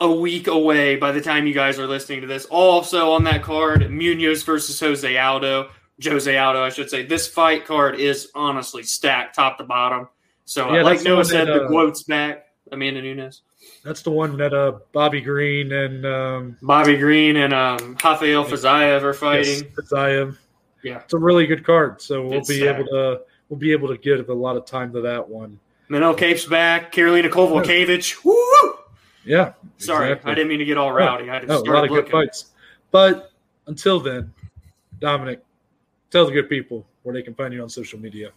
[0.01, 2.47] a week away by the time you guys are listening to this.
[2.47, 5.71] Also on that card, Munhoz versus Jose Aldo.
[6.03, 7.05] Jose Aldo, I should say.
[7.05, 10.09] This fight card is honestly stacked top to bottom.
[10.47, 12.47] So, Yeah, like Noah said, that, the uh, quote's back.
[12.73, 13.43] Amanda Nunes.
[13.85, 19.03] that's the one that uh Bobby Green and um, Bobby Green and um, Rafael Fiziev
[19.03, 19.65] are fighting.
[19.77, 20.39] Yes, Zayev.
[20.85, 20.99] Yeah.
[21.01, 22.01] it's a really good card.
[22.01, 24.93] So we'll It's be able to we'll be able to give a lot of time
[24.93, 25.59] to that one.
[25.91, 26.93] Manel Kape's back.
[26.93, 28.25] Carolina Kovalkiewicz.
[28.25, 28.75] Woo!
[29.25, 30.33] Yeah, Sorry, exactly.
[30.33, 31.29] I didn't mean to get all rowdy.
[31.29, 32.47] I just Oh, a lot of good fights.
[32.91, 33.31] But
[33.67, 34.33] until then,
[34.99, 35.43] Dominic,
[36.11, 38.31] tell the good people where they can find you on social media.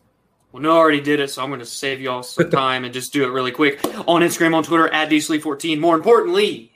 [0.51, 2.93] Well, no, I already did it, so I'm going to save y'all some time and
[2.93, 3.83] just do it really quick.
[4.07, 5.79] On Instagram, on Twitter, at dsleep14.
[5.79, 6.71] More importantly,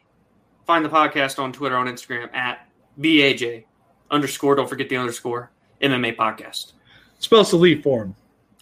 [0.65, 2.67] find the podcast on Twitter, on Instagram, at
[2.99, 3.65] BAJ
[4.09, 5.51] underscore, don't forget the underscore,
[5.81, 6.73] MMA podcast.
[7.19, 8.15] Spell Sallee for him.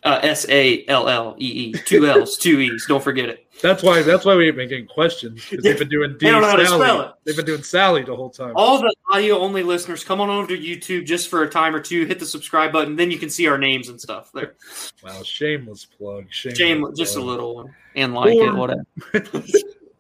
[0.06, 1.74] Uh, S A L L E E.
[1.74, 2.86] Two L's, two E's.
[2.88, 3.48] Don't forget it.
[3.64, 4.04] That's why.
[4.04, 6.58] That's why we've been getting questions because they've been doing D They don't know how
[6.58, 6.86] to Sally.
[6.86, 7.12] spell it.
[7.24, 8.54] They've been doing Sally the whole time.
[8.56, 11.80] All the audio only listeners, come on over to YouTube just for a time or
[11.80, 12.06] two.
[12.06, 12.96] Hit the subscribe button.
[12.96, 14.56] Then you can see our names and stuff there.
[15.04, 16.28] Wow, shameless plug.
[16.30, 17.74] Shameless Shame, just a little one.
[17.96, 18.86] And like Or- it, whatever.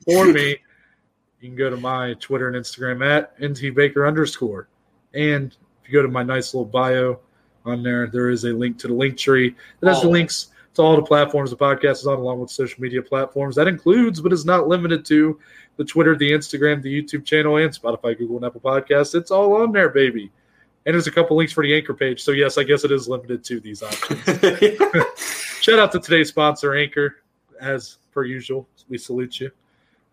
[0.05, 0.49] For me,
[1.41, 4.67] you can go to my Twitter and Instagram at ntbaker underscore.
[5.15, 7.21] And if you go to my nice little bio
[7.65, 10.11] on there, there is a link to the link tree that has the Oh.
[10.11, 13.55] links to all the platforms the podcast is on, along with social media platforms.
[13.55, 15.39] That includes, but is not limited to,
[15.77, 19.15] the Twitter, the Instagram, the YouTube channel, and Spotify, Google, and Apple Podcasts.
[19.15, 20.31] It's all on there, baby.
[20.85, 22.21] And there's a couple links for the anchor page.
[22.23, 24.21] So, yes, I guess it is limited to these options.
[25.61, 27.17] Shout out to today's sponsor, Anchor,
[27.59, 28.67] as per usual.
[28.87, 29.51] We salute you.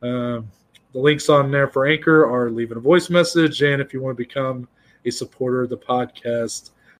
[0.02, 0.48] Um,
[0.92, 4.16] the links on there for Anchor are leaving a voice message, and if you want
[4.16, 4.66] to become
[5.04, 6.70] a supporter of the podcast,